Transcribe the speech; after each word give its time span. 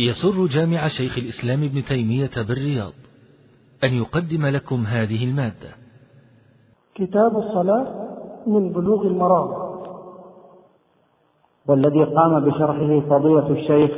يسر 0.00 0.46
جامع 0.46 0.88
شيخ 0.88 1.18
الإسلام 1.18 1.64
ابن 1.64 1.84
تيمية 1.84 2.30
بالرياض 2.48 2.92
أن 3.84 3.94
يقدم 3.94 4.46
لكم 4.46 4.84
هذه 4.84 5.24
المادة. 5.24 5.70
كتاب 6.94 7.38
الصلاة 7.38 7.86
من 8.46 8.72
بلوغ 8.72 9.06
المرام. 9.06 9.66
والذي 11.66 12.04
قام 12.04 12.40
بشرحه 12.40 13.00
فضيلة 13.00 13.50
الشيخ 13.50 13.90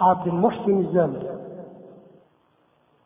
عبد 0.00 0.26
المحسن 0.28 0.78
الزامل 0.78 1.38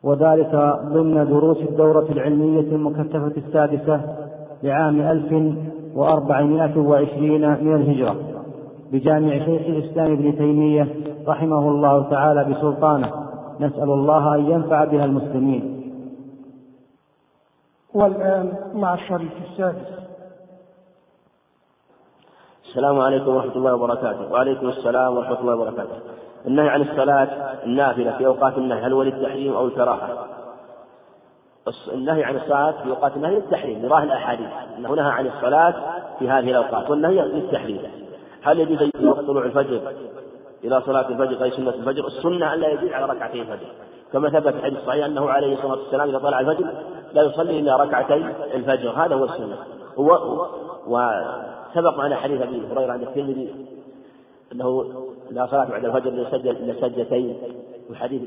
وذلك 0.02 0.54
ضمن 0.84 1.26
دروس 1.28 1.58
الدورة 1.58 2.12
العلمية 2.12 2.60
المكثفة 2.60 3.32
السادسة 3.36 4.16
لعام 4.62 5.00
1420 5.00 7.64
من 7.64 7.74
الهجرة. 7.74 8.31
بجامع 8.92 9.38
شيخ 9.38 9.62
الإسلام 9.66 10.12
ابن 10.12 10.38
تيمية 10.38 10.88
رحمه 11.28 11.68
الله 11.68 12.10
تعالى 12.10 12.44
بسلطانه. 12.44 13.10
نسأل 13.60 13.90
الله 13.90 14.34
أن 14.34 14.50
ينفع 14.50 14.84
بها 14.84 15.04
المسلمين. 15.04 15.92
والآن 17.94 18.52
مع 18.74 18.94
الشريف 18.94 19.32
السادس. 19.50 19.88
السلام 22.68 23.00
عليكم 23.00 23.34
ورحمة 23.34 23.56
الله 23.56 23.74
وبركاته. 23.74 24.32
وعليكم 24.32 24.68
السلام 24.68 25.16
ورحمة 25.16 25.40
الله 25.40 25.54
وبركاته. 25.54 25.96
النهي 26.46 26.68
عن 26.68 26.82
الصلاة 26.82 27.28
النافلة 27.64 28.18
في 28.18 28.26
أوقات 28.26 28.58
النهي 28.58 28.80
هل 28.80 28.92
هو 28.92 29.02
للتحريم 29.02 29.54
أو 29.54 29.66
الكراهة؟ 29.66 30.26
النهي 31.92 32.24
عن 32.24 32.36
الصلاة 32.36 32.82
في 32.82 32.90
أوقات 32.90 33.16
النهي 33.16 33.34
للتحريم 33.34 33.86
لظاهر 33.86 34.02
الأحاديث. 34.02 34.48
أنه 34.78 34.94
نهى 34.94 35.10
عن 35.10 35.26
الصلاة 35.26 35.74
في 36.18 36.30
هذه 36.30 36.50
الأوقات 36.50 36.90
والنهي 36.90 37.22
للتحريم. 37.22 38.01
هل 38.42 38.60
يجوز 38.60 38.78
في 38.78 39.06
وقت 39.06 39.20
طلوع 39.20 39.44
الفجر 39.44 39.80
إلى 40.64 40.82
صلاة 40.86 41.08
الفجر 41.08 41.44
أي 41.44 41.50
سنة 41.50 41.70
الفجر؟ 41.70 42.06
السنة 42.06 42.54
ألا 42.54 42.68
يزيد 42.68 42.92
على 42.92 43.12
ركعتي 43.12 43.42
الفجر. 43.42 43.66
كما 44.12 44.30
ثبت 44.30 44.48
في 44.48 44.58
الحديث 44.58 44.78
الصحيح 44.78 45.04
أنه 45.04 45.30
عليه 45.30 45.54
الصلاة 45.54 45.78
والسلام 45.78 46.08
إذا 46.08 46.18
طلع 46.18 46.40
الفجر 46.40 46.66
لا 47.12 47.22
يصلي 47.22 47.58
إلا 47.58 47.76
ركعتي 47.76 48.14
الفجر. 48.54 48.90
هذا 48.90 49.14
هو 49.14 49.24
السنة. 49.24 49.58
هو 49.98 50.10
وسبق 50.86 51.98
معنا 51.98 52.16
حديث 52.16 52.42
أبي 52.42 52.62
هريرة 52.72 52.92
عند 52.92 53.02
الترمذي 53.02 53.66
أنه 54.52 54.84
لا 55.30 55.46
صلاة 55.46 55.64
بعد 55.64 55.84
الفجر 55.84 56.50
إلا 56.50 56.80
سجدتين. 56.80 57.38
وحديث 57.90 58.22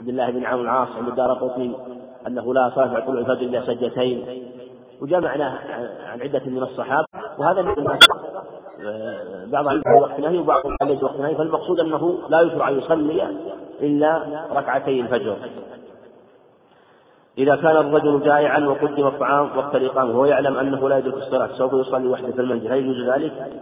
عبد 0.00 0.08
الله 0.08 0.30
بن 0.30 0.44
عمرو 0.44 0.62
العاص 0.62 0.88
عند 0.96 1.08
الدار 1.08 1.32
قطني 1.32 1.72
أنه 2.26 2.54
لا 2.54 2.72
صلاة 2.74 2.86
بعد 2.86 3.06
طلوع 3.06 3.20
الفجر 3.20 3.42
إلا 3.42 3.66
سجدتين. 3.66 4.42
وجمعنا 5.02 5.58
عن 6.06 6.20
عدة 6.20 6.42
من 6.46 6.62
الصحابة. 6.62 7.06
وهذا 7.38 7.62
من 7.62 7.74
بعض 9.46 9.68
في 9.68 10.00
وقت 10.00 10.20
نهي 10.20 10.38
وبعض 10.38 10.62
ليس 10.82 11.02
وقت 11.02 11.20
نهي 11.20 11.34
فالمقصود 11.34 11.80
أنه 11.80 12.18
لا 12.28 12.40
يشرع 12.40 12.68
أن 12.68 12.78
يصلي 12.78 13.28
إلا 13.80 14.22
ركعتي 14.52 15.00
الفجر. 15.00 15.36
إذا 17.38 17.56
كان 17.56 17.76
الرجل 17.76 18.22
جائعا 18.22 18.58
وقدم 18.58 19.06
الطعام 19.06 19.58
وقت 19.58 19.74
الإقامة 19.74 20.10
وهو 20.10 20.24
يعلم 20.24 20.58
أنه 20.58 20.88
لا 20.88 20.98
يدرك 20.98 21.14
الصلاة 21.14 21.48
سوف 21.58 21.72
يصلي 21.72 22.08
وحده 22.08 22.32
في 22.32 22.40
المنزل. 22.40 22.72
هل 22.72 22.78
يجوز 22.78 23.08
ذلك؟ 23.08 23.52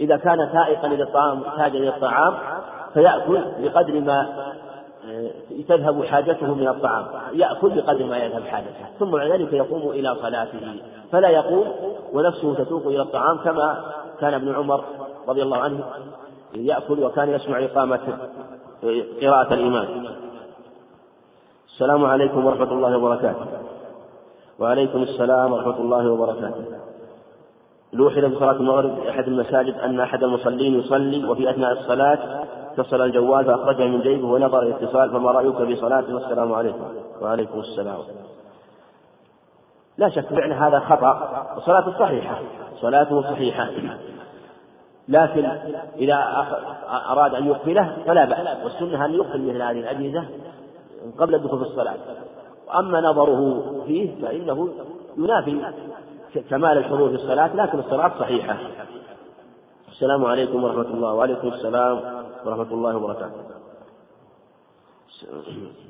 إذا 0.00 0.16
كان 0.16 0.48
سائقا 0.52 0.88
للطعام 0.88 1.40
محتاجا 1.40 1.78
إلى 1.78 1.88
الطعام 1.88 2.34
فيأكل 2.94 3.40
بقدر 3.58 4.00
ما 4.00 4.46
آه، 5.10 5.30
تذهب 5.68 6.04
حاجته 6.04 6.54
من 6.54 6.68
الطعام. 6.68 7.06
يأكل 7.32 7.70
بقدر 7.70 8.04
ما 8.04 8.18
يذهب 8.18 8.42
حاجته 8.42 8.86
ثم 8.98 9.10
بعد 9.10 9.30
ذلك 9.30 9.52
يقوم 9.52 9.90
إلى 9.90 10.16
صلاته. 10.22 10.80
فلا 11.12 11.28
يقوم 11.28 11.64
ونفسه 12.16 12.54
تسوق 12.54 12.86
إلى 12.86 13.02
الطعام 13.02 13.38
كما 13.38 13.84
كان 14.20 14.34
ابن 14.34 14.54
عمر 14.54 14.84
رضي 15.28 15.42
الله 15.42 15.58
عنه 15.58 15.84
يأكل 16.54 17.04
وكان 17.04 17.28
يسمع 17.28 17.64
إقامة 17.64 18.00
قراءة 19.22 19.54
الإمام 19.54 19.88
السلام 21.66 22.04
عليكم 22.04 22.46
ورحمة 22.46 22.72
الله 22.72 22.96
وبركاته. 22.96 23.46
وعليكم 24.58 25.02
السلام 25.02 25.52
ورحمة 25.52 25.80
الله 25.80 26.10
وبركاته. 26.10 26.64
لوحظ 27.92 28.24
في 28.24 28.36
صلاة 28.38 28.52
المغرب 28.52 28.98
أحد 28.98 29.28
المساجد 29.28 29.74
أن 29.74 30.00
أحد 30.00 30.22
المصلين 30.22 30.80
يصلي 30.80 31.24
وفي 31.28 31.50
أثناء 31.50 31.72
الصلاة 31.72 32.44
اتصل 32.72 33.00
الجوال 33.00 33.44
فأخرجه 33.44 33.86
من 33.86 34.00
جيبه 34.00 34.28
ونظر 34.28 34.62
الاتصال 34.62 35.10
فما 35.10 35.30
رأيك 35.30 35.56
في 35.56 35.76
صلاته 35.76 36.14
والسلام 36.14 36.52
عليكم. 36.52 36.84
وعليكم 37.22 37.60
السلام. 37.60 37.98
لا 39.98 40.08
شك 40.08 40.26
فعل 40.26 40.52
هذا 40.52 40.80
خطأ 40.80 41.46
وصلاته 41.56 41.98
صحيحة 41.98 42.38
صلاته 42.80 43.22
صحيحة. 43.22 43.68
لكن 45.08 45.44
إذا 45.96 46.46
أراد 47.08 47.34
أن 47.34 47.46
يقفله 47.46 47.96
فلا 48.06 48.24
بأس. 48.24 48.64
والسنة 48.64 49.04
أن 49.04 49.14
يقفل 49.14 49.40
مثل 49.40 49.62
هذه 49.62 49.80
الأجهزة 49.80 50.24
قبل 51.18 51.34
الدخول 51.34 51.58
في 51.58 51.64
الصلاة. 51.64 51.94
وأما 52.68 53.00
نظره 53.00 53.64
فيه 53.86 54.22
فإنه 54.22 54.68
ينافي 55.16 55.72
كمال 56.50 56.78
الحضور 56.78 57.08
في 57.08 57.14
الصلاة 57.14 57.56
لكن 57.56 57.78
الصلاة 57.78 58.12
صحيحة. 58.18 58.56
السلام 59.88 60.24
عليكم 60.24 60.64
ورحمة 60.64 60.82
الله 60.82 61.14
وعليكم 61.14 61.48
السلام 61.48 62.00
ورحمة 62.46 62.72
الله 62.72 62.96
وبركاته. 62.96 63.55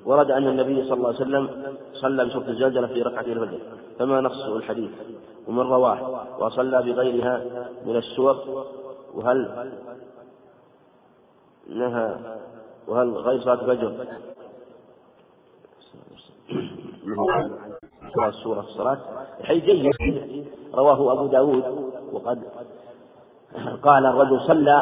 ورد 0.05 0.31
أن 0.31 0.49
النبي 0.49 0.85
صلى 0.85 0.95
الله 0.95 1.07
عليه 1.07 1.17
وسلم 1.17 1.75
صلى 1.93 2.25
بسورة 2.25 2.49
الزلزلة 2.49 2.87
في 2.87 3.03
ركعتي 3.03 3.33
الفجر. 3.33 3.59
فما 3.99 4.21
نص 4.21 4.45
الحديث؟ 4.45 4.91
ومن 5.49 5.63
رواه 5.63 6.27
وصلى 6.39 6.83
بغيرها 6.83 7.45
من 7.87 7.97
السور 7.97 8.65
وهل 9.15 9.71
نهى 11.69 12.17
وهل 12.89 13.11
غير 13.11 13.41
صلاة 13.41 13.55
الفجر؟ 13.55 13.93
صلاة 18.15 18.29
السورة 18.29 18.61
الصلاة. 18.61 18.99
حي 19.43 19.61
جيد. 19.61 20.47
رواه 20.75 21.13
أبو 21.13 21.27
داود 21.27 21.93
وقد 22.13 22.43
قال 23.83 24.07
الرجل 24.07 24.41
صلى 24.47 24.77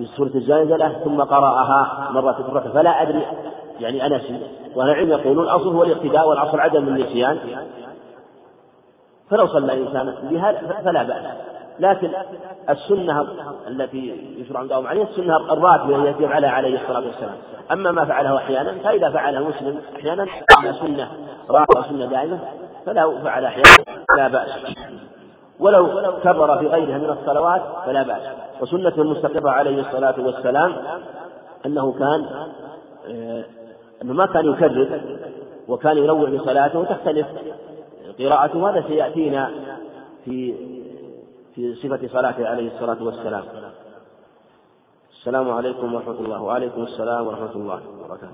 بسورة 0.00 0.34
الزلزلة 0.34 1.04
ثم 1.04 1.20
قرأها 1.20 2.10
مرة 2.10 2.58
أخرى. 2.58 2.72
فلا 2.72 3.02
أدري 3.02 3.26
يعني 3.82 4.06
أنسي 4.06 4.40
وأهل 4.74 4.90
العلم 4.90 5.10
يقولون 5.10 5.44
الأصل 5.44 5.68
هو 5.68 5.82
الاقتداء 5.82 6.28
والأصل 6.28 6.60
عدم 6.60 6.88
النسيان. 6.88 7.38
فلو 9.30 9.46
صلى 9.46 9.72
الإنسان 9.72 10.14
بها 10.30 10.52
فلا 10.84 11.02
بأس. 11.02 11.24
لكن 11.80 12.10
السنة 12.70 13.26
التي 13.68 14.34
يشرع 14.38 14.62
الدوام 14.62 14.86
عليها 14.86 15.04
السنة 15.04 15.36
الراتبة 15.36 15.96
التي 15.96 16.22
يفعلها 16.22 16.50
عليه 16.50 16.82
الصلاة 16.82 17.06
والسلام. 17.06 17.36
أما 17.72 17.92
ما 17.92 18.04
فعله 18.04 18.36
أحيانا 18.36 18.74
فإذا 18.84 19.10
فعله 19.10 19.48
مسلم 19.48 19.80
أحيانا 19.96 20.26
سنة 20.80 21.08
راتبة 21.50 21.88
سنة 21.88 22.06
دائمة 22.06 22.38
فلو 22.86 23.18
فعل 23.24 23.44
أحيانا 23.44 24.02
لا 24.16 24.28
بأس. 24.28 24.48
ولو 25.60 26.12
كبر 26.24 26.58
في 26.58 26.66
غيرها 26.66 26.98
من 26.98 27.16
الصلوات 27.20 27.62
فلا 27.86 28.02
بأس. 28.02 28.22
وسنة 28.60 28.94
المستقرة 28.98 29.50
عليه 29.50 29.80
الصلاة 29.80 30.14
والسلام 30.18 30.74
أنه 31.66 31.92
كان 31.92 32.26
آه، 33.10 33.44
أنه 34.02 34.12
ما 34.12 34.26
كان 34.26 34.52
يكرر 34.52 35.00
وكان 35.68 35.98
ينوع 35.98 36.30
بصلاته 36.30 36.78
وتختلف 36.78 37.26
قراءته 38.18 38.70
هذا 38.70 38.84
سيأتينا 38.88 39.50
في 40.24 40.54
في 41.54 41.74
صفة 41.74 42.08
صلاته 42.08 42.48
عليه 42.48 42.74
الصلاة 42.74 43.02
والسلام. 43.02 43.44
السلام 45.12 45.50
عليكم 45.50 45.94
ورحمة 45.94 46.20
الله. 46.20 46.42
وعليكم 46.42 46.82
السلام 46.82 47.26
ورحمة 47.26 47.52
الله 47.54 47.80
وبركاته. 48.04 48.32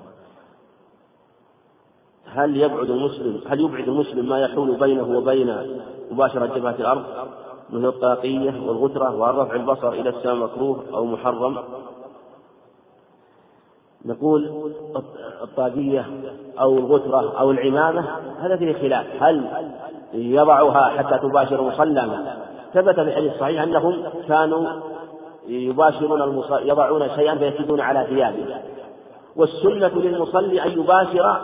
هل 2.26 2.56
يبعد 2.56 2.90
المسلم 2.90 3.40
هل 3.46 3.60
يبعد 3.60 3.88
المسلم 3.88 4.28
ما 4.28 4.40
يحول 4.40 4.76
بينه 4.80 5.18
وبين 5.18 5.56
مباشرة 6.10 6.46
جبهة 6.46 6.74
الأرض 6.78 7.04
مثل 7.70 7.88
الطاقية 7.88 8.50
والغترة 8.66 9.16
ورفع 9.16 9.54
البصر 9.54 9.92
إلى 9.92 10.08
السماء 10.08 10.34
مكروه 10.34 10.84
أو 10.94 11.04
محرم؟ 11.04 11.58
نقول 14.08 14.72
الطاقية 15.42 16.06
أو 16.60 16.78
الغترة 16.78 17.38
أو 17.40 17.50
العمامة 17.50 18.04
هذا 18.40 18.56
فيه 18.56 18.72
خلاف. 18.72 19.06
هل 19.20 19.44
يضعها 20.12 20.88
حتى 20.98 21.18
تباشر 21.18 21.62
مصلى 21.62 22.18
ثبت 22.74 22.94
في 22.94 23.00
الحديث 23.00 23.32
الصحيح 23.32 23.62
أنهم 23.62 24.02
كانوا 24.28 24.66
يباشرون 25.48 26.44
يضعون 26.62 27.08
شيئا 27.16 27.34
فيسجدون 27.34 27.80
على 27.80 28.06
ثيابه. 28.08 28.44
والسنة 29.36 30.02
للمصلي 30.02 30.62
أن 30.62 30.70
يباشر 30.70 31.40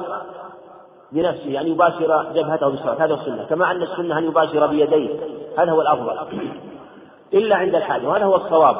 بنفسه 1.12 1.60
أن 1.60 1.66
يباشر 1.66 2.26
جبهته 2.34 2.68
بالصلاة. 2.68 3.04
هذا 3.04 3.14
السنة. 3.14 3.44
كما 3.44 3.70
أن 3.70 3.82
السنة 3.82 4.18
أن 4.18 4.24
يباشر 4.24 4.66
بيديه. 4.66 5.10
هذا 5.58 5.72
هو 5.72 5.80
الأفضل. 5.80 6.18
إلا 7.34 7.56
عند 7.56 7.74
الحاجة. 7.74 8.08
وهذا 8.08 8.24
هو 8.24 8.36
الصواب. 8.36 8.76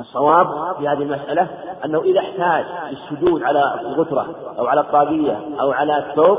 الصواب 0.00 0.76
في 0.78 0.88
هذه 0.88 1.02
المسألة 1.02 1.48
أنه 1.84 2.00
إذا 2.00 2.20
احتاج 2.20 2.64
للسجود 2.90 3.42
على 3.42 3.80
الغترة 3.80 4.26
أو 4.58 4.66
على 4.66 4.80
الطاقية 4.80 5.40
أو 5.60 5.72
على 5.72 5.98
الثوب 5.98 6.38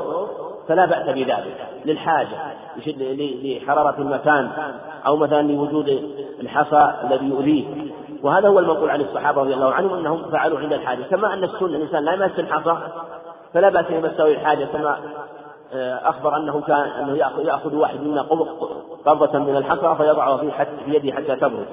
فلا 0.67 0.85
بأس 0.85 1.05
بذلك 1.05 1.67
للحاجة 1.85 2.37
لحرارة 3.43 3.95
المكان 4.01 4.49
أو 5.05 5.17
مثلا 5.17 5.41
لوجود 5.41 5.87
الحصى 6.39 6.93
الذي 7.03 7.25
يؤذيه. 7.25 7.65
وهذا 8.23 8.47
هو 8.47 8.59
المنقول 8.59 8.89
عن 8.89 9.01
الصحابة 9.01 9.41
رضي 9.41 9.53
الله 9.53 9.73
عنهم 9.73 9.93
أنهم 9.93 10.31
فعلوا 10.31 10.59
عند 10.59 10.73
الحاجة. 10.73 11.03
كما 11.03 11.33
أن 11.33 11.43
السنة 11.43 11.65
الإنسان 11.65 12.03
لا 12.03 12.13
يمس 12.13 12.39
الحصى 12.39 12.77
فلا 13.53 13.69
بأس 13.69 13.85
أن 13.85 13.95
يمسه 13.95 14.25
الحاجة 14.25 14.65
كما 14.65 14.97
آه، 15.73 16.09
أخبر 16.09 16.37
أنه 16.37 16.61
كان 16.61 16.77
أنه 16.79 17.17
يأخذ 17.39 17.75
واحد 17.75 18.01
منا 18.01 18.21
قبضة 19.05 19.39
من 19.39 19.55
الحصى 19.55 19.95
فيضعها 19.97 20.37
في 20.37 20.51
يده 20.87 21.11
حتى 21.11 21.35
تبرد. 21.35 21.65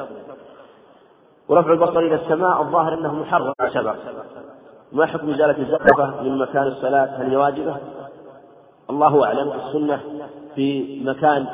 ورفع 1.48 1.72
البصر 1.72 1.98
إلى 1.98 2.14
السماء 2.14 2.62
الظاهر 2.62 2.94
أنه 2.94 3.14
محرم. 3.14 3.52
شبر 3.74 3.96
ما 4.92 5.06
حكم 5.06 5.30
إزالة 5.30 5.58
الزقفة 5.58 6.22
من 6.22 6.38
مكان 6.38 6.62
الصلاة؟ 6.62 7.06
هل 7.06 7.36
واجبة؟ 7.36 7.76
الله 8.90 9.24
أعلم. 9.24 9.52
السنة 9.52 10.00
في 10.54 11.00
مكان 11.04 11.46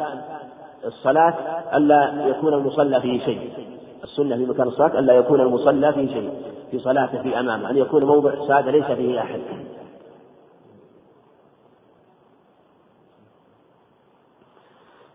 الصلاة 0.84 1.34
ألا 1.76 2.26
يكون 2.26 2.54
المصلى 2.54 3.00
فيه 3.00 3.24
شيء. 3.24 3.52
السنة 4.04 4.36
في 4.36 4.46
مكان 4.46 4.68
الصلاة 4.68 4.98
ألا 4.98 5.14
يكون 5.14 5.40
المصلى 5.40 5.92
فيه 5.92 6.06
شيء. 6.06 6.32
في 6.70 6.78
صلاته 6.78 7.22
في 7.22 7.40
أمامه. 7.40 7.70
أن 7.70 7.76
يكون 7.76 8.04
موضع 8.04 8.46
سادة 8.48 8.70
ليس 8.70 8.84
فيه 8.84 9.20
أحد. 9.20 9.40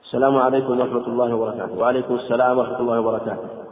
السلام 0.04 0.38
عليكم 0.38 0.80
ورحمة 0.80 1.08
الله 1.08 1.36
وبركاته. 1.36 1.80
وعليكم 1.80 2.16
السلام 2.16 2.58
ورحمة 2.58 2.80
الله 2.80 3.00
وبركاته. 3.00 3.67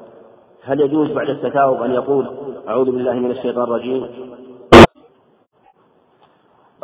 هل 0.66 0.82
يجوز 0.82 1.12
بعد 1.12 1.30
التثاؤب 1.30 1.82
أن 1.82 1.92
يقول 1.94 2.32
أعوذ 2.68 2.86
بالله 2.86 3.14
من 3.14 3.32
الشيطان 3.32 3.64
الرجيم؟ 3.64 4.10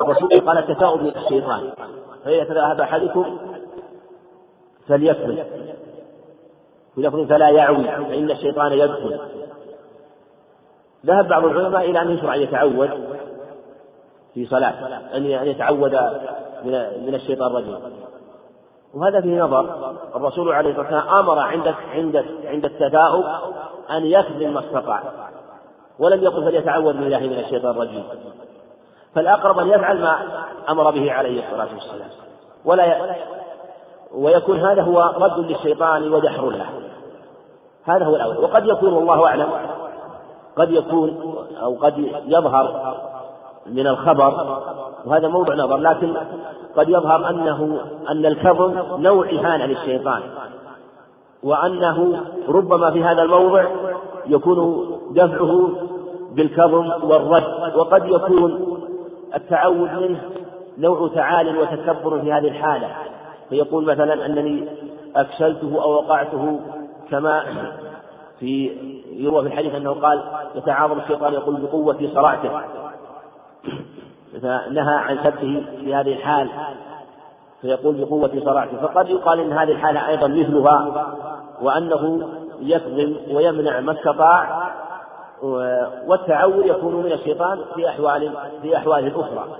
الرسول 0.01 0.29
قال 0.29 0.57
التثاؤب 0.57 0.99
من 0.99 1.05
الشيطان. 1.05 1.71
فإذا 2.25 2.43
تذهب 2.43 2.81
أحدكم 2.81 3.37
فليكفل 4.87 5.43
بلفظ 6.97 7.27
فلا 7.29 7.49
يعوي 7.49 7.83
فإن 7.83 8.31
الشيطان 8.31 8.71
يدخل. 8.71 9.19
ذهب 11.05 11.27
بعض 11.27 11.45
العلماء 11.45 11.89
إلى 11.89 12.01
أن 12.01 12.09
يشرع 12.11 12.35
أن 12.35 12.41
يتعود 12.41 12.89
في 14.33 14.45
صلاة 14.45 14.99
أن 15.17 15.25
يتعود 15.25 15.93
من 17.05 17.15
الشيطان 17.15 17.47
الرجيم. 17.51 17.79
وهذا 18.93 19.21
فيه 19.21 19.41
نظر. 19.41 19.95
الرسول 20.15 20.51
عليه 20.53 20.69
الصلاة 20.69 20.95
والسلام 20.95 21.19
أمر 21.19 21.39
عند 21.39 21.67
عند 21.67 22.25
عند 22.45 22.65
التثاؤب 22.65 23.25
أن 23.91 24.05
يخذل 24.05 24.51
ما 24.51 24.59
استطاع 24.59 25.03
ولم 25.99 26.23
يقل 26.23 26.43
فليتعوذ 26.43 26.93
بالله 26.93 27.19
من 27.19 27.39
الشيطان 27.39 27.71
الرجيم. 27.71 28.03
فالأقرب 29.15 29.59
أن 29.59 29.67
يفعل 29.67 30.01
ما 30.01 30.17
أمر 30.69 30.91
به 30.91 31.11
عليه 31.11 31.43
الصلاة 31.45 31.67
والسلام. 31.73 32.09
ولا 32.65 32.85
ي... 32.85 33.15
ويكون 34.15 34.59
هذا 34.59 34.81
هو 34.81 35.13
رد 35.17 35.39
للشيطان 35.39 36.13
ودحر 36.13 36.49
له. 36.49 36.65
هذا 37.85 38.05
هو 38.05 38.15
الأول. 38.15 38.38
وقد 38.38 38.65
يكون 38.65 38.93
والله 38.93 39.27
أعلم. 39.27 39.49
قد 40.57 40.71
يكون 40.71 41.35
أو 41.61 41.75
قد 41.75 41.93
يظهر 42.25 42.93
من 43.65 43.88
الخبر 43.88 44.61
وهذا 45.05 45.27
موضع 45.27 45.55
نظر 45.55 45.77
لكن 45.77 46.13
قد 46.75 46.89
يظهر 46.89 47.29
أنه 47.29 47.79
أن 48.09 48.25
الكظم 48.25 49.01
نوع 49.01 49.25
إهانة 49.29 49.65
للشيطان. 49.65 50.21
وأنه 51.43 52.21
ربما 52.47 52.91
في 52.91 53.03
هذا 53.03 53.21
الموضع 53.21 53.65
يكون 54.25 54.88
دفعه 55.11 55.69
بالكظم 56.31 56.91
والرد 57.03 57.75
وقد 57.75 58.05
يكون 58.05 58.77
التعوذ 59.35 59.99
منه 59.99 60.21
نوع 60.77 61.09
تعال 61.15 61.57
وتكبر 61.57 62.19
في 62.21 62.33
هذه 62.33 62.47
الحالة. 62.47 62.88
فيقول 63.49 63.85
مثلا 63.85 64.25
أنني 64.25 64.67
أكسلته 65.15 65.83
أو 65.83 65.91
وقعته 65.91 66.59
كما 67.11 67.43
في 68.39 68.71
يروى 69.11 69.41
في 69.41 69.47
الحديث 69.47 69.75
أنه 69.75 69.91
قال 69.91 70.23
يتعاظم 70.55 70.99
الشيطان 70.99 71.33
يقول 71.33 71.61
بقوة 71.61 72.09
صرعته 72.13 72.49
فنهى 74.41 74.95
عن 74.95 75.17
سبه 75.17 75.65
في 75.79 75.95
هذه 75.95 76.13
الحال. 76.13 76.49
فيقول 77.61 78.05
بقوة 78.05 78.41
صرعته 78.45 78.77
فقد 78.77 79.09
يقال 79.09 79.39
إن 79.39 79.53
هذه 79.53 79.71
الحالة 79.71 80.07
أيضا 80.07 80.27
مثلها 80.27 81.07
وأنه 81.61 82.29
يكظم 82.59 83.35
ويمنع 83.35 83.79
ما 83.79 83.91
استطاع 83.91 84.71
والتعود 86.07 86.65
يكون 86.65 86.95
من 86.95 87.11
الشيطان 87.11 87.59
في 87.75 87.89
أحوال 87.89 88.33
في 88.61 88.77
أحوال 88.77 89.19
أخرى. 89.19 89.57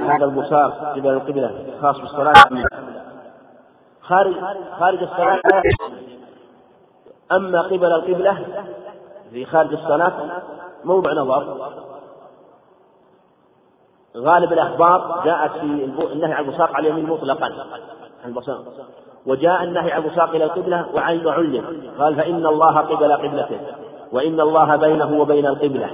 هذا 0.00 0.24
البصار 0.24 0.70
قبل 0.70 1.08
القبلة 1.08 1.64
خاص 1.82 1.96
بالصلاة. 1.98 2.34
خارج 4.00 4.34
خارج 4.78 5.02
الصلاة. 5.02 5.40
أما 7.32 7.62
قبل 7.62 7.92
القبلة 7.92 8.64
في 9.30 9.44
خارج 9.44 9.72
الصلاة 9.72 10.42
موضع 10.84 11.12
نظر 11.12 11.70
غالب 14.16 14.52
الأخبار 14.52 15.22
جاءت 15.24 15.50
في 15.50 15.66
النهي 16.12 16.32
عن 16.32 16.44
البصاق 16.44 16.76
على 16.76 16.88
اليمين 16.88 17.06
مطلقا. 17.10 17.46
عن 18.24 18.30
البصاق 18.30 18.64
وجاء 19.26 19.62
النهي 19.64 19.92
عن 19.92 20.02
البصاق 20.02 20.30
إلى 20.30 20.44
القبلة 20.44 20.86
وعن 20.94 21.28
علم 21.28 21.64
قال 21.98 22.16
فإن 22.16 22.46
الله 22.46 22.78
قبل 22.78 23.12
قبلته 23.12 23.60
وإن 24.12 24.40
الله 24.40 24.76
بينه 24.76 25.20
وبين 25.20 25.46
القبلة. 25.46 25.90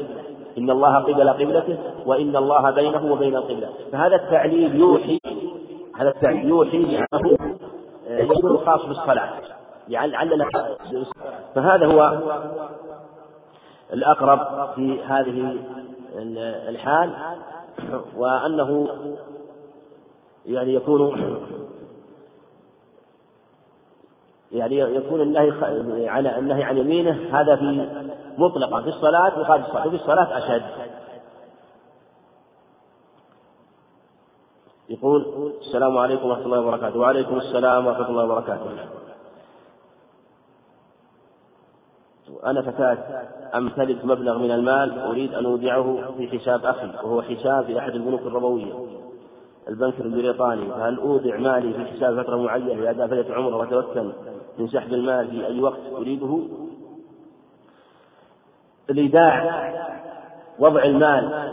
إن 0.59 0.71
الله 0.71 0.99
قبل 0.99 1.31
قبلته 1.31 1.79
وإن 2.07 2.37
الله 2.37 2.71
بينه 2.71 3.13
وبين 3.13 3.37
القبلة. 3.37 3.69
فهذا 3.93 4.17
التعليل 4.17 4.77
يوحي 4.77 5.19
هذا 5.97 6.09
التعليل 6.09 6.49
يوحي 6.49 6.85
بأنه 6.85 7.37
يكون 8.09 8.59
خاص 8.67 8.87
بالصلاة. 8.87 9.31
علل 9.93 10.47
فهذا 11.55 11.87
هو 11.87 12.19
الأقرب 13.93 14.69
في 14.75 15.03
هذه 15.03 15.57
الحال. 16.69 17.11
وأنه 18.17 18.89
يعني 20.47 20.75
يكون 20.75 21.13
يعني 24.53 24.79
يكون 24.79 25.21
النهي 25.21 26.09
عن 26.09 26.27
النهي 26.27 26.65
عن 26.65 26.79
يمينه 26.79 27.41
هذا 27.41 27.57
في 27.57 27.89
مطلقا 28.39 28.83
في 28.83 28.89
الصلاة 28.89 29.41
وخارج 29.41 29.63
الصلاة 29.63 29.87
وفي 29.87 29.97
الصلاة 29.97 30.39
أشد. 30.39 30.63
يقول 34.89 35.53
السلام 35.61 35.99
عليكم 35.99 36.29
ورحمة 36.29 36.45
الله 36.45 36.61
وبركاته. 36.61 36.99
وعليكم 36.99 37.37
السلام 37.39 37.87
ورحمة 37.87 38.09
الله 38.09 38.25
وبركاته. 38.25 38.71
أنا 42.45 42.63
فتاة 42.63 42.99
أمتلك 43.55 44.05
مبلغ 44.05 44.39
من 44.39 44.51
المال؟ 44.51 44.99
أريد 44.99 45.35
أن 45.35 45.45
أودعه 45.47 45.99
في 46.19 46.39
حساب 46.39 46.65
أخي 46.65 46.87
وهو 47.05 47.23
حساب 47.23 47.65
في 47.65 47.79
أحد 47.79 47.95
البنوك 47.95 48.21
الربوية. 48.21 48.73
البنك 49.69 50.01
البريطاني 50.01 50.67
فهل 50.67 50.99
أودع 50.99 51.37
مالي 51.37 51.73
في 51.73 51.85
حساب 51.85 52.23
فترة 52.23 52.37
معينة 52.37 52.75
لأداء 52.75 53.07
فلة 53.07 53.35
عمره 53.35 53.57
وأتمكن 53.57 54.13
من 54.59 54.69
سحب 54.69 54.93
المال 54.93 55.31
في 55.31 55.47
أي 55.47 55.61
وقت 55.61 55.81
أريده؟ 55.97 56.39
الإيداع 58.91 59.67
وضع 60.59 60.85
المال 60.85 61.53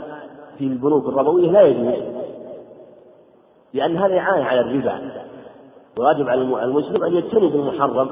في 0.58 0.64
البنوك 0.64 1.06
الربوية 1.06 1.52
لا 1.52 1.62
يجوز 1.62 2.14
لأن 3.74 3.98
هذا 3.98 4.18
إعانة 4.18 4.46
على 4.46 4.62
الربا. 4.62 5.12
وواجب 5.98 6.30
على 6.30 6.42
المسلم 6.42 7.04
أن 7.04 7.14
يجتنب 7.14 7.56
المحرم 7.56 8.10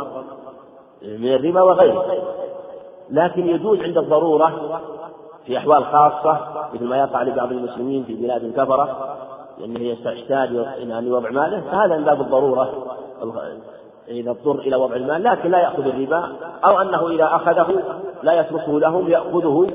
من 1.01 1.33
الربا 1.33 1.61
وغيره. 1.61 2.05
لكن 3.11 3.47
يجوز 3.47 3.79
عند 3.79 3.97
الضرورة 3.97 4.79
في 5.45 5.57
أحوال 5.57 5.85
خاصة 5.85 6.39
مثل 6.73 6.85
ما 6.85 6.97
يقع 6.97 7.23
لبعض 7.23 7.51
المسلمين 7.51 8.03
في 8.03 8.13
بلاد 8.13 8.53
كفرة 8.53 9.15
لأنه 9.59 9.79
يحتاج 9.79 10.49
إلى 10.77 10.99
أن 10.99 11.07
يوضع 11.07 11.29
ماله 11.29 11.61
فهذا 11.61 11.97
من 11.97 12.03
باب 12.03 12.21
الضرورة. 12.21 12.69
إذا 14.07 14.31
اضطر 14.31 14.59
إلى 14.59 14.75
وضع 14.75 14.95
المال 14.95 15.23
لكن 15.23 15.51
لا 15.51 15.59
يأخذ 15.59 15.87
الربا 15.87 16.31
أو 16.65 16.81
أنه 16.81 17.07
إذا 17.07 17.25
أخذه 17.25 17.83
لا 18.23 18.33
يتركه 18.33 18.79
لهم 18.79 19.09
يأخذه 19.09 19.67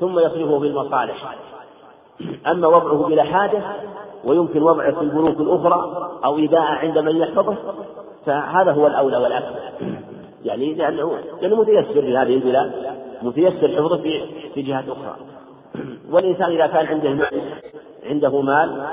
ثم 0.00 0.18
يصرفه 0.18 0.58
في 0.60 0.66
المصالح. 0.66 1.36
أما 2.46 2.68
وضعه 2.68 3.08
بلا 3.08 3.22
حاجة 3.22 3.62
ويمكن 4.24 4.62
وضعه 4.62 4.94
في 4.94 5.00
البنوك 5.00 5.40
الأخرى 5.40 6.08
أو 6.24 6.36
إيداء 6.36 6.60
عند 6.60 6.98
من 6.98 7.16
يحفظه 7.16 7.56
فهذا 8.26 8.72
هو 8.72 8.86
الأولى 8.86 9.16
والأكثر 9.16 9.60
يعني 10.44 10.74
لأنه 10.74 11.18
لأنه 11.42 11.56
متيسر 11.56 12.02
في 12.02 12.16
هذه 12.16 12.34
البلاد 12.34 12.72
متيسر 13.22 13.68
حفظه 13.68 13.96
في 13.96 14.20
في 14.54 14.62
جهات 14.62 14.84
أخرى. 14.88 15.16
والإنسان 16.10 16.50
إذا 16.50 16.66
كان 16.66 16.86
عنده 16.86 17.28
عنده 18.06 18.40
مال 18.40 18.86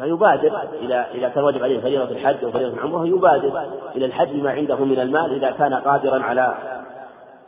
فيبادر 0.00 0.62
إلى 0.82 1.06
إذا 1.14 1.28
كان 1.28 1.44
واجب 1.44 1.62
عليه 1.62 1.80
فريضة 1.80 2.10
الحج 2.10 2.44
أو 2.44 2.50
فريضة 2.50 2.74
العمرة 2.74 3.06
يبادر 3.06 3.62
إلى 3.96 4.06
الحج 4.06 4.28
بما 4.28 4.50
عنده 4.50 4.84
من 4.84 5.00
المال 5.00 5.34
إذا 5.34 5.50
كان 5.50 5.74
قادرا 5.74 6.22
على 6.22 6.54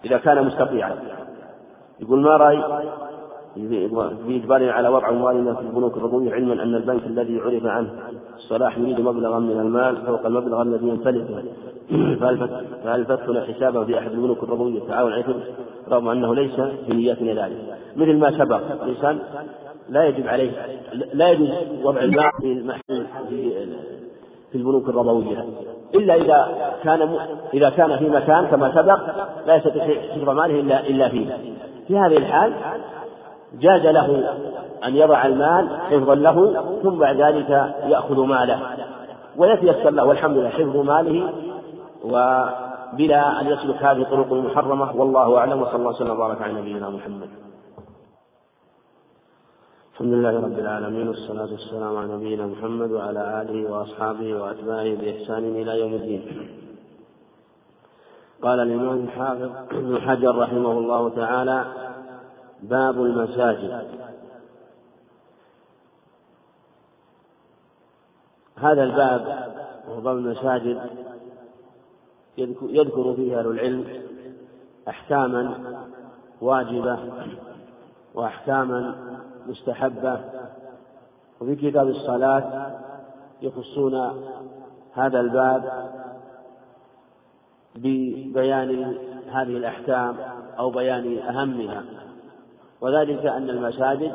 إذا 0.04 0.18
كان 0.18 0.44
مستطيعا. 0.44 0.96
يقول 2.00 2.20
ما 2.20 2.36
رأي؟ 2.36 2.62
في 3.54 4.36
إجبارنا 4.36 4.72
على 4.72 4.88
وضع 4.88 5.08
أموالنا 5.08 5.54
في 5.54 5.60
البنوك 5.60 5.96
الربوية 5.96 6.32
علما 6.32 6.62
أن 6.62 6.74
البنك 6.74 7.06
الذي 7.06 7.40
عرف 7.40 7.66
عنه 7.66 7.90
الصلاح 8.36 8.78
يريد 8.78 9.00
مبلغا 9.00 9.38
من 9.38 9.60
المال 9.60 9.96
فوق 9.96 10.26
المبلغ 10.26 10.62
الذي 10.62 10.88
يمتلكه. 10.88 11.42
فهل 12.84 13.04
فتح 13.04 13.54
حسابه 13.54 13.84
في 13.84 13.98
أحد 13.98 14.12
البنوك 14.12 14.42
الربوية؟ 14.42 14.78
التعاون 14.78 15.12
عليه. 15.12 15.24
رغم 15.90 16.08
أنه 16.08 16.34
ليس 16.34 16.60
في 16.60 16.92
نيتنا 16.92 17.44
ذلك. 17.44 17.56
مثل 17.96 18.16
ما 18.16 18.38
سبق 18.38 18.60
الإنسان 18.82 19.18
لا 19.88 20.04
يجب 20.04 20.28
عليه 20.28 20.50
لا 21.12 21.30
يجوز 21.30 21.48
وضع 21.84 22.00
المال 22.00 22.30
في 22.40 22.52
المحل 22.52 23.06
في 24.52 24.58
البنوك 24.58 24.88
الربوية. 24.88 25.44
إلا 25.94 26.14
إذا 26.14 26.48
كان 26.84 27.16
إذا 27.54 27.70
كان 27.70 27.98
في 27.98 28.08
مكان 28.08 28.46
كما 28.46 28.74
سبق 28.74 29.00
لا 29.46 29.56
يستطيع 29.56 29.84
حفظ 29.84 30.28
ماله 30.28 30.60
إلا 30.60 30.86
إلا 30.86 31.08
فيه. 31.08 31.26
في 31.88 31.98
هذه 31.98 32.16
الحال 32.16 32.52
جاز 33.60 33.86
له 33.86 34.38
أن 34.84 34.96
يضع 34.96 35.26
المال 35.26 35.80
حفظا 35.80 36.14
له 36.14 36.62
ثم 36.82 36.98
بعد 36.98 37.20
ذلك 37.20 37.50
يأخذ 37.86 38.20
ماله. 38.20 38.60
ويتيسر 39.36 39.90
له 39.90 40.04
والحمد 40.04 40.36
لله 40.36 40.48
حفظ 40.48 40.76
ماله 40.76 41.32
وبلا 42.04 43.40
أن 43.40 43.46
يسلك 43.46 43.76
هذه 43.76 44.02
الطرق 44.02 44.32
المحرمة. 44.32 44.96
والله 44.96 45.38
أعلم 45.38 45.62
وصلى 45.62 45.76
الله 45.76 45.90
وسلم 45.90 46.10
وبارك 46.10 46.42
على 46.42 46.52
نبينا 46.52 46.90
محمد. 46.90 47.28
الحمد 49.92 50.12
لله 50.12 50.36
رب 50.36 50.58
العالمين 50.58 51.08
والصلاة 51.08 51.50
والسلام 51.52 51.96
على 51.96 52.12
نبينا 52.12 52.46
محمد 52.46 52.90
وعلى 52.92 53.42
آله 53.42 53.72
وأصحابه 53.72 54.34
وأتباعه 54.34 54.94
بإحسان 54.94 55.44
إلى 55.44 55.80
يوم 55.80 55.92
الدين. 55.92 56.48
قال 58.42 58.60
الإمام 58.60 59.04
الحافظ 59.04 59.50
ابن 59.70 60.00
حجر 60.00 60.38
رحمه 60.38 60.70
الله 60.70 61.08
تعالى 61.08 61.64
باب 62.62 63.02
المساجد. 63.02 63.88
هذا 68.56 68.82
الباب 68.82 69.52
وهو 69.88 70.00
باب 70.00 70.16
المساجد 70.16 70.80
يذكر 72.62 73.14
فيه 73.14 73.38
أهل 73.38 73.46
العلم 73.46 74.02
أحكاما 74.88 75.76
واجبة 76.40 76.98
وأحكاما 78.14 78.94
مستحبة. 79.46 80.20
وفي 81.40 81.56
كتاب 81.56 81.88
الصلاة 81.88 82.70
يخصون 83.42 84.24
هذا 84.94 85.20
الباب 85.20 85.90
ببيان 87.74 88.96
هذه 89.28 89.56
الأحكام 89.56 90.16
أو 90.58 90.70
بيان 90.70 91.18
أهمها. 91.18 91.84
وذلك 92.82 93.26
أن 93.26 93.50
المساجد 93.50 94.12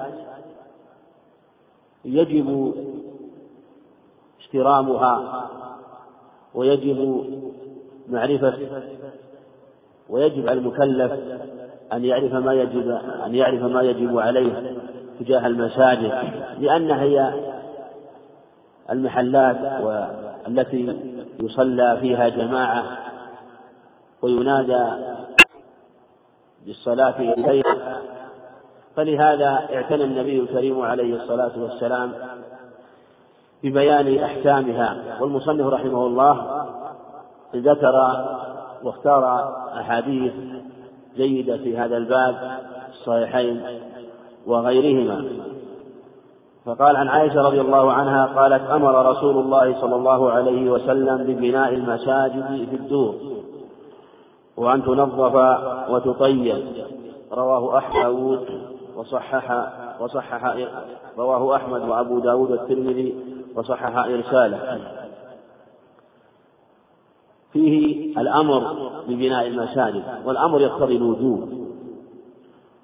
يجب 2.06 2.74
احترامها 4.42 5.44
ويجب 6.56 7.26
معرفة 8.10 8.58
ويجب 10.10 10.50
على 10.50 10.60
المكلف 10.60 11.12
أن 11.94 12.06
يعرف 12.06 12.34
ما 12.34 12.54
يجب 12.54 12.90
أن 13.26 13.36
يعرف 13.36 13.62
ما 13.64 13.82
يجب 13.82 14.18
عليه 14.18 14.78
تجاه 15.20 15.48
المساجد 15.48 16.14
لأنها 16.60 17.02
هي 17.02 17.34
المحلات 18.90 19.58
التي 20.48 20.98
يصلى 21.40 21.98
فيها 22.02 22.30
جماعة 22.30 22.98
وينادى 24.22 24.86
بالصلاة 26.66 27.20
إليها. 27.20 27.77
فلهذا 28.98 29.68
اعتنى 29.74 30.04
النبي 30.04 30.40
الكريم 30.40 30.82
عليه 30.82 31.16
الصلاة 31.16 31.52
والسلام 31.58 32.12
ببيان 33.64 34.24
أحكامها. 34.24 34.98
والمصنف 35.22 35.68
رحمه 35.68 36.06
الله 36.06 36.66
ذكر 37.56 37.94
واختار 38.84 39.54
أحاديث 39.80 40.34
جيدة 41.16 41.58
في 41.58 41.78
هذا 41.78 41.98
الباب 41.98 42.60
الصحيحين 42.90 43.62
وغيرهما. 44.48 45.26
فقال 46.66 46.96
عن 46.96 47.08
عائشة 47.08 47.42
رضي 47.42 47.62
الله 47.62 47.92
عنها 47.92 48.26
قالت 48.26 48.70
أمر 48.70 49.12
رسول 49.12 49.38
الله 49.38 49.82
صلى 49.82 49.96
الله 49.96 50.32
عليه 50.32 50.72
وسلم 50.72 51.18
ببناء 51.18 51.74
المساجد 51.74 52.68
في 52.70 52.76
الدور 52.76 53.16
وأن 54.58 54.84
تنظف 54.84 55.36
وتطيب. 55.90 56.64
رواه 57.34 57.78
أحمد. 57.78 58.40
وصحح 58.98 59.68
وصحح 60.00 60.56
رواه 61.18 61.56
أحمد 61.56 61.82
وأبو 61.82 62.20
داود 62.20 62.52
والترمذي 62.52 63.16
وصحح 63.56 63.98
إرساله. 63.98 64.80
فيه 67.54 68.06
الأمر 68.22 68.90
ببناء 69.08 69.48
المساجد 69.48 70.04
والأمر 70.26 70.62
يقتضي 70.62 70.96
الوجوب 70.96 71.68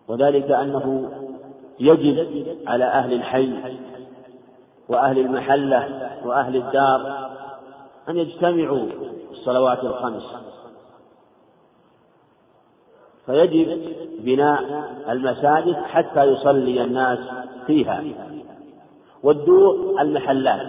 وذلك 0.08 0.52
أنه 0.52 1.12
يجب 1.80 2.46
على 2.68 2.86
أهل 2.86 3.14
الحي 3.14 3.54
وأهل 4.90 5.20
المحلة 5.20 6.10
وأهل 6.26 6.56
الدار 6.56 7.30
أن 8.10 8.18
يجتمعوا 8.18 8.88
الصلوات 9.32 9.80
الخمس. 9.80 10.24
فيجب 13.26 13.82
بناء 14.20 14.64
المساجد 15.10 15.76
حتى 15.76 16.24
يصلي 16.24 16.84
الناس 16.84 17.20
فيها. 17.68 18.04
والدور 19.24 19.96
المحلات 20.02 20.68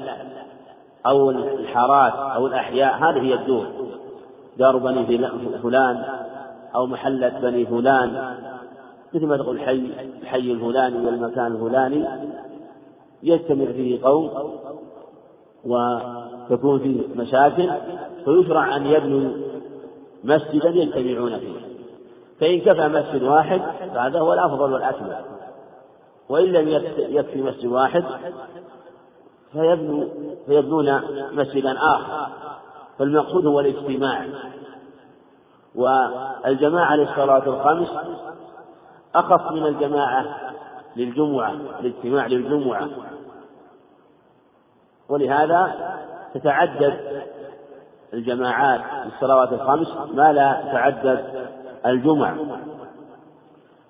أو 1.06 1.30
الحارات 1.30 2.12
أو 2.12 2.46
الأحياء 2.46 2.94
هذه 2.94 3.22
هي 3.22 3.34
الدور. 3.34 3.66
دار 4.58 4.76
بني 4.76 5.28
فلان 5.62 6.04
أو 6.74 6.86
محلة 6.86 7.28
بني 7.28 7.66
فلان 7.66 8.34
مثل 9.14 9.26
ما 9.26 9.36
تقول 9.36 9.60
حي 9.60 9.82
الحي 10.22 10.38
الفلاني 10.38 11.06
والمكان 11.06 11.46
الفلاني. 11.46 12.04
يجتمع 13.22 13.64
فيه 13.64 14.02
قوم 14.02 14.30
وتكون 15.64 16.78
فيه 16.78 17.00
مساكن 17.14 17.70
فيشرع 18.24 18.76
أن 18.76 18.86
يبنوا 18.86 19.30
مسجدا 20.24 20.68
يجتمعون 20.68 21.38
فيه. 21.38 21.73
فإن 22.40 22.60
كفى 22.60 22.88
مسجد 22.88 23.22
واحد 23.22 23.62
فهذا 23.94 24.20
هو 24.20 24.32
الأفضل 24.32 24.72
والأكمل. 24.72 25.16
وإن 26.28 26.44
لم 26.44 26.68
يكفي 26.98 27.42
مسجد 27.42 27.66
واحد 27.66 28.04
فيبنوا 29.52 30.04
فيبنون 30.46 31.00
مسجدا 31.32 31.74
آخر. 31.78 32.26
فالمقصود 32.98 33.46
هو 33.46 33.60
الاجتماع. 33.60 34.26
والجماعة 35.74 36.96
للصلاة 36.96 37.46
الخمس 37.46 37.88
أخف 39.14 39.52
من 39.52 39.66
الجماعة 39.66 40.24
للجمعة 40.96 41.52
الاجتماع 41.80 42.26
للجمعة. 42.26 42.88
ولهذا 45.08 45.72
تتعدد 46.34 47.22
الجماعات 48.14 48.80
للصلوات 49.04 49.52
الخمس 49.52 49.88
ما 50.14 50.32
لا 50.32 50.62
تتعدد 50.68 51.48
الجمع 51.86 52.36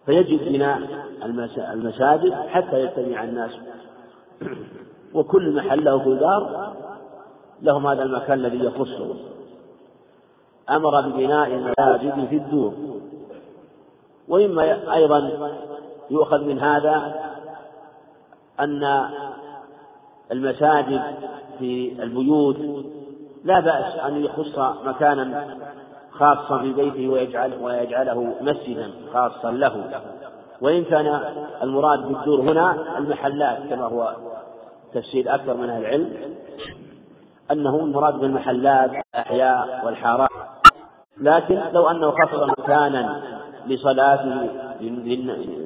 فيجب 0.07 0.53
بناء 0.53 0.81
المساجد 1.73 2.33
حتى 2.33 2.81
يجتمع 2.81 3.25
الناس. 3.25 3.51
وكل 5.15 5.57
محل 5.57 5.85
له 5.85 6.05
كل 6.05 6.19
دار 6.19 6.73
لهم 7.63 7.87
هذا 7.87 8.03
المكان 8.03 8.39
الذي 8.39 8.65
يخصه. 8.65 9.15
أمر 10.71 11.01
ببناء 11.01 11.49
المساجد 11.49 12.27
في 12.31 12.37
الدور. 12.37 12.75
وإما 14.29 14.95
أيضا 14.95 15.51
يؤخذ 16.11 16.45
من 16.45 16.61
هذا 16.61 17.15
أن 18.61 19.09
المساجد 20.33 21.03
في 21.59 22.03
البيوت 22.03 22.57
لا 23.45 23.61
بأس 23.61 23.99
أن 23.99 24.25
يخص 24.25 24.59
مكانا 24.85 25.57
خاصا 26.19 26.59
في 26.59 26.73
بيته 26.73 27.09
ويجعل 27.09 27.53
ويجعله 27.63 28.35
مسجدا 28.41 28.91
خاصا 29.13 29.51
له. 29.51 30.01
وإن 30.61 30.85
كان 30.85 31.21
المراد 31.63 32.09
بالدور 32.09 32.41
هنا 32.41 32.99
المحلات 32.99 33.59
كما 33.71 33.85
هو 33.85 34.15
تفسير 34.95 35.35
أكثر 35.35 35.55
من 35.55 35.71
أهل 35.71 35.81
العلم 35.81 36.13
أنه 37.51 37.77
المراد 37.77 38.15
بالمحلات 38.15 38.91
الأحياء 39.15 39.87
والحارات. 39.87 40.31
لكن 41.21 41.63
لو 41.73 41.91
أنه 41.91 42.11
خصص 42.11 42.43
مكانا 42.59 43.23
لصلاته 43.67 44.49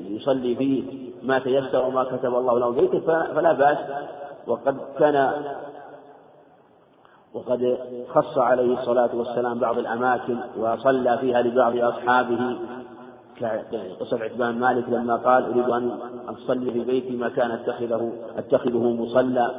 يصلي 0.08 0.56
فيه 0.56 0.82
ما 1.22 1.38
تيسر 1.38 1.86
وما 1.86 2.04
كتب 2.04 2.34
الله 2.34 2.58
له 2.58 2.70
بيته 2.70 3.00
فلا 3.34 3.52
بأس. 3.52 3.78
وقد 4.46 4.76
كان 4.98 5.32
وقد 7.34 7.78
خص 8.08 8.38
عليه 8.38 8.80
الصلاة 8.80 9.10
والسلام 9.14 9.58
بعض 9.58 9.78
الأماكن 9.78 10.36
وصلى 10.58 11.18
فيها 11.18 11.42
لبعض 11.42 11.76
أصحابه. 11.76 12.56
قصة 14.00 14.18
عتبان 14.18 14.58
مالك 14.58 14.88
لما 14.88 15.16
قال 15.16 15.44
أريد 15.44 15.70
أن 15.70 15.98
أصلي 16.28 16.70
في 16.70 16.84
بيتي 16.84 17.16
مكان 17.16 17.50
أتخذه 17.50 18.12
أتخذه 18.38 18.92
مصلى. 18.92 19.50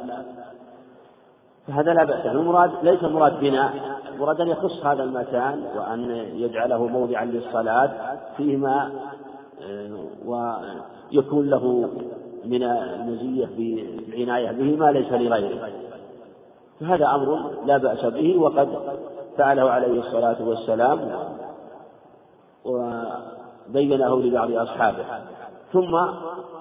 فهذا 1.66 1.94
لا 1.94 2.04
بأس 2.04 2.26
المراد 2.26 2.70
ليس 2.82 3.04
المراد 3.04 3.40
بناء 3.40 3.72
المراد 4.14 4.40
أن 4.40 4.48
يخص 4.48 4.86
هذا 4.86 5.02
المكان 5.02 5.64
وأن 5.76 6.10
يجعله 6.34 6.86
موضعا 6.86 7.24
للصلاة 7.24 7.90
فيما 8.36 8.90
ويكون 10.24 11.50
له 11.50 11.90
من 12.44 12.62
المزية 12.62 13.48
بالعناية 13.56 14.52
به 14.52 14.76
ما 14.76 14.90
ليس 14.92 15.12
لغيره. 15.12 15.68
فهذا 16.80 17.06
أمر 17.06 17.50
لا 17.66 17.76
بأس 17.76 18.04
به 18.04 18.38
وقد 18.38 18.68
فعله 19.38 19.70
عليه 19.70 20.00
الصلاة 20.00 20.36
والسلام 20.40 21.10
وبينه 22.64 24.20
لبعض 24.20 24.52
أصحابه. 24.52 25.04
ثم 25.72 25.98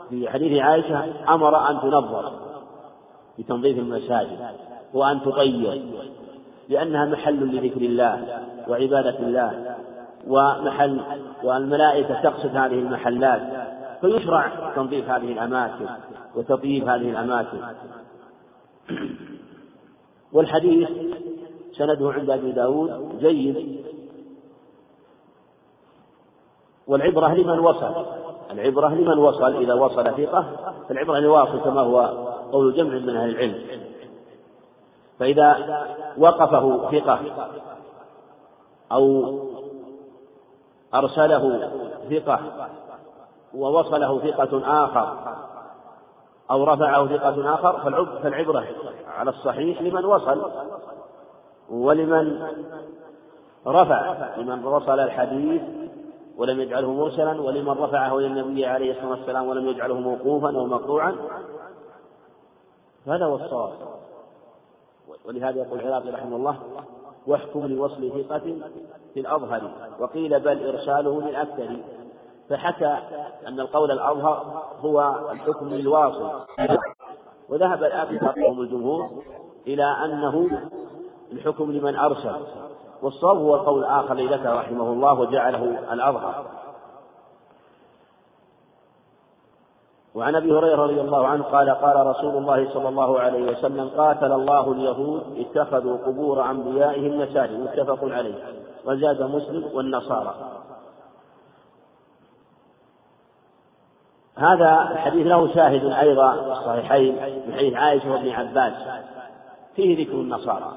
في 0.10 0.30
حديث 0.30 0.62
عائشة 0.62 1.06
أمر 1.30 1.70
أن 1.70 1.82
تنظر 1.82 2.32
بتنظيف 3.40 3.78
المساجد 3.78 4.40
وأن 4.94 5.22
تطير 5.22 5.82
لأنها 6.70 7.06
محل 7.06 7.56
لذكر 7.56 7.82
الله 7.82 8.42
وعبادة 8.68 9.20
الله 9.20 9.76
ومحل 10.28 11.02
والملائكة 11.44 12.22
تقصد 12.22 12.56
هذه 12.56 12.80
المحلات 12.80 13.42
فيشرع 14.02 14.72
تنظيف 14.76 15.10
هذه 15.10 15.32
الأماكن 15.32 15.86
وتطييب 16.36 16.90
هذه 16.90 17.10
الأماكن. 17.10 17.58
والحديث 20.34 20.90
سنده 21.78 22.12
عند 22.12 22.30
أبي 22.30 22.52
داود 22.52 23.20
جيد. 23.20 23.86
والعبرة 26.88 27.34
لمن 27.34 27.60
وصل 27.60 28.06
العبرة 28.52 28.88
لمن 28.88 29.18
وصل 29.18 29.56
إذا 29.56 29.74
وصل 29.74 30.04
ثقة 30.04 30.46
فالعبرة 30.90 31.20
لواصل 31.20 31.60
كما 31.60 31.82
هو 31.82 32.00
قول 32.52 32.74
جمع 32.74 32.94
من 32.94 33.16
أهل 33.16 33.30
العلم. 33.30 33.82
فإذا 35.20 35.80
وقفه 36.18 36.92
ثقة 36.92 37.20
أو 38.92 39.36
أرسله 40.94 41.72
ثقة 42.10 42.40
ووصله 43.54 44.20
ثقة 44.20 44.84
آخر 44.84 45.18
أو 46.52 46.64
رفعه 46.64 47.08
ثقة 47.08 47.54
آخر 47.54 48.06
فالعبرة 48.24 48.66
على 49.08 49.30
الصحيح 49.30 49.82
لمن 49.82 50.06
وصل 50.06 50.52
ولمن 51.70 52.48
رفع 53.68 54.36
لمن 54.38 54.66
وصل 54.66 55.00
الحديث 55.00 55.62
ولم 56.38 56.62
يجعله 56.62 56.94
مرسلا 56.94 57.42
ولمن 57.42 57.70
رفعه 57.70 58.18
إلى 58.18 58.28
النبي 58.28 58.66
عليه 58.66 58.92
الصلاة 58.92 59.10
والسلام 59.10 59.48
ولم 59.48 59.68
يجعله 59.68 60.00
موقوفا 60.00 60.58
أو 60.58 60.66
مقطوعا. 60.66 61.16
هذا 63.08 63.26
هو 63.26 63.36
الصواب. 63.36 63.74
ولهذا 65.26 65.60
يقول 65.62 65.80
العراقي 65.80 66.10
رحمه 66.10 66.36
الله 66.36 66.58
واحكم 67.28 67.66
لوصل 67.66 68.24
ثقة 68.24 68.58
في 69.14 69.20
الأظهر 69.20 69.72
وقيل 70.00 70.40
بل 70.40 70.68
إرساله 70.68 71.22
للأكثر. 71.22 71.78
فحكى 72.50 72.98
أن 73.48 73.60
القول 73.60 73.92
الأظهر 73.92 74.64
هو 74.80 75.16
الحكم 75.32 75.70
للواصل 75.70 76.32
وذهب 77.50 77.84
الآن 77.84 78.08
الجمهور 78.60 79.02
إلى 79.68 79.84
أنه 79.84 80.44
الحكم 81.32 81.72
لمن 81.72 81.96
أرسل 81.96 82.36
والصواب 83.02 83.38
هو 83.38 83.56
القول 83.56 83.80
الآخر 83.80 84.14
الذي 84.14 84.36
ذكر 84.36 84.56
رحمه 84.56 84.94
الله 84.94 85.20
وجعله 85.20 85.94
الأظهر. 85.94 86.46
وعن 90.16 90.36
أبي 90.36 90.52
هريرة 90.52 90.84
رضي 90.84 91.02
الله 91.02 91.28
عنه 91.28 91.44
قال 91.44 91.70
قال 91.70 92.08
رسول 92.08 92.38
الله 92.38 92.74
صلى 92.74 92.90
الله 92.90 93.20
عليه 93.20 93.52
وسلم 93.52 93.90
قاتل 93.90 94.32
الله 94.32 94.72
اليهود 94.72 95.24
اتخذوا 95.38 95.98
قبور 95.98 96.50
أنبيائهم 96.52 97.20
مساجد 97.20 97.60
متفق 97.60 98.00
عليه. 98.04 98.36
وزاد 98.86 99.22
مسلم 99.22 99.70
والنصارى. 99.74 100.59
هذا 104.40 104.90
الحديث 104.92 105.28
له 105.28 105.54
شاهد 105.54 105.86
أيضا 105.86 106.32
في 106.32 106.52
الصحيحين 106.52 107.16
من 107.48 107.54
حديث 107.54 107.74
عائشة 107.74 108.12
وابن 108.12 108.30
عباس. 108.30 108.74
فيه 109.76 110.06
ذكر 110.06 110.14
النصارى. 110.14 110.74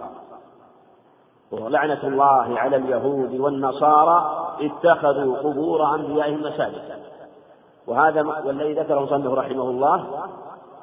ولعنة 1.51 1.98
الله 2.05 2.59
على 2.59 2.77
اليهود 2.77 3.40
والنصارى 3.40 4.48
اتخذوا 4.61 5.37
قبور 5.37 5.94
أنبيائهم 5.94 6.42
مساجد. 6.42 6.83
وهذا 7.87 8.22
والذي 8.44 8.72
ذكره 8.75 9.01
مصنف 9.01 9.33
رحمه 9.33 9.62
الله 9.62 10.05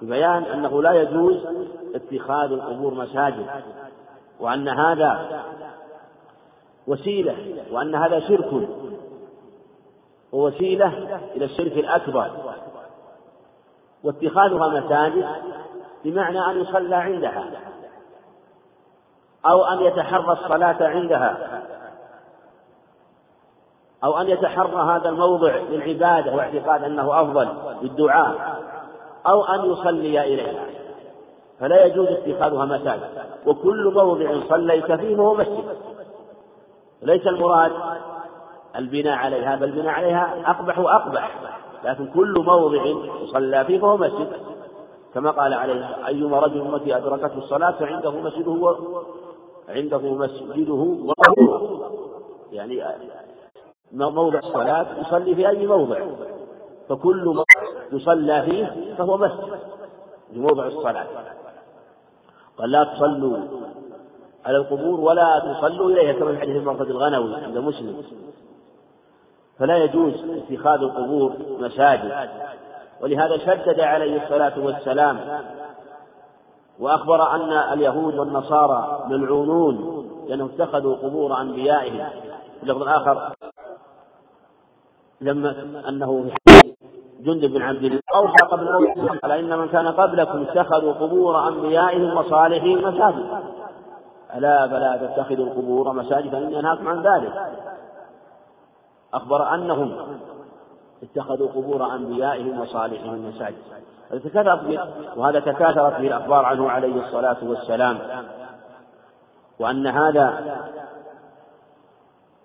ببيان 0.01 0.43
أنه 0.43 0.81
لا 0.81 0.91
يجوز 0.91 1.47
اتخاذ 1.95 2.51
القبور 2.51 2.93
مساجد. 2.93 3.45
وأن 4.39 4.67
هذا 4.67 5.41
وسيلة 6.87 7.35
وأن 7.71 7.95
هذا 7.95 8.19
شرك. 8.19 8.69
ووسيلة 10.31 11.19
إلى 11.35 11.45
الشرك 11.45 11.73
الأكبر. 11.73 12.31
واتخاذها 14.03 14.67
مساجد 14.67 15.27
بمعنى 16.05 16.45
أن 16.45 16.61
يصلى 16.61 16.95
عندها 16.95 17.43
أو 19.45 19.65
أن 19.65 19.79
يتحرى 19.79 20.33
الصلاة 20.33 20.87
عندها 20.87 21.61
أو 24.03 24.21
أن 24.21 24.29
يتحرى 24.29 24.95
هذا 24.95 25.09
الموضع 25.09 25.55
للعبادة 25.55 26.35
واعتقاد 26.35 26.83
أنه 26.83 27.21
أفضل 27.21 27.49
للدعاء 27.81 28.59
أو 29.27 29.43
أن 29.43 29.71
يصلي 29.71 30.21
إليها. 30.21 30.65
فلا 31.59 31.85
يجوز 31.85 32.07
اتخاذها 32.07 32.65
مساجد. 32.65 33.09
وكل 33.45 33.93
موضع 33.95 34.39
صليت 34.49 34.91
فيه 34.91 35.15
فهو 35.15 35.33
مسجد. 35.33 35.77
ليس 37.01 37.27
المراد 37.27 37.71
البناء 38.75 39.17
عليها 39.17 39.55
بل 39.55 39.63
البناء 39.63 39.93
عليها 39.93 40.35
أقبح 40.45 40.79
وأقبح. 40.79 41.31
لكن 41.83 42.07
كل 42.07 42.33
موضع 42.45 42.83
صلى 43.33 43.65
فيه 43.65 43.79
فهو 43.79 43.97
مسجد. 43.97 44.31
كما 45.13 45.31
قال 45.31 45.53
عليه 45.53 46.07
أيما 46.07 46.39
رجل 46.39 46.61
أمتي 46.61 46.97
أدركته 46.97 47.37
الصلاة 47.37 47.71
فعنده 47.71 48.11
مسجده 48.11 48.75
عنده 49.69 49.99
مسجده 49.99 50.73
وقبره. 50.73 51.91
يعني 52.51 52.83
موضع 53.91 54.39
الصلاة 54.39 54.87
يصلي 54.99 55.35
في 55.35 55.49
أي 55.49 55.67
موضع. 55.67 55.99
فكل 56.89 57.25
موضع 57.25 57.43
يصلى 57.91 58.43
فيه 58.43 58.95
فهو 58.97 59.17
مسجد 59.17 59.59
لموضع 60.33 60.67
الصلاة. 60.67 61.07
قال 62.57 62.71
لا 62.71 62.83
تصلوا 62.83 63.37
على 64.45 64.57
القبور 64.57 64.99
ولا 64.99 65.39
تصلوا 65.39 65.91
إليها 65.91 66.13
كما 66.13 66.31
في 66.31 66.39
حديث 66.41 66.55
المرقد 66.55 66.89
الغنوي 66.89 67.35
عند 67.35 67.57
مسلم. 67.57 68.03
فلا 69.59 69.77
يجوز 69.77 70.13
اتخاذ 70.13 70.79
القبور 70.79 71.33
مساجد. 71.59 72.29
ولهذا 73.01 73.37
شدد 73.37 73.79
عليه 73.79 74.23
الصلاة 74.23 74.59
والسلام 74.59 75.19
وأخبر 76.79 77.35
أن 77.35 77.51
اليهود 77.73 78.19
والنصارى 78.19 79.05
ملعونون 79.09 80.05
لأنهم 80.27 80.49
اتخذوا 80.55 80.95
قبور 80.95 81.41
أنبيائهم. 81.41 82.09
في 82.59 82.63
اللفظ 82.63 82.81
الآخر 82.81 83.31
لما 85.21 85.55
أنه 85.89 86.31
جند 87.19 87.45
بن 87.45 87.61
عبد 87.61 87.83
الله 87.83 87.99
أوصى 88.15 88.45
قبل 88.51 88.65
موته 88.73 89.19
قال 89.19 89.31
إن 89.31 89.59
من 89.59 89.67
كان 89.67 89.87
قبلكم 89.87 90.41
اتخذوا 90.41 90.93
قبور 90.93 91.47
أنبيائهم 91.47 92.17
وصالحين 92.17 92.77
مساجد. 92.77 93.25
ألا 94.35 94.67
فلا 94.67 94.97
تتخذوا 94.97 95.45
القبور 95.45 95.93
مساجد 95.93 96.31
فإني 96.31 96.59
أنهاكم 96.59 96.87
عن 96.87 97.01
ذلك. 97.01 97.33
أخبر 99.13 99.53
أنهم 99.53 100.19
اتخذوا 101.03 101.47
قبور 101.47 101.95
أنبيائهم 101.95 102.59
وصالحهم 102.59 103.29
مساجد 103.29 103.57
تكاثرت 104.11 104.79
وهذا 105.15 105.39
تكاثرت 105.39 105.93
به 105.93 106.07
الأخبار 106.07 106.45
عنه 106.45 106.69
عليه 106.69 107.05
الصلاة 107.05 107.37
والسلام. 107.43 107.99
وأن 109.59 109.87
هذا 109.87 110.57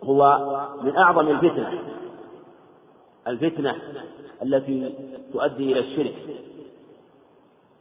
هو 0.04 0.40
من 0.82 0.96
أعظم 0.96 1.28
الفتن. 1.28 1.78
الفتنة 3.28 3.74
التي 4.42 4.94
تؤدي 5.32 5.72
إلى 5.72 5.80
الشرك. 5.80 6.14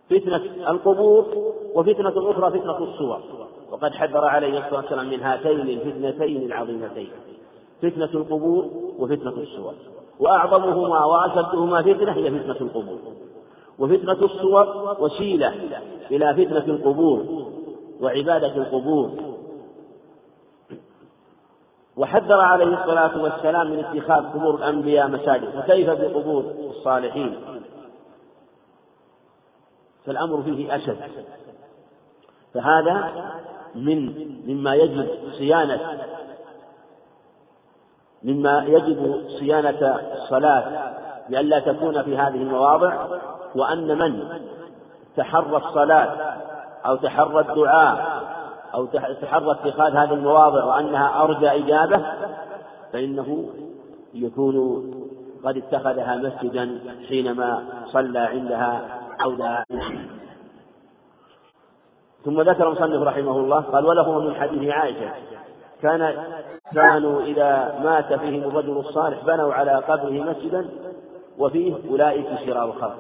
فتنة 0.10 0.70
القبور 0.72 1.54
وفتنة 1.76 2.32
أخرى 2.32 2.60
فتنة 2.60 2.78
الصور. 2.78 3.22
وقد 3.72 3.94
حذر 3.94 4.26
عليه 4.26 4.60
الصلاة 4.60 4.82
والسلام 4.82 5.10
من 5.10 5.24
هاتين 5.24 5.60
الفتنتين 5.60 6.44
العظيمتين. 6.44 7.12
فتنة 7.82 8.10
القبور 8.14 8.70
وفتنة 9.00 9.34
الصور 9.38 9.74
وأعظمهما 10.20 11.06
وأشدهما 11.06 11.82
فتنة 11.82 12.12
هي 12.12 12.40
فتنة 12.40 12.58
القبور. 12.62 12.98
وفتنة 13.80 14.26
الصور 14.26 14.98
وسيلة 15.00 15.54
إلى 16.12 16.34
فتنة 16.34 16.76
القبور 16.76 17.46
وعبادة 18.02 18.56
القبور. 18.56 19.12
وحذر 21.98 22.42
عليه 22.42 22.82
الصلاة 22.82 23.24
والسلام 23.24 23.72
من 23.72 23.80
اتخاذ 23.80 24.24
قبور 24.24 24.56
الأنبياء 24.56 25.08
مساجد. 25.08 25.50
فكيف 25.50 25.90
بقبور 25.90 26.44
الصالحين؟ 26.70 27.36
فالأمر 30.06 30.42
فيه 30.42 30.76
أشد. 30.76 30.98
فهذا 32.54 33.12
من 33.76 34.28
مما 34.48 34.76
يجب 34.76 35.08
صيانة 35.38 36.00
مما 38.24 38.64
يجب 38.68 39.22
صيانة 39.40 40.00
الصلاة 40.14 40.94
لئلا 41.30 41.60
تكون 41.60 42.04
في 42.04 42.18
هذه 42.18 42.36
المواضع 42.36 43.06
وأن 43.56 43.98
من 43.98 44.24
تحرى 45.18 45.58
الصلاة 45.58 46.36
أو 46.86 46.96
تحرى 46.96 47.40
الدعاء 47.40 48.24
أو 48.74 48.86
تحرى 49.22 49.52
اتخاذ 49.52 49.92
هذه 49.92 50.14
المواضع 50.14 50.64
وأنها 50.64 51.24
أرجى 51.24 51.52
إجابة 51.52 52.06
فإنه 52.94 53.50
يكون 54.14 54.84
قد 55.46 55.58
اتخذها 55.58 56.16
مسجدا 56.16 56.80
حينما 57.08 57.64
صلى 57.86 58.20
عندها 58.20 58.82
أو 59.24 59.32
دعا. 59.32 59.64
ثم 62.26 62.42
ذكر 62.42 62.68
المصنف 62.68 63.02
رحمه 63.02 63.38
الله 63.38 63.62
قال 63.62 63.86
وله 63.86 64.20
من 64.20 64.36
حديث 64.36 64.70
عائشة 64.70 65.12
كان 65.84 66.26
كانوا 66.74 67.22
إذا 67.22 67.80
مات 67.84 68.14
فيهم 68.14 68.44
الرجل 68.44 68.78
الصالح 68.78 69.26
بنوا 69.26 69.54
على 69.54 69.72
قبره 69.72 70.12
مسجدا 70.12 70.70
وفيه 71.38 71.76
أولئك 71.90 72.28
شرار 72.46 72.66
الخلق 72.66 72.98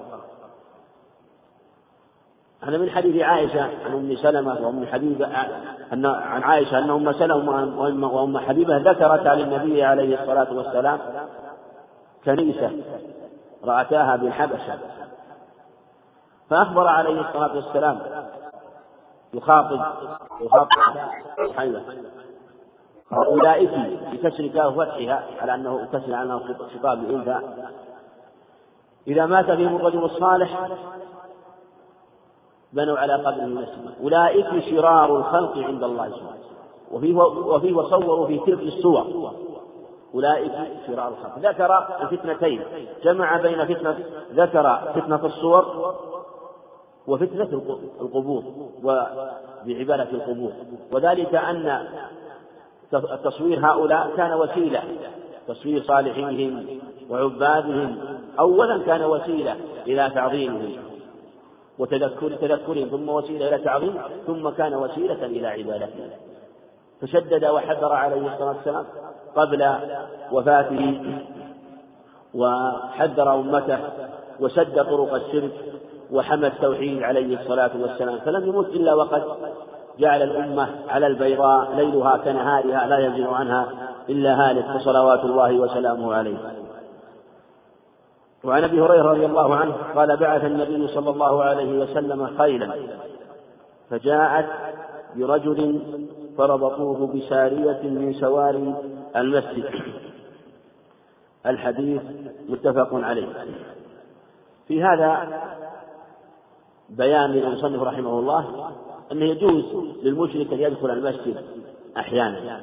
هذا 2.61 2.77
من 2.77 2.89
حديث 2.89 3.23
عائشة 3.23 3.61
عن 3.61 3.93
أم 3.93 4.15
سلمة 4.15 4.67
وأم 4.67 4.85
حبيبة 4.85 5.27
أن 5.93 6.05
عن 6.05 6.43
عائشة 6.43 6.77
أن 6.77 6.89
أم 6.89 7.13
سلمة 7.13 8.07
وأم 8.07 8.37
حبيبة 8.37 8.77
ذكرتا 8.77 9.29
للنبي 9.29 9.83
عليه 9.83 10.21
الصلاة 10.21 10.53
والسلام 10.53 10.99
كنيسة 12.25 12.71
رأتاها 13.63 14.15
بالحبشة. 14.15 14.79
فأخبر 16.49 16.87
عليه 16.87 17.21
الصلاة 17.21 17.55
والسلام 17.55 17.99
يخاطب 19.33 19.81
يخاطب 20.41 20.67
حيوة. 21.55 21.81
أولئك 23.17 23.71
بكسر 24.11 24.47
كاف 24.47 24.77
وفتحها 24.77 25.23
على 25.41 25.55
أنه 25.55 25.87
كسر 25.93 26.13
على 26.13 26.23
أنه 26.23 26.39
خطاب 26.79 26.99
الأنثى 26.99 27.39
إذا 29.07 29.25
مات 29.25 29.51
فيهم 29.51 29.75
الرجل 29.75 30.03
الصالح 30.03 30.69
بنوا 32.73 32.97
على 32.97 33.13
قبره 33.13 33.45
مسجدا 33.45 33.93
أولئك 34.03 34.69
شرار 34.69 35.17
الخلق 35.17 35.57
عند 35.57 35.83
الله 35.83 36.09
سبحانه 36.09 36.43
وفيه 36.91 37.15
وفيه 37.23 37.73
وصوروا 37.73 38.27
في 38.27 38.39
تلك 38.39 38.59
الصور. 38.59 39.33
أولئك 40.13 40.51
شرار 40.87 41.07
الخلق. 41.07 41.39
ذكر 41.39 41.87
الفتنتين. 42.01 42.63
جمع 43.03 43.37
بين 43.37 43.65
فتنة 43.65 43.99
ذكر 44.33 44.79
فتنة 44.95 45.25
الصور 45.25 45.95
وفتنة 47.07 47.61
القبور 48.01 48.43
وبعبادة 48.83 50.09
القبور. 50.11 50.51
وذلك 50.91 51.35
أن 51.35 51.87
تصوير 53.23 53.59
هؤلاء 53.67 54.11
كان 54.17 54.33
وسيلة. 54.33 54.83
تصوير 55.47 55.83
صالحيهم 55.83 56.65
وعبادهم 57.09 57.97
أولا 58.39 58.77
كان 58.85 59.03
وسيلة 59.03 59.55
إلى 59.87 60.11
تعظيمهم 60.15 60.71
وتذكر 61.79 62.29
تذكرهم 62.29 62.87
ثم 62.87 63.09
وسيلة 63.09 63.47
إلى 63.47 63.57
تعظيم 63.57 63.93
ثم 64.27 64.49
كان 64.49 64.73
وسيلة 64.73 65.25
إلى 65.25 65.47
عبادتهم 65.47 66.09
فشدد 67.01 67.45
وحذر 67.45 67.93
عليه 67.93 68.33
الصلاة 68.33 68.55
والسلام 68.55 68.85
قبل 69.35 69.75
وفاته 70.31 71.01
وحذر 72.33 73.35
أمته 73.35 73.79
وسد 74.39 74.83
طرق 74.83 75.13
الشرك 75.13 75.51
وحمى 76.11 76.47
التوحيد 76.47 77.03
عليه 77.03 77.41
الصلاة 77.41 77.71
والسلام. 77.81 78.19
فلم 78.19 78.47
يمت 78.47 78.67
إلا 78.67 78.93
وقد 78.93 79.23
جعل 79.99 80.21
الأمة 80.21 80.69
على 80.89 81.07
البيضاء 81.07 81.75
ليلها 81.75 82.17
كنهارها 82.17 82.87
لا 82.87 83.07
يزيغ 83.07 83.33
عنها 83.33 83.67
إلا 84.09 84.49
هالك 84.49 84.65
فصلوات 84.65 85.19
الله 85.19 85.59
وسلامه 85.59 86.13
عليه. 86.13 86.37
وعن 88.43 88.63
أبي 88.63 88.81
هريرة 88.81 89.11
رضي 89.11 89.25
الله 89.25 89.55
عنه 89.55 89.73
قال 89.95 90.17
بعث 90.17 90.45
النبي 90.45 90.87
صلى 90.87 91.09
الله 91.09 91.43
عليه 91.43 91.79
وسلم 91.79 92.27
خيلا 92.37 92.69
فجاءت 93.89 94.45
برجل 95.15 95.81
فربطوه 96.37 97.07
بسارية 97.07 97.79
من 97.83 98.13
سواري 98.19 98.75
المسجد. 99.15 99.65
الحديث 101.45 102.01
متفق 102.49 102.89
عليه. 102.93 103.27
في 104.67 104.83
هذا 104.83 105.41
بيان 106.89 107.31
للمصنف 107.31 107.83
رحمه 107.83 108.19
الله 108.19 108.71
أنه 109.13 109.25
يجوز 109.25 109.63
للمشرك 110.03 110.53
أن 110.53 110.59
يدخل 110.59 110.89
المسجد 110.89 111.35
أحيانا؟ 111.97 112.61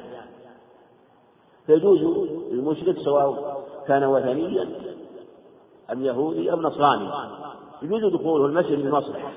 فيجوز 1.66 2.00
للمشرك 2.52 2.98
سواء 2.98 3.60
كان 3.86 4.04
وثنيا 4.04 4.68
أم 5.92 6.04
يهودي 6.04 6.52
أم 6.52 6.62
نصراني. 6.62 7.10
يجوز 7.82 8.12
دخوله 8.14 8.46
المسجد 8.46 8.78
للمصلحة 8.78 9.32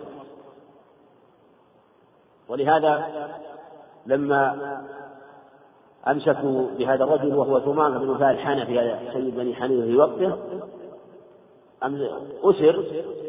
ولهذا 2.49 3.08
لما 4.06 4.82
أمسكوا 6.08 6.67
بهذا 6.78 7.04
الرجل 7.04 7.36
وهو 7.36 7.60
ثمامة 7.60 7.97
بن 7.97 8.10
وفاء 8.10 8.32
الحنفي 8.32 8.97
سيد 9.13 9.36
بني 9.36 9.56
حنيفة 9.56 9.86
في 9.86 9.97
وقته 9.97 10.38
أسر 12.43 12.83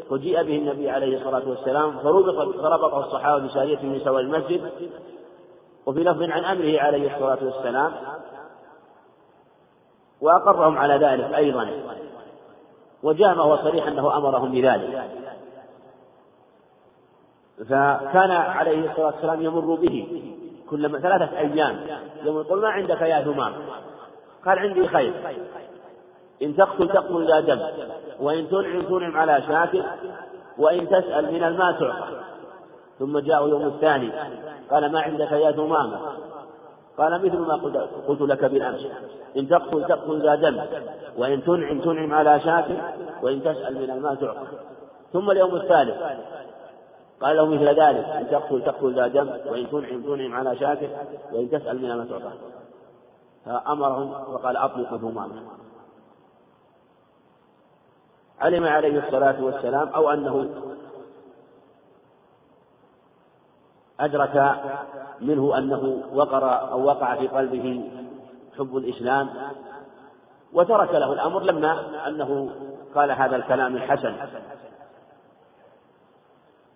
وجيء 0.09 0.43
به 0.43 0.55
النبي 0.55 0.89
عليه 0.89 1.17
الصلاة 1.17 1.49
والسلام 1.49 1.99
فربط 1.99 2.35
فربطه 2.35 2.99
الصحابة 2.99 3.47
بسارية 3.47 3.79
من 3.81 4.01
سوى 4.03 4.21
المسجد 4.21 4.71
وفي 5.85 6.03
لفظ 6.03 6.21
عن 6.21 6.45
أمره 6.45 6.79
عليه 6.79 7.15
الصلاة 7.15 7.37
والسلام 7.45 7.91
وأقرهم 10.21 10.77
على 10.77 10.93
ذلك 10.93 11.33
أيضا 11.33 11.69
وجاء 13.03 13.35
ما 13.35 13.43
هو 13.43 13.57
صريح 13.57 13.87
أنه 13.87 14.17
أمرهم 14.17 14.51
بذلك. 14.51 15.09
فكان 17.69 18.31
عليه 18.31 18.91
الصلاة 18.91 19.05
والسلام 19.05 19.41
يمر 19.41 19.75
به 19.75 20.23
كل 20.69 21.01
ثلاثة 21.01 21.37
أيام 21.37 21.87
يقول 22.23 22.61
ما 22.61 22.69
عندك 22.69 23.01
يا 23.01 23.21
ثمام 23.21 23.53
قال 24.45 24.59
عندي 24.59 24.87
خير. 24.87 25.13
إن 26.41 26.55
تقتل 26.55 26.87
تقتل 26.87 27.23
لا 27.23 27.39
دم 27.39 27.59
وإن 28.19 28.49
تنعم 28.49 28.81
تنعم 28.81 29.17
على 29.17 29.41
شاكر 29.47 29.83
وإن 30.57 30.89
تسأل 30.89 31.33
من 31.33 31.43
الماء 31.43 31.71
تعطى. 31.71 32.25
ثم 32.99 33.19
جاء 33.19 33.47
يوم 33.47 33.61
الثاني 33.61 34.11
قال 34.71 34.91
ما 34.91 35.01
عندك 35.01 35.31
يا 35.31 35.51
ثمامة 35.51 35.99
قال 36.97 37.25
مثل 37.25 37.37
ما 37.37 37.55
قلت 38.07 38.21
لك 38.21 38.45
بالأمس 38.45 38.87
إن 39.37 39.49
تقتل 39.49 39.85
تقتل 39.87 40.21
ذا 40.21 40.35
دم 40.35 40.61
وإن 41.17 41.43
تنعم 41.43 41.81
تنعم 41.81 42.13
على 42.13 42.39
شاكر 42.39 42.77
وإن 43.21 43.43
تسأل 43.43 43.75
من 43.75 43.91
الماء 43.91 44.15
تعطى. 44.15 44.47
ثم 45.13 45.31
اليوم 45.31 45.55
الثالث 45.55 45.97
قال 47.21 47.35
له 47.35 47.45
مثل 47.45 47.67
ذلك 47.67 48.05
إن 48.05 48.27
تقتل 48.31 48.61
تقتل 48.61 48.93
ذا 48.93 49.07
دم 49.07 49.29
وإن 49.51 49.71
تنعم 49.71 50.01
تنعم 50.01 50.33
على 50.33 50.55
شاكر 50.55 50.87
وإن 51.33 51.49
تسأل 51.49 51.81
من 51.81 51.91
الماء 51.91 52.07
تعطى. 52.07 52.31
فأمرهم 53.45 54.11
وقال 54.11 54.57
أطلقوا 54.57 54.97
ثمامة 54.97 55.41
علم 58.41 58.67
عليه 58.67 59.07
الصلاة 59.07 59.43
والسلام 59.43 59.87
أو 59.87 60.09
أنه 60.09 60.49
أدرك 63.99 64.55
منه 65.21 65.57
أنه 65.57 66.03
وقر 66.13 66.71
أو 66.71 66.85
وقع 66.85 67.15
في 67.15 67.27
قلبه 67.27 67.91
حب 68.57 68.77
الإسلام 68.77 69.29
وترك 70.53 70.93
له 70.93 71.13
الأمر 71.13 71.43
لما 71.43 72.07
أنه 72.07 72.49
قال 72.95 73.11
هذا 73.11 73.35
الكلام 73.35 73.75
الحسن. 73.75 74.15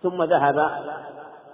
ثم 0.04 0.24
ذهب 0.24 0.70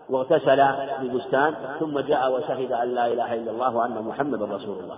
واغتسل 0.09 0.75
في 0.99 1.09
بستان 1.09 1.55
ثم 1.79 1.99
جاء 1.99 2.31
وشهد 2.31 2.71
أن 2.71 2.87
لا 2.87 3.07
إله 3.07 3.33
إلا 3.33 3.51
الله 3.51 3.75
وأن 3.75 4.01
محمدا 4.01 4.45
رسول 4.45 4.79
الله. 4.79 4.97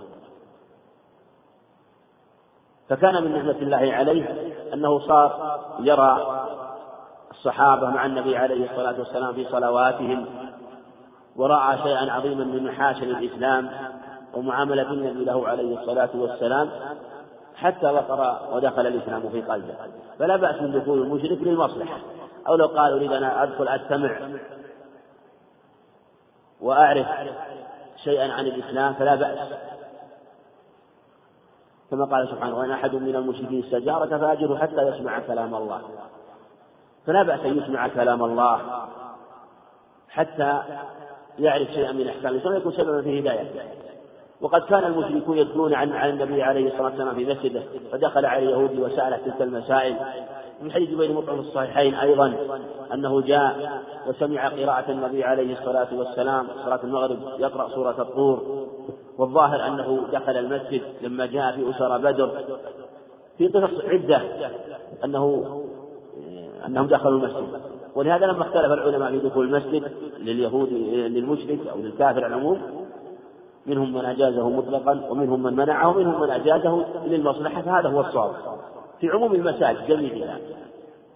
فكان 2.88 3.24
من 3.24 3.32
نعمة 3.32 3.56
الله 3.62 3.92
عليه 3.94 4.52
أنه 4.74 4.98
صار 4.98 5.58
يرى 5.80 6.44
الصحابة 7.30 7.90
مع 7.90 8.06
النبي 8.06 8.36
عليه 8.36 8.70
الصلاة 8.70 8.98
والسلام 8.98 9.34
في 9.34 9.44
صلواتهم 9.44 10.26
ورأى 11.36 11.78
شيئا 11.78 12.12
عظيما 12.12 12.44
من 12.44 12.64
محاسن 12.64 13.02
الإسلام 13.02 13.70
ومعاملة 14.34 14.92
النبي 14.92 15.24
له 15.24 15.48
عليه 15.48 15.80
الصلاة 15.80 16.08
والسلام 16.14 16.70
حتى 17.56 17.86
وقر 17.86 18.38
ودخل 18.52 18.86
الإسلام 18.86 19.28
في 19.28 19.42
قلبه. 19.42 19.74
فلا 20.18 20.36
بأس 20.36 20.62
من 20.62 20.80
دخول 20.80 21.02
المشرك 21.02 21.38
للمصلحة. 21.40 21.96
أو 22.48 22.54
لو 22.54 22.66
قال 22.66 22.92
أريد 22.92 23.12
أن 23.12 23.24
أدخل 23.24 23.68
أستمع 23.68 24.18
وأعرف 26.60 27.06
شيئا 28.04 28.32
عن 28.32 28.46
الإسلام 28.46 28.94
فلا 28.94 29.14
بأس. 29.14 29.38
كما 31.90 32.04
قال 32.04 32.28
سبحانه 32.28 32.58
وإن 32.58 32.70
أحد 32.70 32.94
من 32.94 33.16
المشركين 33.16 33.64
استجارك 33.64 34.08
فأجره 34.08 34.56
حتى 34.56 34.82
يسمع 34.82 35.18
كلام 35.18 35.54
الله. 35.54 35.80
فلا 37.06 37.22
بأس 37.22 37.40
أن 37.40 37.58
يسمع 37.58 37.88
كلام 37.88 38.24
الله 38.24 38.60
حتى 40.08 40.62
يعرف 41.38 41.68
شيئا 41.68 41.92
من 41.92 42.08
أحكام 42.08 42.32
الإسلام 42.32 42.54
ويكون 42.54 42.72
سببا 42.72 43.02
في 43.02 43.20
هدايته. 43.20 43.60
وقد 44.40 44.62
كان 44.62 44.84
المشركون 44.84 45.38
يدخلون 45.38 45.74
عن 45.74 45.92
عن 45.92 46.10
النبي 46.10 46.42
عليه 46.42 46.66
الصلاة 46.66 46.84
والسلام 46.84 47.14
في 47.14 47.24
مسجده 47.24 47.62
فدخل 47.92 48.26
عليه 48.26 48.50
يهودي 48.50 48.80
وسأله 48.80 49.16
تلك 49.16 49.42
المسائل. 49.42 49.96
من 50.62 50.72
حديث 50.72 50.90
بين 50.90 51.14
مطعم 51.14 51.38
الصحيحين 51.38 51.94
أيضا 51.94 52.34
أنه 52.94 53.20
جاء 53.20 53.82
وسمع 54.06 54.48
قراءة 54.48 54.90
النبي 54.90 55.24
عليه 55.24 55.58
الصلاة 55.58 55.88
والسلام 55.92 56.46
صلاة 56.64 56.80
المغرب 56.84 57.18
يقرأ 57.38 57.68
سورة 57.68 58.02
الطور. 58.02 58.67
والظاهر 59.18 59.66
أنه 59.66 60.06
دخل 60.12 60.36
المسجد 60.36 60.82
لما 61.02 61.26
جاء 61.26 61.56
في 61.56 61.70
أسر 61.70 61.98
بدر 61.98 62.44
في 63.38 63.48
قصص 63.48 63.84
عدة 63.84 64.22
أنه 65.04 65.44
أنهم 66.66 66.86
دخلوا 66.86 67.18
المسجد. 67.18 67.60
ولهذا 67.94 68.26
لما 68.26 68.42
اختلف 68.42 68.72
العلماء 68.72 69.10
في 69.10 69.18
دخول 69.18 69.46
المسجد 69.46 69.92
لليهود 70.18 70.72
للمشرك 70.92 71.66
أو 71.72 71.78
للكافر 71.78 72.24
على 72.24 72.26
العموم 72.26 72.60
منهم 73.66 73.92
من 73.92 74.04
أجازه 74.04 74.48
مطلقا 74.48 75.06
ومنهم 75.10 75.42
من 75.42 75.56
منعه 75.56 75.88
ومنهم 75.88 76.20
من 76.20 76.30
أجازه 76.30 76.84
للمصلحة 77.06 77.62
فهذا 77.62 77.88
هو 77.88 78.00
الصواب. 78.00 78.32
في 79.00 79.08
عموم 79.10 79.34
المساجد 79.34 79.86
جميعها 79.86 80.38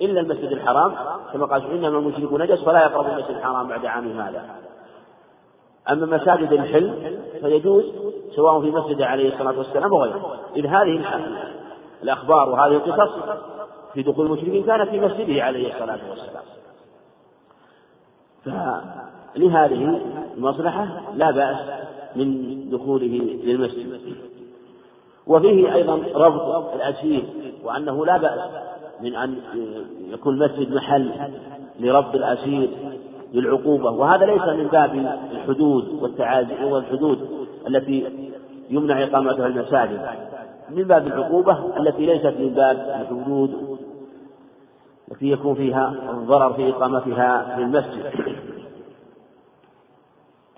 إلا 0.01 0.21
المسجد 0.21 0.53
الحرام 0.53 0.95
كما 1.33 1.47
قال 1.47 1.71
إنما 1.71 1.99
المشركون 1.99 2.43
نجس 2.43 2.65
فلا 2.65 2.83
يقربوا 2.83 3.12
المسجد 3.12 3.31
الحرام 3.31 3.69
بعد 3.69 3.87
عام 3.87 4.21
هذا. 4.21 4.45
أما 5.90 6.16
مساجد 6.16 6.53
الحل 6.53 7.18
فيجوز 7.40 7.85
سواء 8.37 8.61
في 8.61 8.71
مسجد 8.71 9.03
عليه 9.03 9.35
الصلاة 9.35 9.59
والسلام 9.59 9.92
وغيره 9.92 10.37
إذ 10.57 10.66
هذه 10.66 11.05
الأخبار 12.03 12.49
وهذه 12.49 12.73
القصص 12.73 13.12
في 13.95 14.03
دخول 14.03 14.27
المشركين 14.27 14.64
كانت 14.64 14.90
في 14.90 15.01
مسجده 15.01 15.42
عليه 15.42 15.75
الصلاة 15.75 15.99
والسلام. 16.11 16.42
فلهذه 18.45 20.01
المصلحة 20.37 21.03
لا 21.14 21.31
بأس 21.31 21.57
من 22.16 22.71
دخوله 22.71 23.38
للمسجد. 23.45 24.16
وفيه 25.27 25.75
أيضا 25.75 26.03
ربط 26.14 26.75
الأسير 26.75 27.25
وأنه 27.64 28.07
لا 28.07 28.16
بأس 28.16 28.40
من 29.01 29.16
أن 29.16 29.37
يكون 30.11 30.42
المسجد 30.42 30.75
محل 30.75 31.11
لربط 31.81 32.14
الأسير 32.14 32.71
للعقوبة. 33.33 33.90
وهذا 33.90 34.27
ليس 34.27 34.42
من 34.42 34.66
باب 34.66 35.16
الحدود 35.33 36.03
والتعازي 36.03 36.64
والحدود 36.64 37.29
التي 37.68 38.29
يمنع 38.71 39.05
إقامتها 39.05 39.47
المساجد. 39.47 40.01
من 40.71 40.83
باب 40.83 41.07
العقوبة 41.07 41.77
التي 41.77 42.07
ليست 42.07 42.35
من 42.38 42.49
باب 42.49 42.77
الحدود 43.01 43.79
التي 45.12 45.31
يكون 45.31 45.55
فيها 45.55 45.95
الضرر 46.11 46.53
في 46.53 46.71
إقامتها 46.71 47.57
في 47.57 47.62
المسجد. 47.62 48.12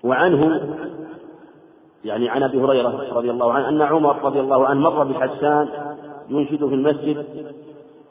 وعنه 0.03 0.61
يعني 2.05 2.29
عن 2.29 2.43
أبي 2.43 2.61
هريرة 2.61 3.13
رضي 3.13 3.31
الله 3.31 3.53
عنه 3.53 3.69
أن 3.69 3.81
عمر 3.81 4.21
رضي 4.21 4.39
الله 4.39 4.67
عنه 4.67 4.79
مر 4.79 5.03
بحسان 5.03 5.69
ينشد 6.29 6.67
في 6.67 6.75
المسجد 6.75 7.25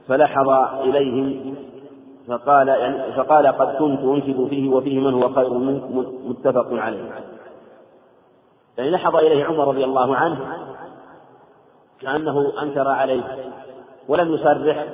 فلحظ 0.09 0.49
اليه 0.81 1.55
فقال 2.29 2.69
يعني 2.69 3.13
فقال 3.13 3.47
قد 3.47 3.77
كنت 3.77 4.01
أنشد 4.01 4.47
فيه 4.49 4.71
وفيه 4.71 5.01
من 5.01 5.23
هو 5.23 5.35
خير 5.35 5.51
منك 5.51 5.83
متفق 6.25 6.67
عليه. 6.71 7.11
يعني 8.79 8.91
لحظ 8.91 9.17
إليه 9.17 9.45
عمر 9.45 9.69
رضي 9.69 9.85
الله 9.85 10.17
عنه 10.17 10.39
كأنه 12.01 12.53
أنكر 12.63 12.89
عليه 12.89 13.53
ولم 14.09 14.35
يصرح 14.35 14.87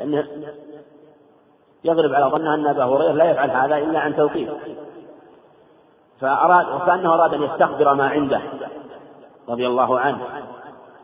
انه 0.00 0.26
يغلب 1.84 2.14
على 2.14 2.24
ظنه 2.24 2.54
أن 2.54 2.66
أبا 2.66 2.84
هريرة 2.84 3.12
لا 3.12 3.30
يفعل 3.30 3.50
هذا 3.50 3.78
إلا 3.78 3.98
عن 4.00 4.16
توقيف. 4.16 4.50
فأراد 6.20 6.66
وكأنه 6.66 7.14
أراد 7.14 7.34
أن 7.34 7.42
يستخبر 7.42 7.94
ما 7.94 8.08
عنده 8.08 8.40
رضي 9.48 9.66
الله 9.66 9.98
عنه. 9.98 10.18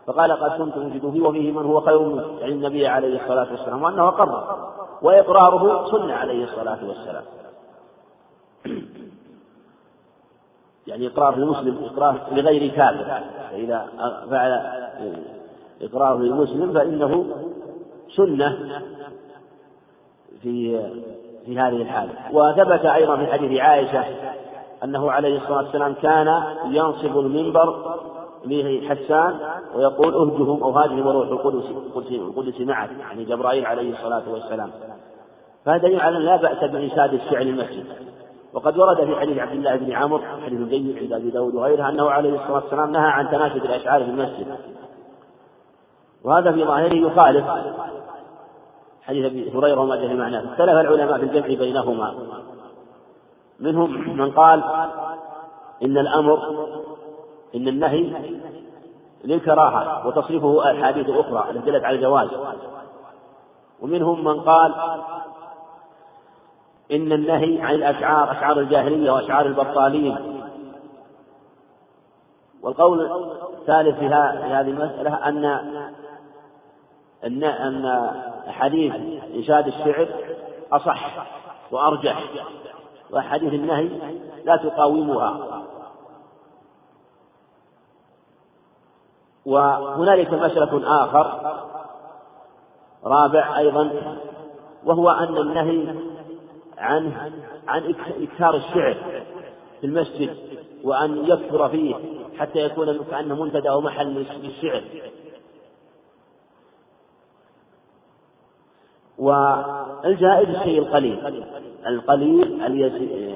فقال 0.06 0.32
قد 0.32 0.58
كنت 0.58 0.76
أجد 0.76 1.10
فيه 1.12 1.22
وفيه 1.22 1.52
من 1.52 1.66
هو 1.66 1.80
خير 1.80 1.98
منه 1.98 2.40
يعني 2.40 2.52
النبي 2.52 2.86
عليه 2.86 3.22
الصلاة 3.22 3.46
والسلام 3.52 3.82
وأنه 3.82 4.08
أقر 4.08 4.44
وإقراره 5.04 5.90
سنة 5.90 6.14
عليه 6.14 6.44
الصلاة 6.44 6.78
والسلام. 6.88 7.24
يعني 10.86 11.06
إقرار 11.06 11.34
المسلم 11.34 11.84
إقرار 11.84 12.20
لغير 12.32 12.70
كافر. 12.70 13.22
فإذا 13.50 13.86
فعل 14.30 14.52
إقراره 15.82 16.18
للمسلم 16.18 16.72
فإنه 16.72 17.26
سنة 18.16 18.80
في 20.42 20.80
في 21.46 21.58
هذه 21.58 21.82
الحالة. 21.82 22.12
وثبت 22.32 22.84
أيضا 22.84 23.16
في 23.16 23.32
حديث 23.32 23.60
عائشة 23.60 24.04
أنه 24.84 25.10
عليه 25.10 25.36
الصلاة 25.36 25.56
والسلام 25.56 25.94
كان 25.94 26.42
ينصب 26.66 27.18
المنبر 27.18 27.98
لحسان 28.46 29.38
ويقول 29.74 30.14
اهجهم 30.14 30.62
أو 30.62 30.70
هاجهم 30.70 31.06
وروح 31.06 31.28
القدس 31.28 31.64
القدس 32.10 32.60
معك 32.60 32.90
يعني 33.00 33.24
جبرائيل 33.24 33.66
عليه 33.66 33.92
الصلاة 33.92 34.22
والسلام. 34.32 34.70
فهذا 35.64 35.82
دليل 35.82 36.00
على 36.00 36.18
لا 36.18 36.36
بأس 36.36 36.70
بإنشاد 36.70 37.14
الشعر 37.14 37.42
المسجد. 37.42 37.86
وقد 38.54 38.78
ورد 38.78 39.04
في 39.04 39.16
حديث 39.16 39.38
عبد 39.38 39.52
الله 39.52 39.76
بن 39.76 39.92
عمرو 39.92 40.20
حديث 40.44 40.68
جيد 40.68 40.98
عند 40.98 41.12
أبي 41.12 41.30
داود 41.30 41.54
وغيره 41.54 41.88
أنه 41.88 42.10
عليه 42.10 42.34
الصلاة 42.34 42.54
والسلام 42.54 42.90
نهى 42.90 43.10
عن 43.10 43.30
تناشد 43.30 43.64
الأشعار 43.64 44.04
في 44.04 44.10
المسجد. 44.10 44.46
وهذا 46.24 46.52
في 46.52 46.64
ظاهره 46.64 46.94
يخالف 46.94 47.44
حديث 49.02 49.24
أبي 49.24 49.50
هريرة 49.54 49.80
وما 49.80 49.96
جاء 49.96 50.14
معناه 50.14 50.44
اختلف 50.44 50.70
العلماء 50.70 51.18
في 51.18 51.24
الجمع 51.24 51.46
بينهما. 51.46 52.14
منهم 53.60 54.16
من 54.16 54.30
قال 54.30 54.62
إن 55.82 55.98
الأمر 55.98 56.38
إن 57.54 57.68
النهي 57.68 58.12
للكراهة 59.24 60.06
وتصريفه 60.06 60.72
أحاديث 60.72 61.08
أخرى 61.08 61.50
التي 61.50 61.70
دلت 61.70 61.84
على 61.84 61.96
الجواز. 61.96 62.28
ومنهم 63.80 64.24
من 64.24 64.40
قال 64.40 64.74
إن 66.92 67.12
النهي 67.12 67.62
عن 67.62 67.74
الأشعار 67.74 68.32
أشعار 68.32 68.60
الجاهلية 68.60 69.10
وأشعار 69.10 69.46
البطالين. 69.46 70.40
والقول 72.62 73.10
الثالث 73.60 73.98
في 73.98 74.06
هذه 74.06 74.70
المسألة 74.70 75.28
أن 75.28 75.44
أن 77.24 77.44
أن 77.44 78.10
حديث 78.46 78.94
إنشاد 79.34 79.66
الشعر 79.66 80.08
أصح 80.72 81.26
وأرجح. 81.70 82.24
وأحاديث 83.10 83.54
النهي 83.54 83.88
لا 84.44 84.56
تقاومها. 84.56 85.62
وهنالك 89.46 90.32
مسألة 90.32 91.04
آخر 91.04 91.54
رابع 93.04 93.58
أيضا 93.58 93.90
وهو 94.84 95.10
أن 95.10 95.36
النهي 95.36 95.94
عن 96.78 97.12
عن 97.68 97.94
إكثار 98.22 98.56
الشعر 98.56 98.96
في 99.80 99.86
المسجد 99.86 100.36
وأن 100.84 101.24
يكثر 101.24 101.68
فيه 101.68 101.94
حتى 102.38 102.58
يكون 102.58 103.04
كأنه 103.10 103.42
منتدى 103.42 103.70
أو 103.70 103.80
محل 103.80 104.26
للشعر. 104.42 104.82
والجائز 109.18 110.48
الشيء 110.48 110.78
القليل 110.78 111.44
القليل 111.86 112.62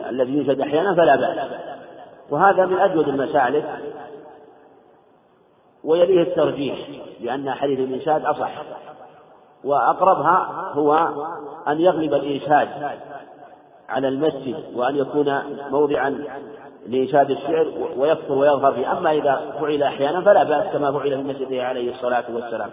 الذي 0.08 0.36
يوجد 0.36 0.60
أحيانا 0.60 0.94
فلا 0.94 1.16
بأس 1.16 1.48
وهذا 2.30 2.66
من 2.66 2.78
أجود 2.78 3.08
المسالك 3.08 3.64
ويليه 5.88 6.22
الترجيح 6.22 6.88
لأن 7.20 7.50
حديث 7.50 7.78
الإنشاد 7.78 8.24
أصح. 8.24 8.62
وأقربها 9.64 10.70
هو 10.72 11.08
أن 11.68 11.80
يغلب 11.80 12.14
الإنشاد 12.14 12.68
على 13.88 14.08
المسجد 14.08 14.56
وأن 14.74 14.96
يكون 14.96 15.42
موضعا 15.70 16.24
لإنشاد 16.86 17.30
الشعر 17.30 17.72
ويكثر 17.96 18.32
ويظهر 18.32 18.72
فيه. 18.72 18.98
أما 18.98 19.12
إذا 19.12 19.56
فعل 19.60 19.82
أحيانا 19.82 20.20
فلا 20.20 20.44
بأس 20.44 20.72
كما 20.72 20.92
فعل 20.92 21.10
في 21.10 21.22
مسجده 21.22 21.64
عليه 21.64 21.94
الصلاة 21.94 22.24
والسلام. 22.34 22.70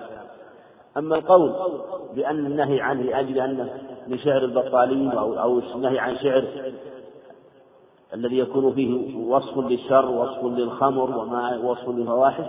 أما 0.97 1.15
القول 1.15 1.53
بأن 2.15 2.45
النهي 2.45 2.81
عنه 2.81 3.01
لأجل 3.01 3.39
أنه 3.39 3.69
من 4.07 4.19
شعر 4.19 4.41
البطالين 4.41 5.11
أو 5.11 5.39
أو 5.39 5.59
النهي 5.75 5.99
عن 5.99 6.17
شعر 6.17 6.43
الذي 8.13 8.37
يكون 8.37 8.73
فيه 8.73 9.17
وصف 9.17 9.57
للشر 9.57 10.11
وصف 10.11 10.43
للخمر 10.43 11.17
وما 11.17 11.59
وصف 11.63 11.89
للفواحش 11.89 12.45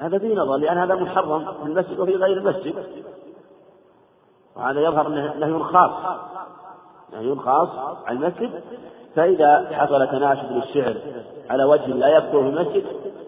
هذا 0.00 0.18
فيه 0.18 0.34
نظر 0.34 0.56
لأن 0.56 0.78
هذا 0.78 0.94
محرم 0.94 1.44
في 1.44 1.62
المسجد 1.62 2.00
وفي 2.00 2.14
غير 2.14 2.36
المسجد. 2.36 2.74
وهذا 4.56 4.80
يظهر 4.80 5.06
أنه 5.06 5.34
نهي 5.34 5.58
خاص 5.58 5.90
نهي 7.12 7.36
خاص 7.36 7.68
عن 8.06 8.16
المسجد. 8.16 8.62
فإذا 9.16 9.68
حصل 9.72 10.06
تناسب 10.06 10.52
للشعر 10.52 10.94
على 11.50 11.64
وجه 11.64 11.86
لا 11.86 12.08
يكثر 12.08 12.42
في 12.42 12.48
المسجد 12.48 12.84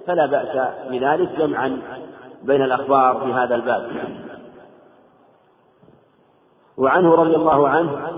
فلا 0.06 0.26
بأس 0.26 0.74
بذلك 0.90 1.38
جمعا 1.38 1.80
بين 2.42 2.62
الأخبار 2.62 3.20
في 3.20 3.32
هذا 3.32 3.54
الباب. 3.54 3.90
وعنه 6.76 7.14
رضي 7.14 7.36
الله 7.36 7.68
عنه 7.68 8.16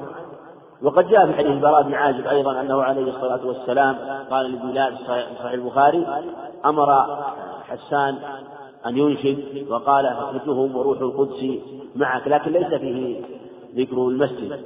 وقد 0.82 1.08
جاء 1.08 1.26
في 1.26 1.32
حديث 1.32 1.50
البراء 1.50 1.82
بن 1.82 1.94
عازب 1.94 2.26
أيضا 2.26 2.60
أنه 2.60 2.82
عليه 2.82 3.12
الصلاة 3.12 3.46
والسلام 3.46 3.96
قال 4.30 4.52
لبلال 4.52 4.96
في 4.96 5.04
صحيح 5.04 5.52
البخاري 5.52 6.06
أمر 6.64 7.18
حسان 7.70 8.18
أن 8.86 8.96
ينشد 8.96 9.66
وقال 9.70 10.06
أخرجهم 10.06 10.76
وروح 10.76 11.00
القدس 11.00 11.60
معك 11.96 12.28
لكن 12.28 12.52
ليس 12.52 12.74
فيه 12.74 13.20
ذكر 13.76 13.96
المسجد. 13.96 14.60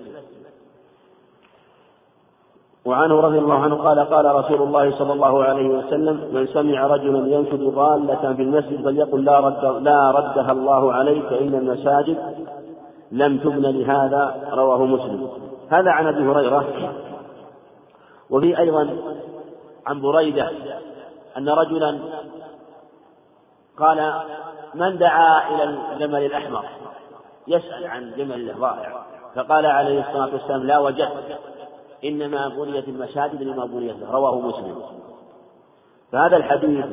وعنه 2.85 3.21
رضي 3.21 3.39
الله 3.39 3.55
عنه 3.55 3.75
قال 3.75 4.01
قال 4.01 4.35
رسول 4.35 4.63
الله 4.63 4.99
صلى 4.99 5.13
الله 5.13 5.45
عليه 5.45 5.69
وسلم 5.69 6.29
من 6.33 6.47
سمع 6.47 6.87
رجلا 6.87 7.37
ينشد 7.37 7.63
ضالة 7.63 8.35
في 8.35 8.43
المسجد 8.43 8.85
فليقل 8.85 9.25
لا 9.25 9.41
رد 9.41 9.83
لا 9.83 10.11
ردها 10.11 10.53
الله 10.53 10.93
عليك 10.93 11.27
فإن 11.27 11.55
المساجد 11.55 12.19
لم 13.13 13.39
تبن 13.39 13.63
لهذا 13.63 14.49
رواه 14.53 14.85
مسلم. 14.85 15.29
هذا 15.69 15.91
عن 15.91 16.07
أبي 16.07 16.23
هريرة 16.23 16.93
وفي 18.31 18.59
أيضا 18.59 18.89
عن 19.87 20.01
بريدة 20.01 20.51
أن 21.39 21.49
رجلا 21.49 21.99
قال 23.79 24.23
من 24.75 24.99
دعا 24.99 25.55
إلى 25.55 25.65
الجمل 25.65 26.27
الأحمر؟ 26.27 26.65
يسأل 27.49 27.87
عن 27.87 28.13
جمل 28.17 28.51
الضائع 28.51 29.05
فقال 29.35 29.67
عليه 29.67 30.01
الصلاة 30.01 30.33
والسلام 30.33 30.63
لا 30.63 30.79
وجدت 30.79 31.39
إنما 32.05 32.49
بنيت 32.49 32.89
المساجد 32.89 33.43
لما 33.43 33.67
بنيت. 33.67 33.97
رواه 34.11 34.41
مسلم. 34.41 34.83
فهذا 36.13 36.37
الحديث 36.37 36.85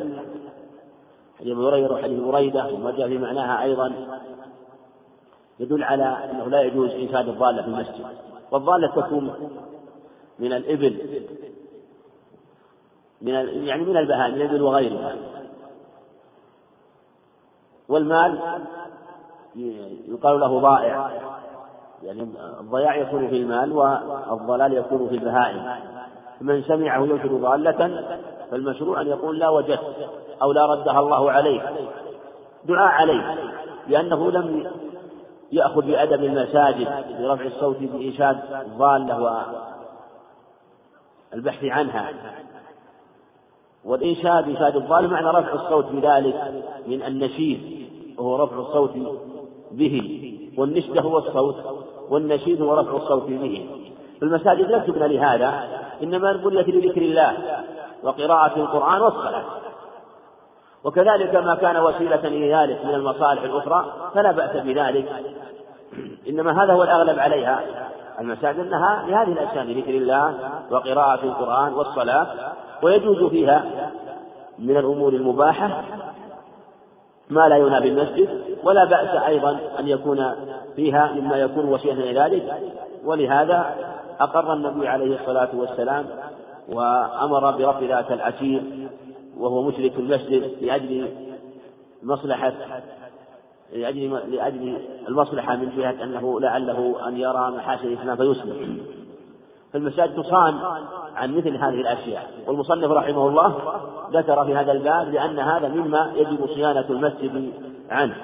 حديث 1.40 1.58
هريرة 1.58 1.94
وحديث 1.94 2.20
بريدة 2.20 2.68
وما 2.68 2.92
جاء 2.92 3.08
في 3.08 3.18
معناها 3.18 3.64
أيضا 3.64 3.94
يدل 5.60 5.84
على 5.84 6.04
أنه 6.04 6.50
لا 6.50 6.62
يجوز 6.62 6.90
إنشاد 6.90 7.30
الضالة 7.30 7.62
في 7.62 7.68
المسجد. 7.68 8.06
والضالة 8.52 8.88
تكون 8.88 9.34
من 10.40 10.54
الإبل 10.54 11.22
من 13.22 13.34
يعني 13.68 13.84
من 13.84 13.98
البهائم 13.98 14.36
من 14.36 14.42
الإبل 14.42 14.62
وغيرها. 14.62 15.16
والمال 17.90 18.40
يقال 20.08 20.40
له 20.40 20.60
ضائع. 20.60 21.10
يعني 22.04 22.28
الضياع 22.60 22.96
يكون 22.96 23.28
في 23.28 23.36
المال 23.36 23.74
والضلال 23.74 24.74
يكون 24.74 25.10
في 25.10 25.16
البهائم. 25.16 25.76
فمن 26.40 26.64
سمعه 26.64 27.04
ينشر 27.04 27.28
ضالة 27.28 28.06
فالمشروع 28.52 29.02
أن 29.02 29.08
يقول 29.08 29.40
لا 29.40 29.50
وجدت 29.50 30.10
أو 30.42 30.52
لا 30.52 30.66
ردها 30.66 31.00
الله 31.00 31.32
عليه 31.32 31.62
دعاء 32.66 32.92
عليه 32.92 33.36
لأنه 33.88 34.32
لم 34.32 34.72
يأخذ 35.52 35.82
بأدب 35.82 36.24
المساجد 36.24 36.88
برفع 37.20 37.46
الصوت 37.46 37.78
بإنشاد 37.78 38.40
الضالة 38.66 39.46
والبحث 41.34 41.64
عنها. 41.64 42.12
والإنشاد 43.86 44.50
إنشاد 44.50 44.76
الضالة 44.76 45.08
معنى 45.08 45.28
رفع 45.28 45.54
الصوت 45.54 45.86
بذلك 45.86 46.64
من 46.88 47.04
النشيد 47.04 47.88
وهو 48.18 48.44
رفع 48.44 48.56
الصوت 48.60 48.92
به 49.72 50.26
والنشدة 50.58 51.02
هو 51.02 51.18
الصوت 51.18 51.56
والنشيد 52.10 52.62
هو 52.62 52.74
رفع 52.74 52.98
الصوت 52.98 53.24
به. 53.24 53.70
فالمساجد 54.22 54.72
لم 54.72 54.82
تبنى 54.82 55.18
لهذا 55.18 55.68
إنما 56.04 56.34
بنيت 56.34 56.70
لذكر 56.70 57.02
الله 57.02 57.38
وقراءة 58.04 58.60
القرآن 58.60 59.02
والصلاة. 59.02 59.44
وكذلك 60.84 61.36
ما 61.36 61.56
كان 61.56 61.78
وسيلة 61.78 62.28
إلى 62.28 62.54
ذلك 62.54 62.86
من 62.86 62.94
المصالح 62.94 63.44
الأخرى 63.44 63.86
فلا 64.14 64.32
بأس 64.32 64.58
بذلك. 64.58 65.06
إنما 66.30 66.64
هذا 66.64 66.74
هو 66.74 66.84
الأغلب 66.84 67.20
عليها. 67.20 67.64
المساجد 68.20 68.60
أنها 68.60 69.06
لهذه 69.08 69.32
الأشياء 69.32 69.64
لذكر 69.64 69.90
الله 69.90 70.36
وقراءة 70.72 71.24
القرآن 71.24 71.74
والصلاة 71.74 72.28
ويجوز 72.84 73.30
فيها 73.30 73.92
من 74.60 74.78
الأمور 74.78 75.14
المباحة 75.14 75.84
ما 77.30 77.48
لا 77.48 77.58
ينهى 77.58 77.80
بالمسجد 77.80 78.30
ولا 78.64 78.86
بأس 78.86 79.24
أيضا 79.24 79.60
أن 79.80 79.88
يكون 79.88 80.36
فيها 80.76 81.12
مما 81.14 81.36
يكون 81.38 81.66
وسيلة 81.66 82.12
إلى 82.12 82.20
ذلك 82.20 82.74
ولهذا 83.06 83.76
أقر 84.20 84.54
النبي 84.54 84.88
عليه 84.88 85.20
الصلاة 85.20 85.50
والسلام 85.54 86.06
وأمر 86.70 87.52
برفع 87.52 87.80
ذاك 87.80 88.12
الأسير 88.12 88.62
وهو 89.38 89.62
مشرك 89.62 89.94
المسجد 89.98 90.52
لأجل 90.62 91.08
مصلحة 92.04 92.54
لأجل 93.74 94.20
لأجل 94.32 94.78
المصلحة 95.08 95.56
من 95.56 95.70
جهة 95.78 96.04
أنه 96.04 96.40
لعله 96.40 97.08
أن 97.08 97.18
يرى 97.18 97.52
محاسن 97.58 97.88
الإسلام 97.88 98.18
فيسلم. 98.18 98.78
فالمساجد 99.74 100.24
تصان 100.24 100.58
عن 101.16 101.36
مثل 101.36 101.56
هذه 101.56 101.82
الأشياء. 101.82 102.32
والمصنف 102.48 102.92
رحمه 102.92 103.28
الله 103.28 103.56
ذكر 104.12 104.46
في 104.46 104.56
هذا 104.56 104.72
الباب 104.72 105.14
لأن 105.14 105.40
هذا 105.40 105.68
مما 105.68 106.12
يجب 106.16 106.46
صيانة 106.46 106.86
المسجد 106.90 107.52
عنه. 107.90 108.16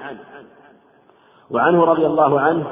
وعنه 1.50 1.84
رضي 1.84 2.06
الله 2.06 2.40
عنه 2.40 2.66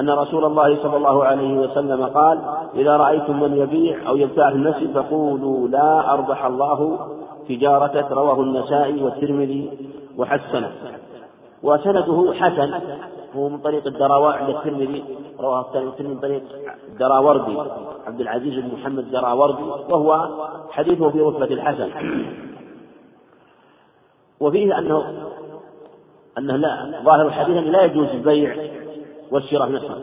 أن 0.00 0.10
رسول 0.10 0.44
الله 0.44 0.82
صلى 0.82 0.96
الله 0.96 1.24
عليه 1.24 1.58
وسلم 1.58 2.04
قال 2.04 2.40
إذا 2.74 2.96
رأيتم 2.96 3.40
من 3.40 3.56
يبيع 3.56 4.08
أو 4.08 4.16
يبتاع 4.16 4.50
في 4.50 4.56
المسجد 4.56 4.92
فقولوا 4.94 5.68
لا 5.68 6.12
أربح 6.12 6.44
الله 6.44 6.98
تجارة. 7.48 8.08
رواه 8.10 8.40
النسائي 8.40 9.02
والترمذي 9.02 9.70
وحسنه. 10.18 10.72
وسنده 11.62 12.34
حسن 12.34 12.80
هو 13.36 13.48
من 13.48 13.58
طريق 13.58 13.86
الدراوى 13.86 14.34
عند 14.34 14.48
الترمذي 14.48 15.04
رواه 15.40 15.60
الترمذي 15.60 16.02
من 16.02 16.20
طريق 16.20 16.42
الدراوردي 16.88 17.58
عبد 18.06 18.20
العزيز 18.20 18.64
بن 18.64 18.74
محمد 18.74 18.98
الدراوردي 18.98 19.62
وهو 19.62 20.28
حديثه 20.70 21.10
في 21.10 21.20
رتبة 21.20 21.44
الحسن. 21.44 21.90
وفيه 24.40 24.78
أنه 24.78 25.26
أنه 26.38 26.56
لا 26.56 27.00
ظاهر 27.04 27.26
الحديث 27.26 27.56
أنه 27.56 27.70
لا 27.70 27.82
يجوز 27.82 28.08
البيع 28.08 28.56
والشراء 29.30 29.66
في 29.66 29.72
نفسه. 29.72 30.02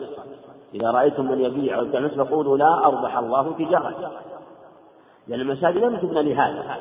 إذا 0.74 0.90
رأيتم 0.90 1.24
من 1.30 1.40
يبيع 1.40 1.78
أو 1.78 1.84
يبتاع 1.84 2.08
فقولوا 2.24 2.56
لا 2.56 2.86
أربح 2.86 3.18
الله 3.18 3.52
تجارة. 3.58 4.12
لأن 5.28 5.40
المساجد 5.40 5.78
لم 5.78 5.96
تبنى 5.96 6.22
لهذا 6.22 6.76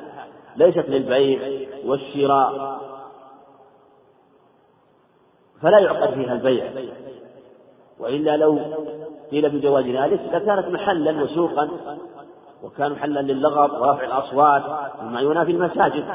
ليست 0.56 0.86
للبيع 0.90 1.40
والشراء. 1.86 2.78
فلا 5.62 5.80
يعقد 5.80 6.14
فيها 6.14 6.34
البيع. 6.34 6.72
وإلا 8.00 8.38
لو 8.38 8.60
قيل 9.32 9.50
بجواز 9.50 9.86
ذلك 9.86 10.22
لكانت 10.34 10.68
محلا 10.68 11.24
وسوقا 11.24 11.70
وكان 12.64 12.92
محلا 12.92 13.20
للغط 13.20 13.72
ورفع 13.72 14.04
الأصوات 14.04 14.64
مما 15.02 15.22
ينافي 15.22 15.52
المساجد. 15.52 16.06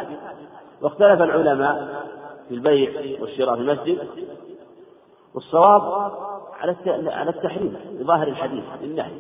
واختلف 0.82 1.22
العلماء 1.22 2.04
في 2.48 2.54
البيع 2.54 3.20
والشراء 3.20 3.54
في 3.54 3.60
المسجد 3.60 3.98
والصواب 5.34 6.12
على 6.60 6.76
على 7.06 7.30
التحريم 7.30 7.76
بظاهر 8.00 8.28
الحديث 8.28 8.64
للنهي. 8.82 9.12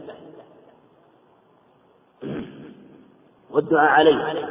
والدعاء 3.50 3.90
عليه 3.90 4.48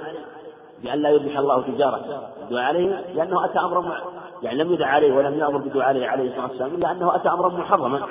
بأن 0.84 1.00
لا 1.00 1.10
يربح 1.10 1.38
الله 1.38 1.62
تجارة. 1.62 2.32
الدعاء 2.44 2.64
عليه 2.64 3.14
لأنه 3.16 3.46
أتى 3.46 3.60
أمرا 3.60 4.02
يعني 4.44 4.64
لم 4.64 4.74
يدع 4.74 4.88
عليه 4.88 5.14
ولم 5.14 5.40
يأمر 5.40 5.58
بالدعاء 5.58 5.88
عليه 5.88 6.08
عليه 6.08 6.30
الصلاة 6.30 6.48
والسلام 6.48 6.76
إلا 6.76 6.92
أنه 6.92 7.16
أتى 7.16 7.30
أمرا 7.30 7.50
محرما. 7.50 8.08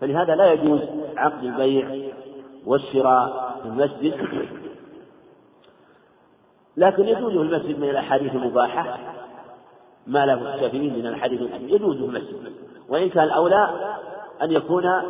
فلهذا 0.00 0.34
لا 0.34 0.52
يجوز 0.52 0.80
عقد 1.16 1.44
البيع 1.44 2.10
والشراء 2.66 3.56
في 3.62 3.68
المسجد. 3.68 4.14
لكن 6.76 7.04
يجوز 7.08 7.32
في 7.32 7.38
المسجد 7.38 7.80
من 7.80 7.90
الأحاديث 7.90 8.34
المباحة 8.34 8.98
ما 10.06 10.26
له 10.26 10.54
الشافعي 10.54 10.90
من 10.90 11.06
الحديث 11.06 11.40
يجوز 11.60 11.96
في 11.96 12.04
المسجد. 12.04 12.52
وإن 12.88 13.08
كان 13.10 13.24
الأولى 13.24 13.68
أن 14.42 14.52
يكون 14.52 15.02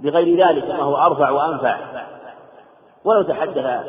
بغير 0.00 0.48
ذلك 0.48 0.64
ما 0.64 0.82
هو 0.82 0.96
أرفع 0.96 1.30
وأنفع. 1.30 1.78
ولو 3.04 3.22
تحدث 3.22 3.84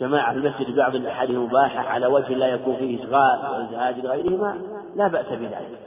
جماعة 0.00 0.32
المسجد 0.32 0.76
بعض 0.76 0.94
الأحاديث 0.94 1.36
المباحة 1.36 1.80
على 1.80 2.06
وجه 2.06 2.34
لا 2.34 2.46
يكون 2.46 2.76
فيه 2.76 3.04
إشغال 3.04 3.40
وإزعاج 3.50 3.98
لغيرهما 3.98 4.60
لا 4.96 5.08
بأس 5.08 5.26
بذلك. 5.26 5.78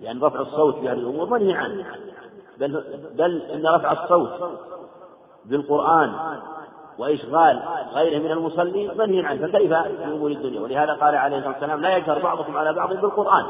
لأن 0.00 0.20
رفع 0.20 0.40
الصوت 0.40 0.74
في 0.74 0.88
هذه 0.88 0.98
الأمور 0.98 1.38
منهي 1.38 1.52
عنه. 1.54 1.84
بل 2.58 2.84
بل 3.14 3.42
إن 3.42 3.66
رفع 3.66 3.92
الصوت 3.92 4.58
بالقرآن 5.44 6.12
وإشغال 6.98 7.62
غيره 7.92 8.18
من 8.18 8.30
المصلين 8.30 8.98
منهي 8.98 9.26
عنه. 9.26 9.46
فكيف 9.46 9.72
في 9.72 10.04
أمور 10.04 10.30
الدنيا؟ 10.30 10.60
ولهذا 10.60 10.92
قال 10.92 11.14
عليه 11.14 11.36
الصلاة 11.36 11.52
والسلام 11.52 11.80
لا 11.80 11.96
يجهر 11.96 12.18
بعضكم 12.18 12.56
على 12.56 12.72
بعض 12.72 12.88
بالقرآن. 12.88 13.44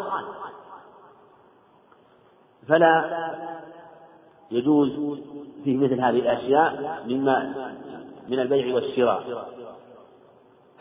فلا 2.68 3.26
يجوز 4.50 5.18
في 5.64 5.76
مثل 5.76 6.00
هذه 6.00 6.18
الأشياء 6.18 7.02
مما 7.06 7.54
من 8.28 8.40
البيع 8.40 8.74
والشراء. 8.74 9.46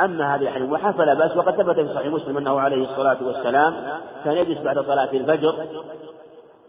أما 0.02 0.36
هذه 0.36 0.42
الأحاديث 0.42 0.64
المباحة 0.64 0.92
فلا 0.92 1.14
بأس 1.14 1.38
وقد 1.38 1.56
ثبت 1.56 1.80
في 1.80 1.94
صحيح 1.94 2.08
مسلم 2.08 2.38
أنه 2.38 2.60
عليه 2.60 2.92
الصلاة 2.92 3.18
والسلام 3.22 3.76
كان 4.26 4.38
يجلس 4.38 4.62
بعد 4.62 4.80
صلاة 4.80 5.12
الفجر 5.14 5.66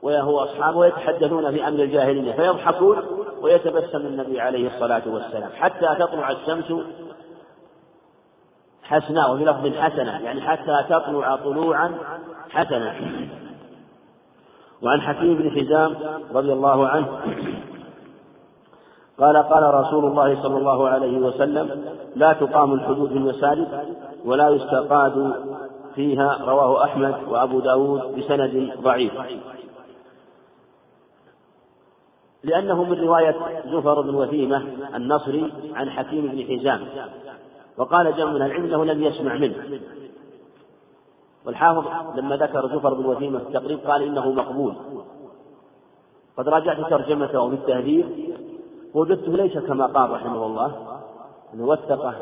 وهو 0.02 0.38
أصحابه 0.38 0.86
يتحدثون 0.86 1.50
في 1.50 1.68
أمر 1.68 1.82
الجاهلية 1.82 2.32
فيضحكون 2.32 3.02
ويتبسم 3.40 3.98
النبي 3.98 4.40
عليه 4.40 4.74
الصلاة 4.74 5.02
والسلام. 5.06 5.50
حتى 5.56 5.96
تطلع 5.98 6.30
الشمس 6.30 6.72
حسناء 8.82 9.34
وفي 9.34 9.44
لفظ 9.44 9.76
حسنة 9.76 10.20
يعني 10.24 10.40
حتى 10.40 10.84
تطلع 10.88 11.36
طلوعا 11.36 11.94
حسنا. 12.50 12.94
وعن 14.82 15.00
حكيم 15.00 15.34
بن 15.34 15.50
حزام 15.50 15.96
رضي 16.34 16.52
الله 16.52 16.88
عنه 16.88 17.20
قال 19.20 19.36
قال 19.36 19.74
رسول 19.74 20.04
الله 20.04 20.42
صلى 20.42 20.56
الله 20.58 20.88
عليه 20.88 21.18
وسلم 21.18 21.84
لا 22.16 22.32
تقام 22.32 22.72
الحدود 22.72 23.08
في 23.08 23.14
المساجد 23.14 23.96
ولا 24.24 24.48
يستقاد 24.48 25.34
فيها 25.94 26.38
رواه 26.46 26.84
أحمد 26.84 27.14
وأبو 27.28 27.60
داود 27.60 28.18
بسند 28.18 28.72
ضعيف. 28.80 29.12
لأنه 32.44 32.84
من 32.84 33.00
رواية 33.00 33.36
زفر 33.66 34.00
بن 34.00 34.14
وثيمة 34.14 34.62
النصري 34.94 35.52
عن 35.74 35.90
حكيم 35.90 36.26
بن 36.26 36.58
حزام 36.58 36.88
وقال 37.76 38.16
جمع 38.16 38.32
من 38.32 38.42
العلم 38.42 38.64
أنه 38.64 38.84
لم 38.84 39.02
يسمع 39.02 39.34
منه. 39.34 39.80
والحافظ 41.46 41.84
لما 42.18 42.36
ذكر 42.36 42.68
زفر 42.68 42.94
بن 42.94 43.06
وثيمة 43.06 43.38
في 43.38 43.46
التقريب 43.46 43.78
قال 43.78 44.02
إنه 44.02 44.32
مقبول. 44.32 44.74
قد 46.36 46.48
راجعت 46.48 46.90
ترجمته 46.90 47.48
في 47.48 47.54
التهذيب 47.54 48.06
وجدته 48.96 49.32
ليس 49.32 49.58
كما 49.58 49.86
قال 49.86 50.10
رحمه 50.10 50.46
الله 50.46 50.98
أنه 51.54 51.64
وثقه 51.64 52.14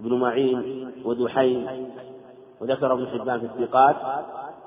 ابن 0.00 0.18
معين 0.20 0.92
ودحين 1.04 1.90
وذكر 2.60 2.92
ابن 2.92 3.06
حبان 3.06 3.40
في 3.40 3.46
الثقات 3.46 3.96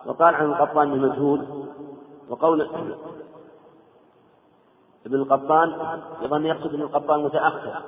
وقال 0.06 0.36
عن 0.36 0.46
القطان 0.46 1.00
مجهول 1.00 1.46
وقول 2.30 2.62
ابن 5.06 5.16
القطان 5.16 6.00
يظن 6.22 6.46
يقصد 6.46 6.74
ابن 6.74 6.82
القطان 6.82 7.24
متأخر 7.24 7.82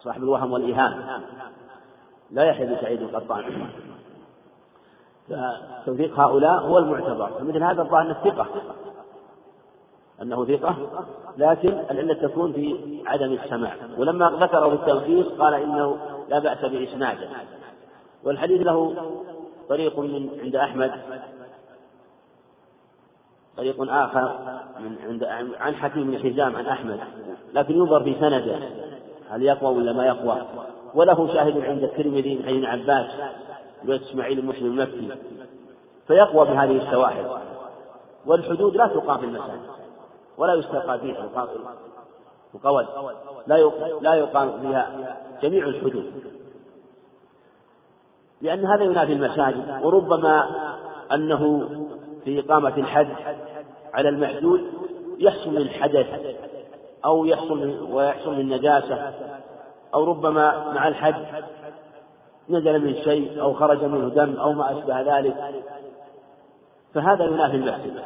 صاحب 0.00 0.22
الوهم 0.22 0.52
والإيهام. 0.52 1.22
لا 2.30 2.44
يحيى 2.44 2.66
بن 2.66 2.76
سعيد 2.80 3.02
القطان. 3.02 3.70
فتوثيق 5.28 6.20
هؤلاء 6.20 6.60
هو 6.60 6.78
المعتبر 6.78 7.30
فمثل 7.38 7.62
هذا 7.62 7.82
الظاهر 7.82 8.10
الثقة 8.10 8.46
أنه 10.22 10.44
ثقة 10.44 10.76
لكن 11.38 11.74
العلة 11.90 12.14
تكون 12.14 12.52
في 12.52 12.76
عدم 13.06 13.32
السماع. 13.32 13.74
ولما 13.98 14.30
ذكره 14.40 15.00
في 15.00 15.22
قال 15.22 15.54
إنه 15.54 15.96
لا 16.28 16.38
بأس 16.38 16.64
بإسناده. 16.64 17.28
والحديث 18.24 18.60
له 18.60 18.94
طريق 19.68 19.98
من 19.98 20.28
عند 20.42 20.56
أحمد 20.56 20.92
طريق 23.56 23.92
آخر 23.92 24.38
من 24.80 24.96
عند 25.06 25.24
عن 25.60 25.74
حكيم 25.74 26.10
بن 26.10 26.18
حزام 26.18 26.56
عن 26.56 26.66
أحمد 26.66 27.00
لكن 27.54 27.74
ينظر 27.74 28.04
في 28.04 28.14
سنده 28.14 28.58
هل 29.30 29.42
يقوى 29.42 29.76
ولا 29.76 29.92
ما 29.92 30.06
يقوى؟ 30.06 30.42
وله 30.94 31.34
شاهد 31.34 31.60
عند 31.60 31.82
الترمذي 31.82 32.34
من 32.34 32.44
حديث 32.46 32.64
عباس 32.64 33.06
رواية 33.84 34.00
إسماعيل 34.10 34.38
المسلم 34.38 34.66
المكي 34.66 35.08
فيقوى 36.06 36.46
بهذه 36.46 36.86
الشواهد. 36.86 37.26
والحدود 38.26 38.76
لا 38.76 38.86
تقام 38.86 39.18
في 39.18 39.24
المساجد. 39.24 39.60
ولا 40.40 40.54
يستقى 40.54 40.98
فيها 40.98 41.28
القول 42.54 42.86
لا 43.46 43.70
لا 44.00 44.14
يقام 44.14 44.60
فيها 44.60 45.16
جميع 45.42 45.66
الحدود. 45.66 46.12
لأن 48.40 48.66
هذا 48.66 48.82
ينافي 48.82 49.12
المساجد 49.12 49.80
وربما 49.82 50.50
أنه 51.12 51.68
في 52.24 52.40
إقامة 52.40 52.76
الحد 52.76 53.08
على 53.94 54.08
المحدود 54.08 54.60
يحصل 55.18 55.50
من 55.50 55.68
حدث 55.68 56.06
أو 57.04 57.24
يحصل 57.24 57.86
ويحصل 57.92 58.34
من 58.34 58.48
نجاسة 58.48 59.12
أو 59.94 60.04
ربما 60.04 60.72
مع 60.72 60.88
الحد 60.88 61.24
نزل 62.48 62.84
من 62.84 62.94
شيء 62.94 63.40
أو 63.40 63.54
خرج 63.54 63.84
منه 63.84 64.08
دم 64.08 64.36
أو 64.36 64.52
ما 64.52 64.78
أشبه 64.78 65.18
ذلك. 65.18 65.64
فهذا 66.94 67.24
ينافي 67.24 67.56
المحسن 67.56 68.00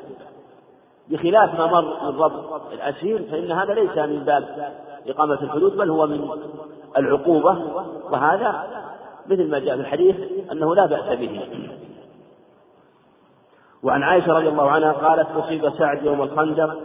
بخلاف 1.10 1.60
ما 1.60 1.66
مر 1.66 2.04
من 2.04 2.10
ضبط 2.10 2.72
الأسير 2.72 3.22
فإن 3.30 3.52
هذا 3.52 3.74
ليس 3.74 3.98
من 3.98 4.24
باب 4.24 4.72
إقامة 5.06 5.42
الحدود 5.42 5.76
بل 5.76 5.90
هو 5.90 6.06
من 6.06 6.28
العقوبة. 6.96 7.58
وهذا 8.10 8.64
مثل 9.26 9.50
ما 9.50 9.58
جاء 9.58 9.74
في 9.74 9.80
الحديث 9.80 10.16
أنه 10.52 10.74
لا 10.74 10.86
بأس 10.86 11.18
به. 11.18 11.40
وعن 13.82 14.02
عائشة 14.02 14.32
رضي 14.32 14.48
الله 14.48 14.70
عنها 14.70 14.92
قالت 14.92 15.28
أصيب 15.30 15.70
سعد 15.70 16.04
يوم 16.04 16.22
الخندق 16.22 16.76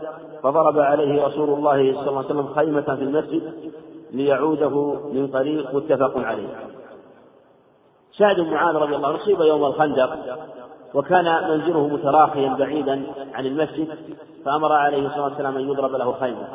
فضرب 0.43 0.79
عليه 0.79 1.25
رسول 1.25 1.49
الله 1.49 1.93
صلى 1.93 2.09
الله 2.09 2.17
عليه 2.17 2.27
وسلم 2.27 2.47
خيمة 2.47 2.81
في 2.81 3.03
المسجد 3.03 3.53
ليعوده 4.11 4.93
من 5.13 5.27
طريق 5.27 5.75
متفق 5.75 6.17
عليه. 6.17 6.47
سعد 8.17 8.35
بن 8.35 8.53
معاذ 8.53 8.75
رضي 8.75 8.95
الله 8.95 9.07
عنه 9.07 9.23
أصيب 9.23 9.41
يوم 9.41 9.65
الخندق 9.65 10.39
وكان 10.93 11.49
منزله 11.49 11.87
متراخيا 11.87 12.53
بعيدا 12.53 13.03
عن 13.33 13.45
المسجد 13.45 13.97
فأمر 14.45 14.73
عليه 14.73 15.07
الصلاة 15.07 15.23
والسلام 15.23 15.57
أن 15.57 15.69
يضرب 15.69 15.91
له 15.91 16.11
خيمة 16.11 16.47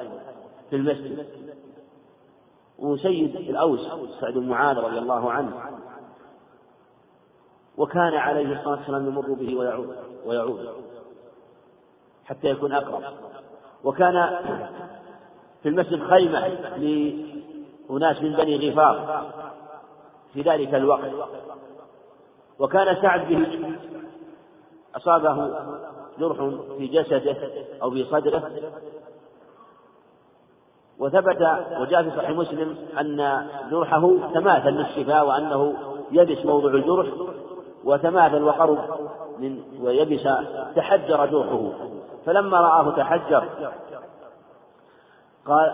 في 0.71 0.77
المسجد. 0.77 1.27
وسيد 2.79 3.37
الأوس 3.37 3.81
سعد 4.21 4.33
بن 4.33 4.49
معاذ 4.49 4.79
رضي 4.79 4.99
الله 4.99 5.33
عنه 5.33 5.53
وكان 7.77 8.15
عليه 8.15 8.59
الصلاة 8.59 8.77
والسلام 8.77 9.07
يمر 9.07 9.33
به 9.33 9.57
ويعود 9.57 9.97
ويعود 10.27 10.69
حتى 12.25 12.49
يكون 12.49 12.73
أقرب. 12.73 13.03
وكان 13.85 14.39
في 15.63 15.69
المسجد 15.69 16.03
خيمة 16.03 16.49
لأناس 16.77 18.23
من 18.23 18.33
بني 18.33 18.71
غفار 18.71 19.27
في 20.35 20.43
ذلك 20.43 20.75
الوقت. 20.75 21.11
وكان 22.59 23.03
سعد 23.03 23.29
به 23.29 23.77
أصابه 24.97 25.51
جرح 26.19 26.37
في 26.79 26.87
جسده 26.87 27.37
أو 27.83 27.91
في 27.91 28.05
صدره. 28.05 28.51
وثبت 30.99 31.49
وجاء 31.81 32.03
في 32.03 32.11
صحيح 32.17 32.31
مسلم 32.31 32.77
أن 33.01 33.47
جرحه 33.71 34.11
تماثل 34.35 34.71
للشفاء 34.71 35.27
وأنه 35.27 35.75
يبس 36.13 36.47
موضع 36.47 36.69
الجرح 36.69 37.07
وتماثل 37.85 38.43
وقرب 38.43 38.79
من 39.39 39.63
ويبس 39.83 40.29
تحجر 40.77 41.27
جرحه. 41.27 41.71
فلما 42.27 42.61
رآه 42.61 42.91
تحجر 42.91 43.49
قال 45.47 45.73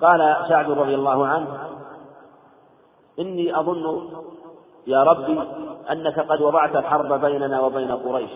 قال 0.00 0.36
سعد 0.48 0.70
رضي 0.70 0.94
الله 0.94 1.26
عنه 1.26 1.58
إني 3.18 3.60
أظن 3.60 4.08
يا 4.86 5.02
ربي 5.02 5.40
أنك 5.90 6.20
قد 6.20 6.40
وضعت 6.40 6.76
الحرب 6.76 7.20
بيننا 7.20 7.60
وبين 7.60 7.90
قريش. 7.90 8.30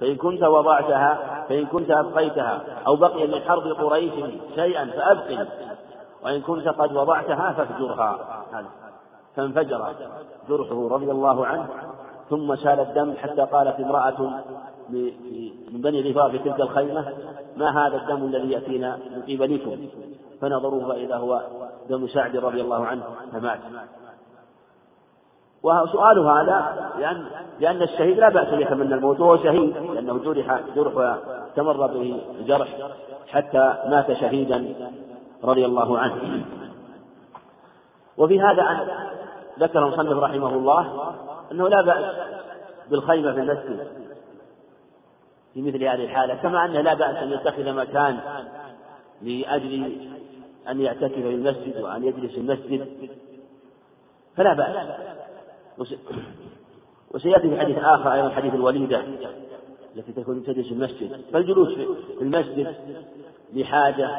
فإن 0.00 0.16
كنت 0.16 0.42
وضعتها 0.42 1.44
فإن 1.48 1.66
كنت 1.66 1.90
أبقيتها 1.90 2.62
أو 2.86 2.96
بقي 2.96 3.26
من 3.26 3.40
حرب 3.40 3.62
قريش 3.62 4.12
شيئا 4.54 4.84
فأبقي. 4.84 5.46
وإن 6.24 6.40
كنت 6.40 6.68
قد 6.68 6.96
وضعتها 6.96 7.52
فافجرها 7.52 8.18
فانفجر 9.36 9.94
جرحه 10.48 10.88
رضي 10.88 11.10
الله 11.10 11.46
عنه 11.46 11.68
ثم 12.30 12.56
سال 12.56 12.80
الدم 12.80 13.14
حتى 13.16 13.42
قالت 13.42 13.80
امرأة 13.80 14.42
من 15.72 15.80
بني 15.80 16.10
غفار 16.10 16.30
في 16.30 16.38
تلك 16.38 16.60
الخيمة 16.60 17.12
ما 17.56 17.86
هذا 17.86 17.96
الدم 17.96 18.24
الذي 18.24 18.50
يأتينا 18.50 18.96
من 18.96 19.22
قبلكم 19.22 19.76
فنظروا 20.40 20.92
فإذا 20.92 21.16
هو 21.16 21.42
دم 21.88 22.08
سعد 22.08 22.36
رضي 22.36 22.60
الله 22.60 22.86
عنه 22.86 23.02
فمات. 23.32 23.58
وسؤال 25.62 26.18
هذا 26.18 26.90
لأن 26.98 27.26
لأن 27.60 27.82
الشهيد 27.82 28.18
لا 28.18 28.28
بأس 28.28 28.48
أن 28.48 28.60
يتمنى 28.60 28.94
الموت 28.94 29.20
وهو 29.20 29.36
شهيد 29.36 29.76
لأنه 29.76 30.18
جرح 30.18 30.60
جرح 30.76 31.18
استمر 31.48 31.86
به 31.86 32.20
الجرح 32.40 32.68
حتى 33.28 33.74
مات 33.86 34.12
شهيدا 34.12 34.74
رضي 35.44 35.66
الله 35.66 35.98
عنه. 35.98 36.44
وفي 38.18 38.40
هذا 38.40 38.62
أن 38.62 38.88
ذكر 39.58 39.86
المصنف 39.86 40.18
رحمه 40.18 40.54
الله 40.54 41.12
أنه 41.52 41.68
لا 41.68 41.82
بأس 41.82 42.16
بالخيمة 42.90 43.32
في 43.32 43.40
المسجد 43.40 43.86
في 45.54 45.62
مثل 45.62 45.84
هذه 45.84 46.04
الحالة 46.04 46.34
كما 46.34 46.64
أنه 46.64 46.80
لا 46.80 46.94
بأس 46.94 47.16
أن 47.16 47.32
يتخذ 47.32 47.72
مكان 47.72 48.18
لأجل 49.22 50.08
أن 50.68 50.80
يعتكف 50.80 51.12
في 51.12 51.34
المسجد 51.34 51.80
وأن 51.80 52.04
يجلس 52.04 52.32
في 52.32 52.40
المسجد. 52.40 52.88
فلا 54.36 54.54
بأس. 54.54 54.76
وسيأتي 57.14 57.50
في 57.50 57.60
حديث 57.60 57.78
آخر 57.78 58.12
أيضا 58.12 58.28
حديث 58.28 58.54
الوليدة 58.54 59.02
التي 59.96 60.12
تكون 60.12 60.44
تجلس 60.44 60.66
في 60.66 60.72
المسجد. 60.72 61.20
فالجلوس 61.32 61.68
في 62.18 62.22
المسجد 62.22 62.74
لحاجة 63.54 64.10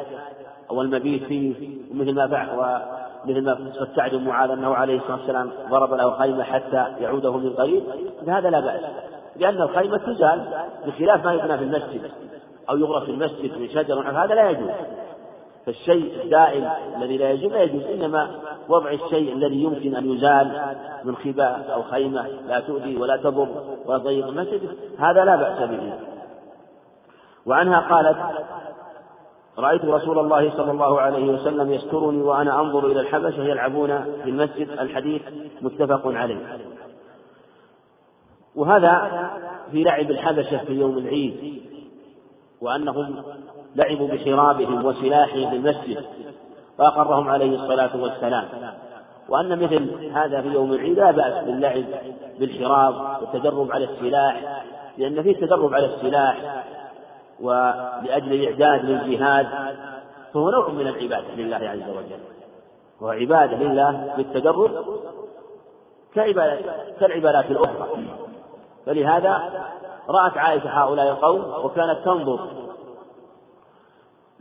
أو 0.70 0.82
المبيت 0.82 1.24
فيه 1.24 1.54
ومثل 1.90 2.12
ما 2.12 2.28
فعل 2.28 2.82
مثل 3.24 3.40
ما 3.44 3.54
قد 3.80 3.92
تعد 3.94 4.14
معاذ 4.14 4.50
أنه 4.50 4.74
عليه 4.74 4.96
الصلاة 4.96 5.16
والسلام 5.16 5.50
ضرب 5.70 5.94
له 5.94 6.18
خيمة 6.18 6.42
حتى 6.42 6.86
يعوده 7.00 7.36
من 7.36 7.50
قريب. 7.50 7.82
فهذا 8.26 8.50
لا 8.50 8.60
بأس 8.60 8.80
لأن 9.36 9.62
الخيمة 9.62 9.98
تزال 9.98 10.48
بخلاف 10.86 11.24
ما 11.24 11.32
يبنى 11.32 11.58
في 11.58 11.64
المسجد 11.64 12.10
أو 12.70 12.76
يغرف 12.76 13.04
في 13.04 13.10
المسجد 13.10 13.58
من 13.58 13.68
شجر 13.68 14.10
هذا 14.24 14.34
لا 14.34 14.50
يجوز. 14.50 14.70
فالشيء 15.66 16.22
الدائم 16.22 16.70
الذي 16.96 17.16
لا 17.16 17.30
يجوز 17.30 17.52
لا 17.52 17.62
يجوز. 17.62 17.82
إنما 17.82 18.30
وضع 18.68 18.90
الشيء 18.90 19.32
الذي 19.32 19.62
يمكن 19.62 19.94
أن 19.94 20.12
يزال 20.12 20.76
من 21.04 21.16
خباء 21.16 21.70
أو 21.74 21.82
خيمة 21.82 22.26
لا 22.48 22.60
تؤذي 22.60 22.96
ولا 22.96 23.16
تضر 23.16 23.48
ولا 23.86 23.98
تضيق 23.98 24.26
المسجد 24.26 24.60
هذا 24.98 25.24
لا 25.24 25.36
بأس 25.36 25.68
به. 25.68 25.92
وعنها 27.46 27.80
قالت 27.80 28.16
رأيت 29.58 29.84
رسول 29.84 30.18
الله 30.18 30.56
صلى 30.56 30.70
الله 30.70 31.00
عليه 31.00 31.32
وسلم 31.32 31.72
يسترني 31.72 32.22
وأنا 32.22 32.60
أنظر 32.60 32.86
إلى 32.86 33.00
الحبشة 33.00 33.42
يلعبون 33.42 34.04
في 34.24 34.30
المسجد 34.30 34.68
الحديث 34.68 35.22
متفق 35.62 36.02
عليه. 36.06 36.58
وهذا 38.54 39.30
في 39.70 39.82
لعب 39.82 40.10
الحبشة 40.10 40.64
في 40.64 40.72
يوم 40.72 40.98
العيد 40.98 41.62
وأنهم 42.60 43.22
لعبوا 43.76 44.08
بحرابهم 44.08 44.84
وسلاحهم 44.84 45.50
في 45.50 45.56
المسجد 45.56 46.04
فأقرهم 46.78 47.28
عليه 47.28 47.62
الصلاة 47.62 48.02
والسلام. 48.02 48.44
وأن 49.28 49.62
مثل 49.64 50.10
هذا 50.14 50.40
في 50.40 50.48
يوم 50.48 50.72
العيد 50.72 50.98
لا 50.98 51.10
بأس 51.10 51.44
باللعب 51.44 51.84
بالحراب 52.38 52.94
والتدرب 53.20 53.72
على 53.72 53.84
السلاح 53.84 54.62
لأن 54.98 55.22
فيه 55.22 55.36
تدرب 55.36 55.74
على 55.74 55.86
السلاح 55.86 56.64
ولأجل 57.40 58.32
الإعداد 58.32 58.84
للجهاد 58.84 59.46
فهو 60.34 60.50
نوع 60.50 60.68
من 60.68 60.88
العبادة 60.88 61.34
لله 61.36 61.56
عز 61.56 61.90
وجل. 61.90 62.20
وهو 63.00 63.10
عبادة 63.10 63.56
لله 63.56 64.14
بالتدرب 64.16 64.70
كالعبادات 67.00 67.50
الأخرى. 67.50 67.88
فلهذا 68.86 69.50
رأت 70.08 70.38
عائشة 70.38 70.68
هؤلاء 70.68 71.08
القوم 71.08 71.64
وكانت 71.64 71.98
تنظر 72.04 72.48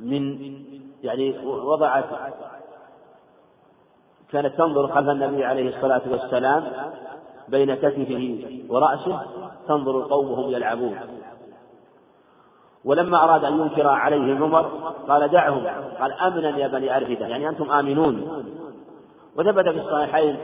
من 0.01 0.53
يعني 1.03 1.45
وضعت 1.45 2.05
كانت 4.31 4.57
تنظر 4.57 4.87
خلف 4.87 5.09
النبي 5.09 5.45
عليه 5.45 5.75
الصلاة 5.75 6.01
والسلام 6.11 6.71
بين 7.47 7.75
كتفه 7.75 8.39
ورأسه 8.69 9.21
تنظر 9.67 9.97
القوم 9.97 10.31
وهم 10.31 10.51
يلعبون. 10.51 10.97
ولما 12.85 13.23
أراد 13.23 13.43
أن 13.43 13.59
ينكر 13.59 13.87
عليهم 13.87 14.43
عمر 14.43 14.93
قال 15.07 15.31
دعهم 15.31 15.67
قال 15.99 16.13
أمنا 16.13 16.57
يا 16.57 16.67
بني 16.67 16.97
أرفدة 16.97 17.27
يعني 17.27 17.49
أنتم 17.49 17.71
آمنون. 17.71 18.45
وثبت 19.37 19.69
في 19.69 19.79
الصحيحين 19.79 20.37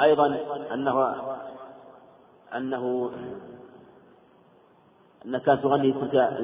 أيضا 0.00 0.38
أنه 0.72 1.14
أنه 2.56 3.10
أنها 5.24 5.38
كانت 5.40 5.62
تغني 5.62 5.92
تلك 5.92 6.34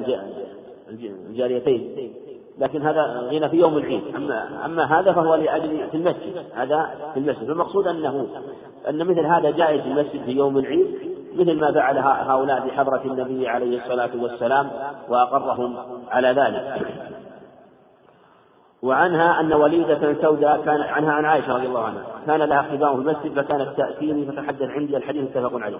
الجاريتين. 1.29 2.13
لكن 2.59 2.81
هذا 2.81 3.03
غنى 3.31 3.49
في 3.49 3.57
يوم 3.57 3.77
العيد. 3.77 4.15
أما 4.15 4.65
أما 4.65 4.99
هذا 4.99 5.13
فهو 5.13 5.35
لأجل 5.35 5.87
في 5.91 5.97
المسجد. 5.97 6.45
هذا 6.55 6.89
في 7.13 7.19
المسجد. 7.19 7.49
المقصود 7.49 7.87
أنه 7.87 8.27
أن 8.89 9.07
مثل 9.07 9.25
هذا 9.25 9.51
جائز 9.51 9.81
في 9.81 9.87
المسجد 9.87 10.23
في 10.23 10.31
يوم 10.31 10.57
العيد 10.57 10.87
مثل 11.35 11.59
ما 11.59 11.71
فعل 11.71 11.97
هؤلاء 11.97 12.67
بحضرة 12.67 13.01
النبي 13.05 13.47
عليه 13.47 13.81
الصلاة 13.83 14.09
والسلام 14.21 14.69
وأقرهم 15.09 15.77
على 16.09 16.27
ذلك. 16.27 16.87
وعنها 18.83 19.39
أن 19.39 19.53
وليدة 19.53 20.15
سوداء 20.21 20.61
كان 20.65 20.81
عنها 20.81 21.11
عن 21.11 21.25
عائشة 21.25 21.55
رضي 21.55 21.67
الله 21.67 21.83
عنها. 21.83 22.03
كان 22.27 22.39
لها 22.39 22.61
خباء 22.61 22.95
في 22.95 23.01
المسجد 23.01 23.41
فكانت 23.41 23.77
تأتيني 23.77 24.25
فتحدث 24.25 24.69
عندي. 24.69 24.97
الحديث 24.97 25.23
متفق 25.23 25.51
عليه. 25.53 25.77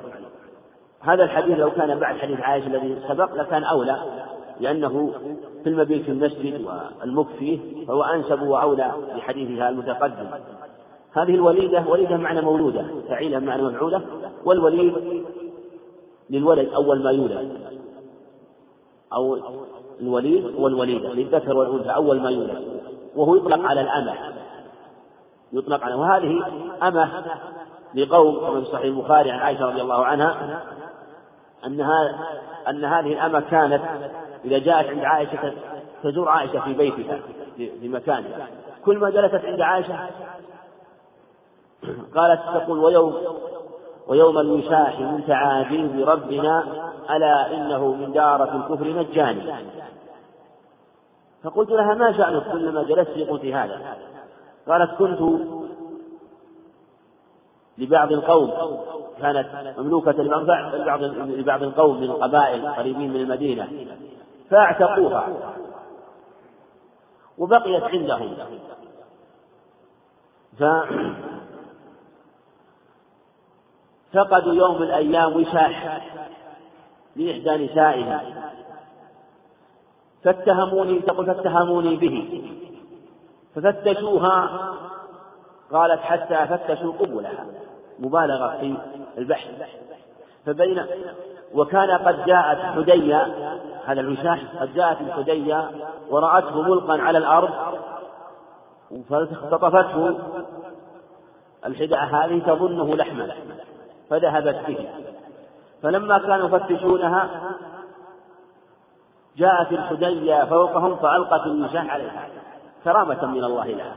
هذا 1.01 1.23
الحديث 1.23 1.59
لو 1.59 1.71
كان 1.71 1.99
بعد 1.99 2.17
حديث 2.17 2.39
عائشة 2.39 2.67
الذي 2.67 2.97
سبق 3.07 3.35
لكان 3.35 3.63
أولى 3.63 3.97
لأنه 4.59 5.13
في 5.63 5.69
المبيت 5.69 6.03
في 6.05 6.11
المسجد 6.11 6.65
والمكث 7.01 7.35
فيه 7.39 7.85
فهو 7.87 8.03
أنسب 8.03 8.41
وأولى 8.41 8.91
لحديثها 9.15 9.69
المتقدم. 9.69 10.27
هذه 11.13 11.35
الوليدة 11.35 11.83
وليدة 11.87 12.17
معنى 12.17 12.41
مولودة 12.41 12.85
فعيلة 13.07 13.39
معنى 13.39 13.61
مفعولة 13.61 14.01
والوليد 14.45 15.23
للولد 16.29 16.69
أول 16.73 17.03
ما 17.03 17.11
يولد. 17.11 17.61
أو 19.13 19.37
الوليد 20.01 20.45
والوليدة 20.57 21.09
للذكر 21.09 21.57
والأنثى 21.57 21.89
أول 21.89 22.21
ما 22.21 22.29
يولد. 22.29 22.81
وهو 23.15 23.35
يطلق 23.35 23.65
على 23.65 23.81
الأمة. 23.81 24.13
يطلق 25.53 25.83
على 25.83 25.95
وهذه 25.95 26.43
أمة 26.83 27.23
لقوم 27.95 28.61
في 28.61 28.71
صحيح 28.71 28.85
البخاري 28.85 29.31
عن 29.31 29.39
عائشة 29.39 29.65
رضي 29.65 29.81
الله 29.81 30.05
عنها 30.05 30.61
أنها 31.65 32.27
أن 32.69 32.85
هذه 32.85 33.13
الأمة 33.13 33.39
كانت 33.39 33.81
إذا 34.45 34.57
جاءت 34.57 34.87
عند 34.87 35.03
عائشة 35.03 35.53
تزور 36.03 36.29
عائشة 36.29 36.59
في 36.59 36.73
بيتها 36.73 37.19
في 37.57 37.87
مكانها. 37.87 38.47
كل 38.85 38.97
ما 38.97 39.09
جلست 39.09 39.45
عند 39.45 39.61
عائشة 39.61 40.09
قالت 42.15 42.41
تقول 42.53 42.79
ويوم 42.79 43.15
ويوم 44.07 44.37
الوشاح 44.37 44.99
من 44.99 45.23
تعابير 45.27 46.07
ربنا 46.07 46.63
ألا 47.09 47.53
إنه 47.53 47.93
من 47.93 48.11
دارة 48.13 48.55
الكفر 48.55 48.87
نجاني. 48.87 49.53
فقلت 51.43 51.69
لها 51.69 51.93
ما 51.93 52.17
شأنك 52.17 52.51
كلما 52.51 52.83
جلست 52.83 53.29
قلت 53.29 53.45
هذا؟ 53.45 53.97
قالت 54.67 54.91
كنت 54.97 55.41
لبعض 57.77 58.11
القوم 58.11 58.51
كانت 59.21 59.47
مملوكة 59.77 60.23
لبعض 61.23 61.63
القوم 61.63 61.97
من 62.01 62.03
القبائل 62.03 62.67
قريبين 62.67 63.13
من 63.13 63.21
المدينة. 63.21 63.67
فاعتقوها. 64.51 65.27
وبقيت 67.37 67.83
عندهم. 67.83 68.35
ف 70.59 70.63
فقدوا 74.13 74.53
يوم 74.53 74.75
من 74.75 74.83
الأيام 74.83 75.35
وشاح 75.35 76.07
لإحدى 77.15 77.65
نسائها 77.65 78.51
فاتهموني 80.23 80.99
تقول 80.99 81.25
فاتهموني 81.25 81.95
به. 81.95 82.51
ففتشوها. 83.55 84.71
قالت 85.71 86.01
حتى 86.01 86.47
فتشوا 86.47 86.93
قبلها. 86.93 87.45
مبالغة 87.99 88.57
في 88.59 88.77
البحث. 89.17 89.51
فبين 90.45 90.85
وكان 91.53 91.91
قد 91.91 92.25
جاءت 92.25 92.57
حدية 92.57 93.51
هذا 93.85 94.01
الوشاح 94.01 94.41
قد 94.59 94.73
جاءت 94.73 95.01
الحدية 95.01 95.71
ورأته 96.09 96.61
ملقا 96.61 97.01
على 97.01 97.17
الأرض 97.17 97.49
فاختطفته 99.09 100.19
الحدعة 101.65 102.05
هذه 102.05 102.39
تظنه 102.39 102.95
لحما 102.95 103.35
فذهبت 104.09 104.67
به. 104.67 104.89
فلما 105.83 106.17
كانوا 106.17 106.57
يفتشونها 106.57 107.29
جاءت 109.37 109.71
الحدية 109.71 110.45
فوقهم 110.45 110.95
فألقت 110.95 111.45
الوشاح 111.45 111.93
عليها 111.93 112.27
كرامة 112.83 113.25
من 113.25 113.43
الله 113.43 113.67
لها. 113.67 113.95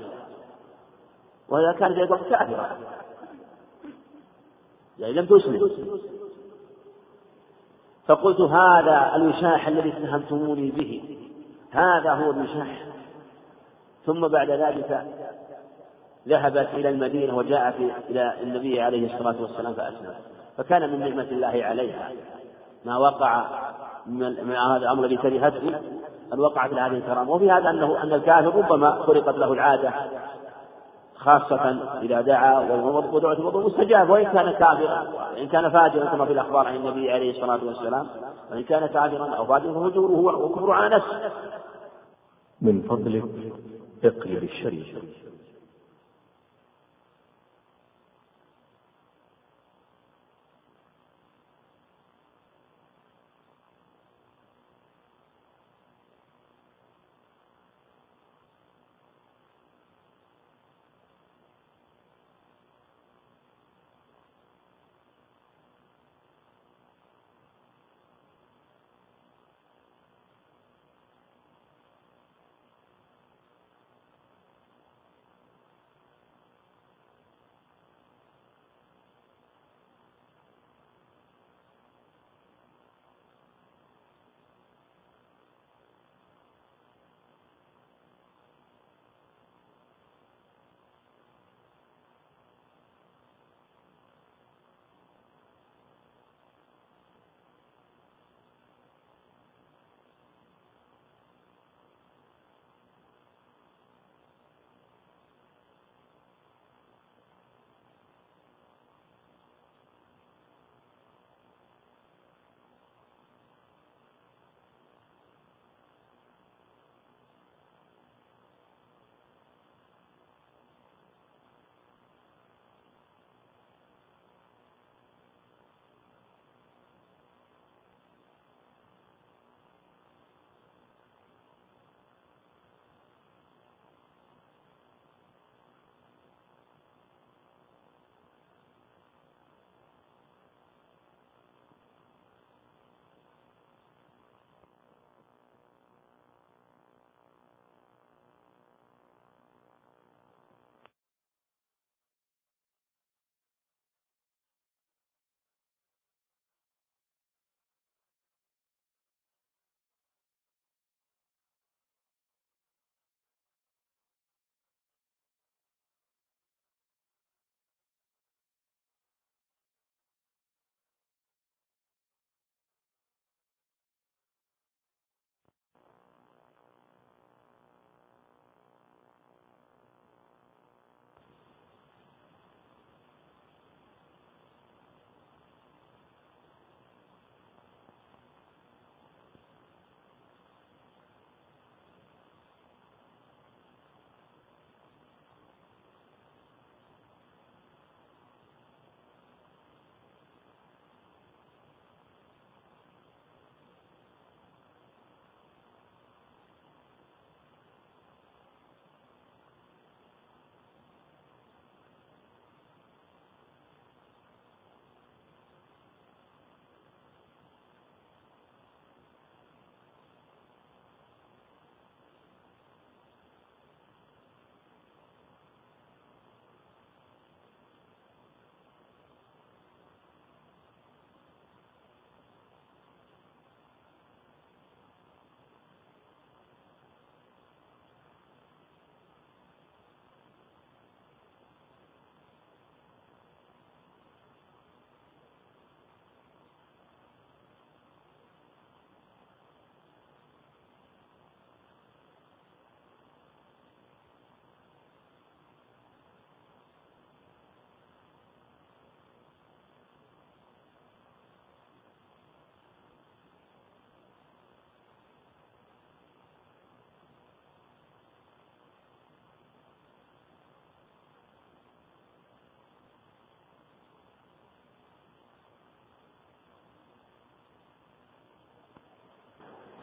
وهي 1.49 1.75
كانت 1.75 1.97
يقول 1.97 2.19
كافرة. 2.19 2.77
يعني 4.99 5.13
لم 5.13 5.27
تسلم. 5.27 5.71
فقلت 8.07 8.41
هذا 8.41 9.13
الوشاح 9.17 9.69
الذي 9.69 9.89
اتهمتموني 9.89 10.71
به. 10.71 11.19
هذا 11.73 12.13
هو 12.13 12.31
الوشاح 12.31 12.85
ثم 14.07 14.29
بعد 14.29 14.51
ذلك 14.51 15.07
ذهبت 16.29 16.69
إلى 16.75 16.89
المدينة 16.89 17.37
وجاءت 17.37 17.75
إلى 18.11 18.35
النبي 18.43 18.81
عليه 18.81 19.15
الصلاة 19.15 19.43
والسلام 19.43 19.75
فأسلم 19.75 20.15
فكان 20.57 20.93
من 20.93 21.01
نعمة 21.01 21.23
الله 21.31 21.65
عليها. 21.65 22.13
ما 22.85 22.97
وقع 22.97 23.45
من 24.07 24.57
هذا 24.57 24.77
الأمر 24.77 25.05
الذي 25.05 25.17
كرهته 25.17 25.81
أن 26.33 26.41
وقعت 26.41 26.73
هذه 26.73 26.87
الكرامة. 26.87 27.31
وفي 27.31 27.51
هذا 27.51 27.71
أنه 27.71 28.03
أن 28.03 28.13
الكافر 28.13 28.57
ربما 28.57 28.91
خلقت 28.91 29.39
له 29.39 29.53
العادة 29.53 29.93
خاصة 31.17 31.77
إذا 32.03 32.21
دعا 32.21 32.59
ودعوة 33.13 33.33
الوضوء 33.33 33.67
مستجاب 33.67 34.11
وإن 34.11 34.25
كان 34.25 34.51
كافرا 34.51 35.07
وإن 35.35 35.49
كان 35.49 35.71
فاجرا 35.71 36.05
كما 36.05 36.25
في 36.25 36.33
الأخبار 36.33 36.67
عن 36.67 36.77
النبي 36.77 37.13
عليه 37.13 37.31
الصلاة 37.31 37.65
والسلام 37.65 38.07
وإن 38.51 38.63
كان 38.63 38.87
كافرا 38.87 39.35
أو 39.37 39.47
فاجرا 39.47 39.73
فهجوره 39.73 40.37
وكفر 40.37 40.71
على 40.71 40.97
نفسه. 40.97 41.31
من 42.63 42.83
فضلك 42.83 43.25
اقلب 44.05 44.43
الشريف 44.43 44.87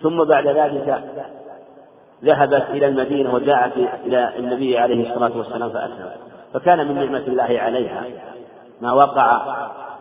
ثم 0.04 0.24
بعد 0.24 0.48
ذلك 0.48 1.04
ذهبت 2.24 2.64
إلى 2.70 2.88
المدينة 2.88 3.34
وجاءت 3.34 3.72
إلى 4.06 4.32
النبي 4.40 4.78
عليه 4.78 5.10
الصلاة 5.10 5.32
والسلام 5.38 5.70
فأسلمت 5.70 6.18
فكان 6.54 6.88
من 6.88 6.96
نعمة 6.96 7.24
الله 7.28 7.60
عليها. 7.60 8.04
ما 8.82 8.94
وقع 8.94 9.42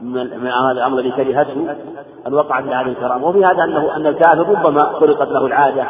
من 0.01 0.47
هذا 0.47 0.71
الأمر 0.73 0.99
الذي 0.99 1.11
كرهته 1.11 1.77
أن 2.27 2.35
وقعت 2.35 2.65
لهذه 2.65 2.89
الكرامة 2.89 3.27
وفي 3.27 3.45
هذا 3.45 3.65
أنه 3.65 3.97
أن 3.97 4.07
الكافر 4.07 4.49
ربما 4.49 4.83
خلقت 4.83 5.29
له 5.29 5.47
العادة 5.47 5.87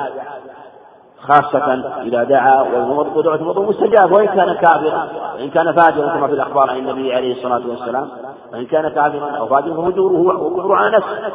خاصة 1.20 1.72
إذا 2.02 2.24
دعا 2.24 2.62
ودعوة 2.62 3.34
المظلوم 3.34 3.68
مستجاب. 3.68 4.12
وإن 4.12 4.26
كان 4.26 4.54
كافرا 4.54 5.08
وإن 5.34 5.50
كان 5.50 5.72
فاجرا 5.72 6.14
كما 6.14 6.26
في 6.26 6.32
الأخبار 6.32 6.70
عن 6.70 6.76
النبي 6.76 7.14
عليه 7.14 7.32
الصلاة 7.36 7.68
والسلام. 7.68 8.08
وإن 8.52 8.66
كان 8.66 8.88
كافرا 8.88 9.30
أو 9.30 9.46
فاجرا 9.46 9.74
ففجوره 9.74 10.42
وكفره 10.42 10.76
على 10.76 10.96
نفسه. 10.96 11.32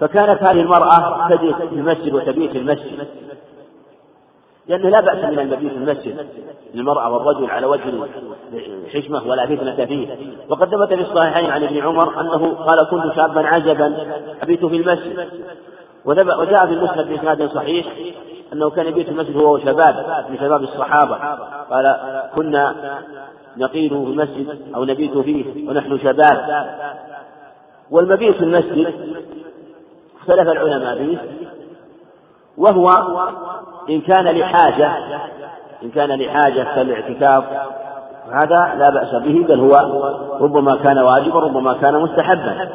فكانت 0.00 0.42
هذه 0.42 0.60
المرأة 0.60 1.28
تجلس 1.28 1.56
في 1.56 1.74
المسجد 1.74 2.14
وتبيت 2.14 2.50
في 2.50 2.58
المسجد. 2.58 3.06
لأنه 4.68 4.88
لا 4.88 5.00
بأس 5.00 5.24
من 5.24 5.38
المبيت 5.38 5.72
في 5.72 5.76
المسجد 5.76 6.26
للمرأة 6.74 7.10
والرجل 7.12 7.50
على 7.50 7.66
وجه 7.66 7.92
الحشمة 8.86 9.28
ولا 9.28 9.46
فتنة 9.46 9.84
فيه. 9.86 10.08
وقد 10.48 10.68
ثبت 10.68 10.88
في 10.94 11.00
الصحيحين 11.00 11.50
عن 11.50 11.64
ابن 11.64 11.78
عمر 11.78 12.20
أنه 12.20 12.54
قال 12.54 12.88
كنت 12.90 13.14
شابا 13.16 13.46
عجبا 13.46 14.06
أبيت 14.42 14.64
في 14.64 14.76
المسجد. 14.76 15.28
وجاء 16.04 16.66
في 16.66 16.72
المسند 16.72 17.08
بإسناد 17.08 17.50
صحيح 17.50 17.86
أنه 18.52 18.70
كان 18.70 18.86
يبيت 18.86 19.06
في 19.06 19.12
المسجد 19.12 19.36
هو 19.36 19.54
وشباب 19.54 20.24
من 20.30 20.38
شباب 20.38 20.62
الصحابة. 20.62 21.16
قال 21.70 21.96
كنا 22.36 22.74
نقيل 23.56 23.90
في 23.90 23.96
المسجد 23.96 24.58
أو 24.74 24.84
نبيت 24.84 25.18
فيه 25.18 25.70
ونحن 25.70 25.98
شباب. 25.98 26.66
والمبيت 27.90 28.36
في 28.36 28.44
المسجد 28.44 28.94
اختلف 30.30 30.48
العلماء 30.48 30.96
فيه 30.98 31.18
وهو 32.58 32.88
إن 33.90 34.00
كان 34.00 34.24
لحاجة 34.24 34.92
إن 35.82 35.90
كان 35.90 36.08
لحاجة 36.08 36.66
كالاعتكاف 36.74 37.44
هذا 38.32 38.74
لا 38.78 38.90
بأس 38.90 39.14
به 39.14 39.44
بل 39.48 39.60
هو 39.60 39.76
ربما 40.40 40.76
كان 40.76 40.98
واجبا 40.98 41.40
ربما 41.40 41.74
كان 41.74 41.94
مستحبا 41.94 42.68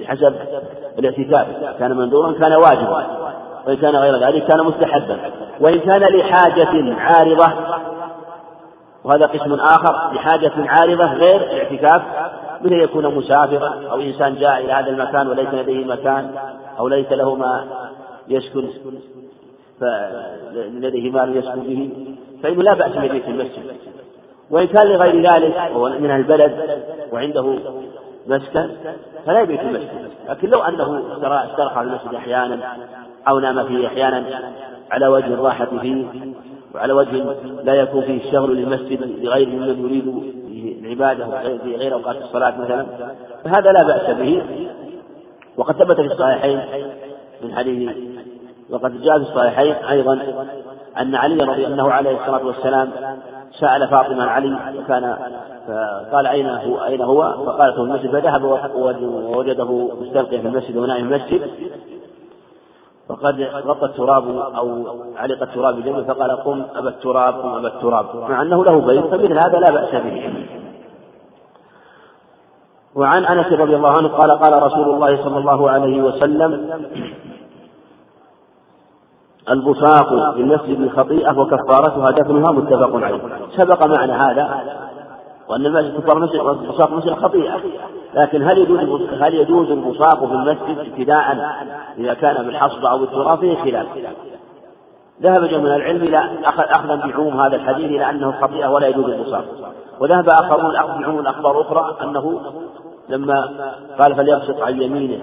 بحسب 0.00 0.34
الاعتكاف 0.98 1.46
كان 1.78 1.96
منذورا 1.96 2.32
كان 2.32 2.52
واجبا 2.52 3.06
وإن 3.66 3.76
كان 3.76 3.96
غير 3.96 4.26
ذلك 4.26 4.46
كان 4.46 4.64
مستحبا 4.64 5.18
وإن 5.60 5.78
كان 5.78 6.02
لحاجة 6.02 6.94
عارضة 6.98 7.52
وهذا 9.04 9.26
قسم 9.26 9.54
آخر 9.54 10.14
لحاجة 10.14 10.52
عارضة 10.56 11.04
غير 11.04 11.36
الاعتكاف 11.36 12.02
مثل 12.60 12.72
يكون 12.72 13.14
مسافرا 13.14 13.74
أو 13.90 14.00
إنسان 14.00 14.34
جاء 14.34 14.58
إلى 14.58 14.72
هذا 14.72 14.90
المكان 14.90 15.28
وليس 15.28 15.48
لديه 15.48 15.84
مكان 15.84 16.30
أو 16.78 16.88
ليس 16.88 17.12
له 17.12 17.34
ما 17.34 17.64
يسكن 18.28 18.68
فلديه 19.80 21.10
مال 21.10 21.36
يسكن 21.36 21.60
به 21.60 21.90
فإنه 22.42 22.62
لا 22.62 22.74
بأس 22.74 22.92
به 22.92 23.18
في 23.18 23.30
المسجد. 23.30 23.76
وإن 24.50 24.66
كان 24.66 24.86
لغير 24.86 25.32
ذلك 25.32 25.56
هو 25.56 25.88
من 25.88 26.10
البلد 26.10 26.82
وعنده 27.12 27.58
مسكن 28.26 28.70
فلا 29.26 29.40
يبيت 29.40 29.60
في 29.60 29.66
المسجد. 29.66 30.10
لكن 30.28 30.50
لو 30.50 30.62
أنه 30.62 31.02
استرخى 31.22 31.74
في 31.74 31.80
المسجد 31.80 32.14
أحيانا 32.14 32.58
أو 33.28 33.38
نام 33.38 33.66
فيه 33.66 33.86
أحيانا 33.86 34.24
على 34.90 35.06
وجه 35.06 35.26
الراحة 35.26 35.68
فيه 35.80 36.04
وعلى 36.74 36.92
وجه 36.92 37.36
لا 37.64 37.74
يكون 37.74 38.02
فيه 38.02 38.26
الشغل 38.26 38.56
للمسجد 38.56 39.24
لغير 39.24 39.48
ممن 39.48 39.84
يريد 39.84 40.36
العبادة 40.84 41.58
في 41.58 41.76
غير 41.76 41.94
أوقات 41.94 42.16
الصلاة 42.16 42.60
مثلا 42.60 42.86
فهذا 43.44 43.72
لا 43.72 43.82
بأس 43.82 44.16
به. 44.16 44.42
وقد 45.56 45.74
ثبت 45.74 45.96
في 45.96 46.06
الصحيحين 46.06 46.60
من 47.42 47.54
حديث 47.56 47.96
وقد 48.70 49.02
جاء 49.02 49.18
في 49.18 49.24
الصحيحين 49.30 49.72
أيضا 49.72 50.18
أن 50.98 51.14
علي 51.14 51.44
رضي 51.44 51.66
الله 51.66 51.92
عليه 51.92 52.20
الصلاة 52.20 52.46
والسلام 52.46 52.90
سأل 53.60 53.88
فاطمة 53.88 54.22
عن 54.22 54.28
علي 54.28 54.78
وكان 54.78 55.16
فقال 55.66 56.26
أين 56.26 56.46
هو 56.46 56.84
أين 56.84 57.02
هو؟ 57.02 57.44
فقالت 57.46 57.74
في 57.74 57.80
المسجد 57.80 58.10
فذهب 58.10 58.44
ووجده 58.74 59.88
مستلقيا 60.00 60.40
في 60.40 60.46
المسجد 60.48 60.76
ونائم 60.76 61.08
في 61.08 61.14
المسجد. 61.14 61.50
فقد 63.08 63.40
غطى 63.66 63.86
التراب 63.86 64.38
أو 64.38 64.84
علق 65.16 65.42
التراب 65.42 65.76
بجنبه 65.76 66.02
فقال 66.02 66.30
قم 66.30 66.62
أبا 66.76 66.88
التراب 66.88 67.34
قم 67.34 67.54
أبا 67.54 67.68
التراب. 67.68 68.06
مع 68.30 68.42
أنه 68.42 68.64
له 68.64 68.80
بيت 68.80 69.04
فمثل 69.04 69.38
هذا 69.38 69.58
لا 69.58 69.70
بأس 69.70 70.02
به. 70.02 70.32
وعن 72.96 73.24
انس 73.24 73.46
رضي 73.52 73.76
الله 73.76 73.88
عنه 73.98 74.08
قال 74.08 74.30
قال 74.30 74.62
رسول 74.62 74.94
الله 74.94 75.24
صلى 75.24 75.38
الله 75.38 75.70
عليه 75.70 76.02
وسلم 76.02 76.70
البصاق 79.50 80.34
في 80.34 80.40
المسجد 80.40 80.88
خطيئة 80.88 81.38
وكفارتها 81.38 82.10
دفنها 82.10 82.52
متفق 82.52 83.04
عليه. 83.04 83.20
سبق 83.56 83.86
معنى 83.86 84.12
هذا 84.12 84.62
وأن 85.48 85.66
المسجد 85.66 86.00
كفار 86.00 86.18
والبصاق 86.18 86.92
مسجد 86.92 87.14
خطيئة 87.14 87.60
لكن 88.14 88.42
هل 88.42 88.58
يجوز 88.58 89.00
هل 89.20 89.34
يجوز 89.34 89.70
البصاق 89.70 90.26
في 90.26 90.32
المسجد 90.32 90.78
ابتداء 90.78 91.36
إذا 91.98 92.14
كان 92.14 92.46
بالحصب 92.46 92.84
أو 92.84 92.98
بالتراب؟ 92.98 93.38
فيه 93.38 93.56
خلاف. 93.56 93.86
ذهب 95.22 95.44
جمع 95.44 95.60
من 95.60 95.74
العلم 95.74 96.02
إلى 96.02 96.30
أخذا 96.44 96.94
بعموم 96.94 97.40
هذا 97.40 97.56
الحديث 97.56 97.86
إلى 97.90 98.10
أنه 98.10 98.32
خطيئة 98.40 98.68
ولا 98.68 98.86
يجوز 98.86 99.04
البصاق 99.04 99.44
وذهب 100.00 100.28
آخرون 100.28 100.72
بعموم 100.72 101.20
الأخبار 101.20 101.60
أخرى 101.60 101.96
أنه 102.02 102.40
لما 103.08 103.70
قال 103.98 104.14
فليبسط 104.14 104.60
عن 104.60 104.82
يمينه 104.82 105.20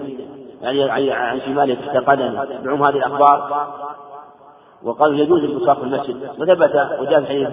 يعني 0.62 1.12
عن 1.12 1.40
شماله 1.40 1.74
تحت 1.74 1.96
قدمه 1.96 2.44
بعموم 2.64 2.82
هذه 2.82 2.96
الأخبار. 2.96 3.68
وقال 4.82 5.20
يجوز 5.20 5.44
البصاق 5.44 5.78
في 5.78 5.84
المسجد. 5.84 6.30
وثبت 6.38 6.74
وجاء 7.00 7.20
في 7.20 7.26
حديث 7.26 7.48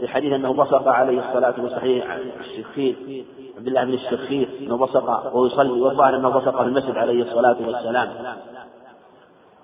في 0.00 0.08
حديث 0.08 0.32
أنه 0.32 0.52
بصق 0.52 0.88
عليه 0.88 1.28
الصلاة 1.28 1.54
والسلام 1.62 2.02
الشخير 2.40 3.24
عبد 3.58 3.66
الله 3.66 3.84
بن 3.84 3.94
الشخير 3.94 4.48
أنه 4.60 4.76
بصق 4.76 5.36
ويصلي 5.36 5.80
والظاهر 5.80 6.16
انه 6.16 6.28
بصق 6.28 6.62
في 6.62 6.68
المسجد 6.68 6.96
عليه 6.96 7.22
الصلاة 7.22 7.56
والسلام. 7.66 8.08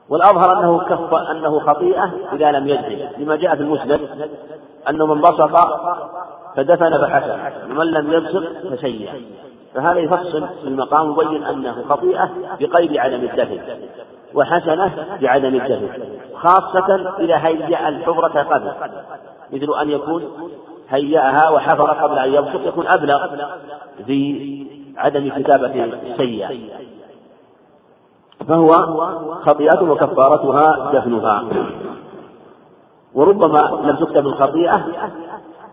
والأظهر 0.09 0.61
أنه 0.61 0.79
كف 0.79 1.15
أنه 1.15 1.61
خطيئة 1.61 2.13
إذا 2.33 2.53
لم 2.53 2.69
يدري 2.69 3.09
لما 3.19 3.37
جاء 3.37 3.57
في 3.57 3.63
المسند 3.63 4.01
أنه 4.89 5.07
من 5.07 5.21
بصق 5.21 5.59
فدفن 6.57 6.99
فحسن 6.99 7.71
ومن 7.71 7.87
لم 7.87 8.13
يبصق 8.13 8.75
فسيء 8.75 9.11
فهذا 9.75 9.99
يفصل 9.99 10.47
المقام 10.65 11.13
يبين 11.13 11.45
أنه 11.45 11.85
خطيئة 11.89 12.31
بقيد 12.61 12.97
عدم 12.97 13.21
الدفن 13.21 13.61
وحسنة 14.35 15.19
بعدم 15.23 15.55
الدفن 15.55 15.89
خاصة 16.35 17.15
إذا 17.19 17.37
هيأ 17.37 17.89
الحفرة 17.89 18.43
قبل 18.43 18.73
مثل 19.53 19.81
أن 19.83 19.91
يكون 19.91 20.23
هيأها 20.89 21.49
وحفر 21.49 21.91
قبل 21.91 22.19
أن 22.19 22.33
يبصق 22.33 22.69
يكون 22.69 22.87
أبلغ 22.87 23.29
في 24.07 24.67
عدم 24.97 25.31
كتابة 25.43 25.85
السيئة. 25.85 26.59
فهو 28.49 28.73
خطيئة 29.47 29.83
وكفارتها 29.83 30.91
دفنها. 30.93 31.45
وربما 33.15 33.81
لم 33.85 33.97
تكتب 33.97 34.27
الخطيئة 34.27 34.85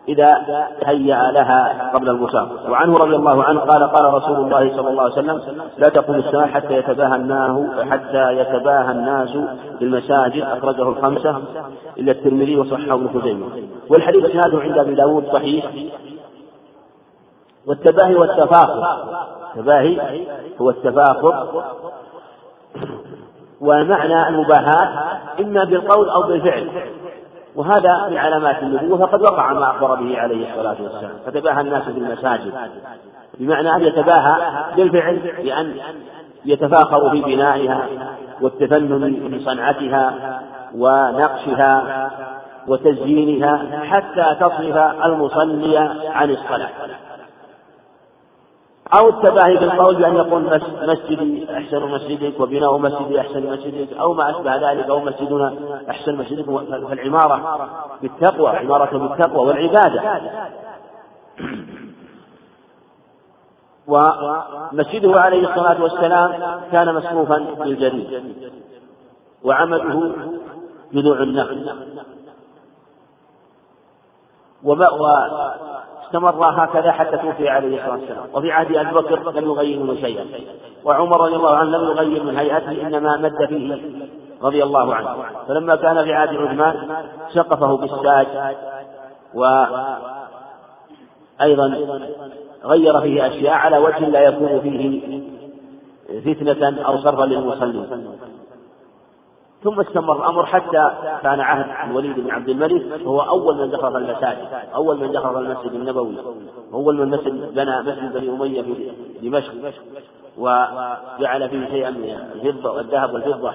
إذا 0.08 0.38
هيأ 0.86 1.32
لها 1.32 1.92
قبل 1.94 2.10
البصاق 2.10 2.70
وعنه 2.70 2.98
رضي 2.98 3.16
الله 3.16 3.44
عنه 3.44 3.60
قال 3.60 3.84
قال 3.84 4.14
رسول 4.14 4.38
الله 4.38 4.78
صلى 4.78 4.90
الله 4.90 5.04
عليه 5.04 5.14
وسلم 5.14 5.42
لا 5.78 5.90
تقوم 5.90 6.16
الساعة 6.16 6.48
حتى 6.48 6.74
يتباهى 6.74 7.16
الناس 7.16 7.90
حتى 7.90 8.32
يتباهى 8.32 8.92
الناس 8.92 9.38
بالمساجد. 9.80 10.44
أخرجه 10.44 10.90
الخمسة 10.90 11.42
إلا 11.98 12.12
الترمذي 12.12 12.58
وصححه 12.58 12.94
ابن 12.94 13.20
خزيمة. 13.20 13.46
والحديث 13.90 14.26
إسناده 14.26 14.60
عند 14.60 14.78
أبي 14.78 14.96
داود 14.96 15.26
صحيح. 15.34 15.66
والتباهي 17.68 18.16
والتفاخر. 18.16 18.98
التباهي 19.56 20.26
هو 20.62 20.70
التفاخر. 20.70 21.48
ومعنى 23.62 24.28
المباهاة 24.28 24.90
إما 25.40 25.64
بالقول 25.64 26.10
أو 26.10 26.22
بالفعل. 26.22 26.70
وهذا 27.56 28.08
من 28.10 28.18
علامات 28.18 28.64
النبوة 28.64 28.98
فقد 28.98 29.22
وقع 29.22 29.54
ما 29.54 29.70
أخبر 29.70 29.96
به 29.96 30.20
عليه 30.20 30.50
الصلاة 30.52 30.76
والسلام. 30.84 31.12
فتباهى 31.26 31.62
الناس 31.62 31.84
بالمساجد. 31.84 32.54
بمعنى 33.40 33.76
أن 33.76 33.82
يتباهى 33.82 34.36
بالفعل 34.76 35.20
بأن 35.44 35.76
يتفاخروا 36.46 37.10
في 37.10 37.22
بنائها 37.22 37.88
والتفنن 38.42 39.30
في 39.30 39.46
صنعتها 39.46 40.14
ونقشها 40.78 42.10
وتزيينها 42.68 43.62
حتى 43.84 44.36
تصرف 44.40 45.06
المصلي 45.06 45.78
عن 46.14 46.30
الصلاة. 46.30 46.70
أو 48.94 49.10
التباهي 49.10 49.58
بالقول 49.58 49.96
بأن 49.96 50.16
يقول 50.16 50.62
مسجدي 50.82 51.58
أحسن 51.58 51.82
مسجدك 51.82 52.40
وبناء 52.40 52.78
مسجدي 52.78 53.20
أحسن 53.20 53.54
مسجدك 53.54 53.98
أو 53.98 54.14
ما 54.14 54.30
أشبه 54.30 54.72
ذلك 54.72 54.90
أو 54.90 55.00
مسجدنا 55.00 55.54
أحسن 55.90 56.16
مسجدك 56.16 56.46
فالعمارة 56.90 57.70
بالتقوى 58.02 58.50
عمارة 58.50 58.98
بالتقوى 58.98 59.48
والعبادة. 59.48 60.22
ومسجده 63.88 65.22
عليه 65.22 65.50
الصلاة 65.50 65.84
والسلام 65.84 66.62
كان 66.72 66.96
مسقوفا 66.96 67.38
بالجريد 67.38 68.36
وعمده 69.44 70.12
جذوع 70.94 71.20
النخل. 71.20 71.72
واستمر 76.24 76.64
هكذا 76.64 76.92
حتى 76.92 77.18
توفي 77.18 77.50
عليه 77.50 77.78
الصلاة 77.78 77.92
والسلام. 77.92 78.26
وفي 78.34 78.52
عهد 78.52 78.76
أبي 78.76 78.92
بكر 78.92 79.32
لم 79.32 79.46
يغير 79.46 79.80
منه 79.80 79.96
شيئا. 79.96 80.26
وعمر 80.84 81.22
رضي 81.22 81.36
الله 81.36 81.56
عنه 81.56 81.78
لم 81.78 81.84
يغير 81.84 82.24
من 82.24 82.38
هيئته 82.38 82.88
إنما 82.88 83.18
مد 83.18 83.46
فيه 83.46 83.78
رضي 84.44 84.64
الله 84.64 84.96
عنه. 84.96 85.16
فلما 85.48 85.76
كان 85.76 86.04
في 86.04 86.14
عهد 86.14 86.36
عثمان 86.36 86.76
سقفه 87.34 87.78
بالساج 87.78 88.28
وأيضا 91.40 91.68
غير 92.66 93.02
فيه 93.02 93.28
أشياء 93.28 93.54
على 93.54 93.78
وجه 93.78 94.00
لا 94.00 94.20
يكون 94.20 94.60
فيه 94.60 95.22
فتنة 96.22 96.82
أو 96.86 96.98
صرفا 96.98 97.26
للمصلين. 97.26 98.18
ثم 99.64 99.80
استمر 99.80 100.18
الأمر 100.18 100.46
حتى 100.46 100.92
كان 101.24 101.40
عهد 101.40 101.90
الوليد 101.90 102.20
بن 102.20 102.32
عبد 102.32 102.50
الملك 102.50 103.02
هو 103.02 103.22
أول 103.22 103.58
من 103.58 103.72
دخل 103.72 103.98
المساجد 103.98 104.48
أول 104.76 105.00
من 105.00 105.12
دخل 105.12 105.46
المسجد 105.46 105.72
النبوي 105.74 106.16
أول 106.74 106.98
من 106.98 107.10
مسجد 107.10 107.54
بنى 107.54 107.82
مسجد 107.82 108.14
بني 108.14 108.30
أمية 108.30 108.62
في 108.62 108.92
دمشق 109.22 109.54
وجعل 110.38 111.50
فيه 111.50 111.68
شيئا 111.68 111.90
من 111.90 112.20
الفضة 112.36 112.72
والذهب 112.72 113.14
والفضة 113.14 113.54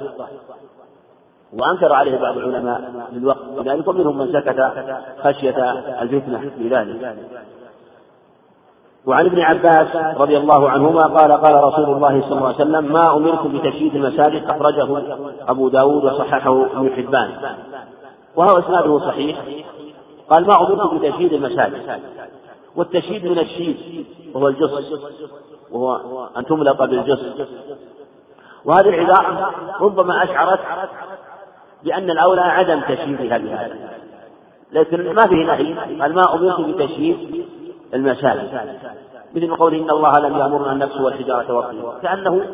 وأنكر 1.53 1.93
عليه 1.93 2.19
بعض 2.19 2.37
العلماء 2.37 3.07
في 3.11 3.17
الوقت 3.17 3.45
لذلك 3.57 3.89
ومنهم 3.89 4.19
من 4.19 4.33
سكت 4.33 4.73
خشية 5.25 5.73
الفتنة 6.03 6.51
في 6.59 6.69
ذلك. 6.69 7.17
وعن 9.07 9.27
ابن 9.27 9.41
عباس 9.41 10.17
رضي 10.17 10.37
الله 10.37 10.71
عنهما 10.71 11.03
قال 11.03 11.33
قال 11.33 11.65
رسول 11.65 11.97
الله 11.97 12.21
صلى 12.21 12.33
الله 12.33 12.47
عليه 12.47 12.57
وسلم 12.57 12.93
ما 12.93 13.17
أمركم 13.17 13.59
بتشييد 13.59 13.95
المساجد؟ 13.95 14.45
أخرجه 14.51 15.03
أبو 15.49 15.69
داود 15.69 16.05
وصححه 16.05 16.63
ابن 16.63 16.91
حبان. 16.97 17.31
وهو 18.37 18.59
إسناده 18.59 18.99
صحيح. 18.99 19.39
قال 20.31 20.47
ما 20.47 20.61
أمركم 20.61 20.99
بتشييد 20.99 21.33
المساجد؟ 21.33 22.01
والتشييد 22.77 23.27
من 23.27 23.39
الشيد 23.39 24.07
وهو 24.35 24.49
الجص 24.49 24.71
وهو 25.71 26.29
أن 26.37 26.45
تملق 26.45 26.85
بالجص 26.85 27.21
وهذه 28.65 28.89
العبارة 28.89 29.51
ربما 29.81 30.25
أشعرت 30.25 30.61
بأن 31.85 32.11
الأولى 32.11 32.41
عدم 32.41 32.81
تشييدها 32.81 33.39
بهذا 33.39 33.77
لكن 34.73 35.15
ما 35.15 35.27
فيه 35.27 35.47
نهي. 35.47 36.01
قال 36.01 36.15
ما 36.15 36.35
أمرت 36.35 36.61
بتشييد 36.61 37.40
المساجد. 37.95 38.49
مثل 39.35 39.57
قوله 39.57 39.79
إن 39.79 39.91
الله 39.91 40.19
لم 40.19 40.37
يأمرنا 40.39 40.73
النفس 40.73 41.01
والحجارة 41.01 41.55
والطين 41.55 41.83
كأنه 42.03 42.45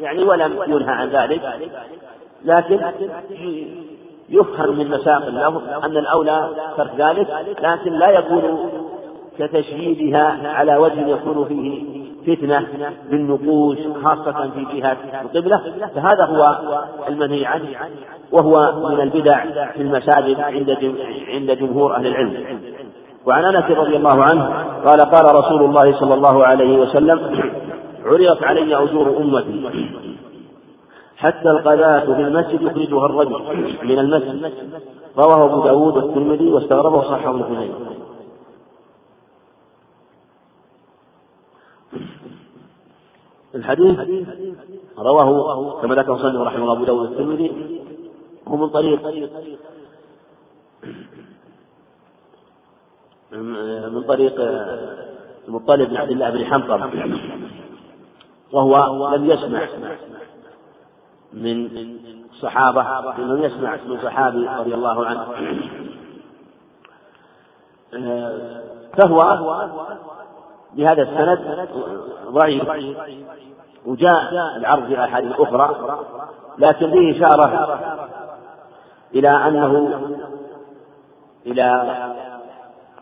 يعني 0.00 0.24
ولم 0.24 0.52
ينهى 0.66 0.92
عن 0.92 1.08
ذلك 1.08 1.42
لكن 2.44 2.80
يفهم 4.28 4.78
من 4.78 4.90
مساق 4.90 5.26
اللفظ 5.26 5.84
أن 5.84 5.96
الأولى 5.96 6.50
ترك 6.76 6.90
ذلك 6.98 7.28
لكن 7.62 7.92
لا 7.92 8.10
يكون 8.10 8.70
كتشييدها 9.38 10.48
على 10.48 10.76
وجه 10.76 11.08
يكون 11.08 11.44
فيه 11.44 12.04
فتنة 12.26 12.66
بالنقوش 13.10 13.78
خاصة 14.04 14.50
في 14.50 14.80
جهة 14.80 14.96
القبلة. 15.22 15.60
فهذا 15.94 16.24
هو 16.24 16.58
المنهي 17.08 17.46
عنه 17.46 17.68
وهو 18.32 18.72
من 18.88 19.00
البدع 19.00 19.44
في 19.72 19.82
المساجد 19.82 20.40
عند 20.40 20.70
عند 21.28 21.50
جمهور 21.50 21.96
أهل 21.96 22.06
العلم. 22.06 22.58
وعن 23.26 23.44
انس 23.44 23.70
رضي 23.70 23.96
الله 23.96 24.24
عنه 24.24 24.44
قال 24.84 25.00
قال 25.00 25.36
رسول 25.36 25.64
الله 25.64 26.00
صلى 26.00 26.14
الله 26.14 26.44
عليه 26.44 26.78
وسلم 26.78 27.18
عرضت 28.04 28.42
علي 28.42 28.76
اجور 28.76 29.16
امتي. 29.16 29.70
حتى 31.16 31.50
القذاة 31.50 32.04
في 32.04 32.20
المسجد 32.20 32.62
يخرجها 32.62 33.06
الرجل 33.06 33.76
من 33.82 33.98
المسجد. 33.98 34.52
رواه 35.18 35.44
أبو 35.44 35.64
داود 35.64 35.96
والترمذي 35.96 36.52
واستغربه 36.52 37.02
صححه 37.02 37.30
ابن 37.30 37.42
خزيمة. 37.42 37.74
الحديث 43.54 43.98
رواه 44.98 45.80
كما 45.82 45.94
ذكر 45.94 46.18
صلى 46.18 46.44
رحمه 46.44 46.62
الله 46.62 46.72
أبو 46.72 46.84
داود 46.84 47.00
والترمذي. 47.00 47.80
ومن 48.46 48.68
طريق 48.68 49.00
من 53.34 54.02
طريق 54.02 54.34
المطلب 55.48 55.88
بن 55.88 55.96
عبد 55.96 56.10
الله 56.10 56.30
بن 56.30 56.44
حنطب 56.44 56.90
وهو 58.52 59.14
لم 59.14 59.30
يسمع 59.30 59.68
من 61.32 61.70
الصحابة 62.30 62.82
لم 63.18 63.42
يسمع 63.42 63.76
من 63.86 63.98
صحابي 64.02 64.48
رضي 64.58 64.74
الله 64.74 65.06
عنه. 65.06 65.26
فهو 68.98 69.38
بهذا 70.74 71.02
السند 71.02 71.68
ضعيف 72.28 72.68
وجاء 73.86 74.56
العرض 74.56 74.86
في 74.86 75.04
أحاديث 75.04 75.32
أخرى 75.40 75.98
لكن 76.58 76.90
فيه 76.90 77.16
إشارة 77.16 77.78
إلى 79.14 79.28
أنه 79.28 80.00
إلى 81.46 81.94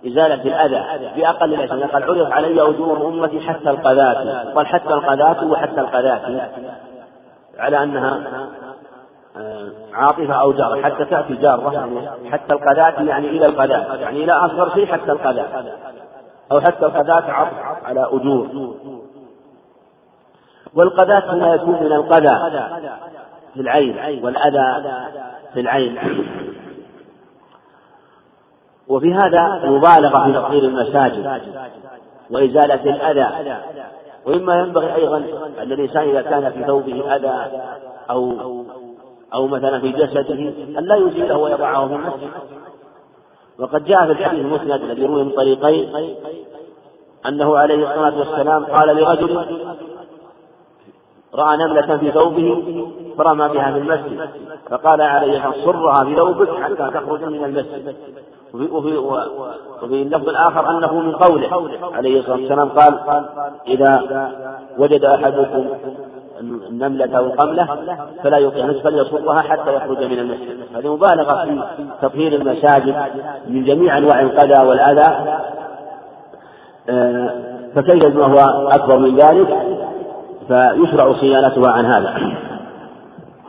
إزالة 0.06 0.34
الأذى 0.34 1.10
بأقل 1.16 1.54
الأشياء 1.54 1.88
قال 1.88 2.02
عرض 2.02 2.32
علي 2.32 2.62
أجور 2.62 3.08
أمتي 3.08 3.40
حتى 3.40 3.70
القذاة. 3.70 4.52
قال 4.54 4.66
حتى 4.66 4.94
القذاة 4.94 5.44
وحتى 5.44 5.80
القذاة. 5.80 6.50
على 7.58 7.82
أنها 7.82 8.20
آه، 9.36 9.68
عاطفة 9.94 10.34
أو 10.34 10.52
جار 10.52 10.82
حتى 10.82 11.04
تأتي 11.04 11.34
جارة 11.34 12.16
حتى 12.30 12.54
القذاة 12.54 13.02
يعني 13.02 13.28
إلى 13.28 13.46
القذاة. 13.46 13.94
يعني 13.94 14.24
إلى 14.24 14.32
أصغر 14.32 14.74
شيء 14.74 14.86
حتى 14.86 15.12
القذاة. 15.12 15.64
أو 16.52 16.60
حتى 16.60 16.86
القذاة 16.86 17.32
عطف 17.32 17.84
على 17.84 18.08
أجور. 18.12 18.74
والقذاة 20.74 21.34
هنا 21.34 21.54
يكون 21.54 21.74
من 21.74 21.92
القذى 21.92 22.50
في 23.54 23.60
العين 23.60 24.24
والأذى 24.24 24.84
في 25.54 25.60
العين. 25.60 25.98
وفي 28.92 29.14
هذا 29.14 29.60
مبالغة 29.64 30.24
في 30.24 30.32
تطهير 30.32 30.64
المساجد 30.64 31.40
وإزالة 32.30 32.84
الأذى. 32.84 33.56
ومما 34.26 34.60
ينبغي 34.60 34.94
أيضا 34.94 35.16
أن 35.62 35.72
الإنسان 35.72 36.08
إذا 36.08 36.22
كان 36.22 36.50
في 36.50 36.64
ثوبه 36.64 37.16
أذى 37.16 37.62
أو 38.10 38.32
أو 39.34 39.46
مثلا 39.46 39.80
في 39.80 39.92
جسده 39.92 40.52
أن 40.78 40.84
لا 40.84 40.96
يزيله 40.96 41.36
ويضعه 41.36 41.88
في 41.88 41.94
المسجد. 41.94 42.30
وقد 43.58 43.84
جاء 43.84 44.06
في 44.06 44.12
الحديث 44.12 44.40
المسند 44.40 44.82
الذي 44.82 45.06
روي 45.06 45.24
من 45.24 45.30
طريقين 45.30 46.14
أنه 47.26 47.58
عليه 47.58 47.90
الصلاة 47.90 48.18
والسلام 48.18 48.64
قال 48.64 48.96
لرجل 48.96 49.46
رأى 51.34 51.56
نملة 51.56 51.96
في 51.96 52.10
ثوبه 52.10 52.64
فرمى 53.18 53.48
بها 53.48 53.72
في 53.72 53.78
المسجد 53.78 54.28
فقال 54.70 55.00
عليه 55.00 55.52
صرها 55.64 56.04
في 56.04 56.16
ثوبك 56.16 56.48
حتى 56.62 56.90
تخرج 56.94 57.24
من 57.24 57.44
المسجد. 57.44 57.94
وفي, 58.54 58.64
وفي, 58.64 58.96
وفي 59.82 60.02
اللفظ 60.02 60.28
الآخر 60.28 60.70
أنه 60.70 61.00
من 61.00 61.12
قوله. 61.12 61.70
عليه 61.94 62.20
الصلاة 62.20 62.36
والسلام 62.36 62.68
قال 62.68 63.24
إذا 63.66 64.30
وجد 64.78 65.04
أحدكم 65.04 65.66
النملة 66.40 67.18
أو 67.18 67.24
القملة 67.24 67.68
فلا 68.22 68.38
يطيع 68.38 68.72
فليصرها 68.72 69.42
حتى 69.42 69.74
يخرج 69.74 69.98
من 70.04 70.18
المسجد. 70.18 70.56
هذه 70.74 70.94
مبالغة 70.94 71.44
في 71.44 71.60
تطهير 72.02 72.34
المساجد 72.34 72.96
من 73.48 73.64
جميع 73.64 73.98
أنواع 73.98 74.20
القذى 74.20 74.68
والأذى. 74.68 75.38
آه، 76.88 77.52
فكيف 77.74 78.16
ما 78.16 78.26
هو 78.26 78.68
أكبر 78.68 78.98
من 78.98 79.16
ذلك؟ 79.16 79.71
فيشرع 80.52 81.12
صيانتها 81.12 81.72
عن 81.72 81.84
هذا. 81.84 82.36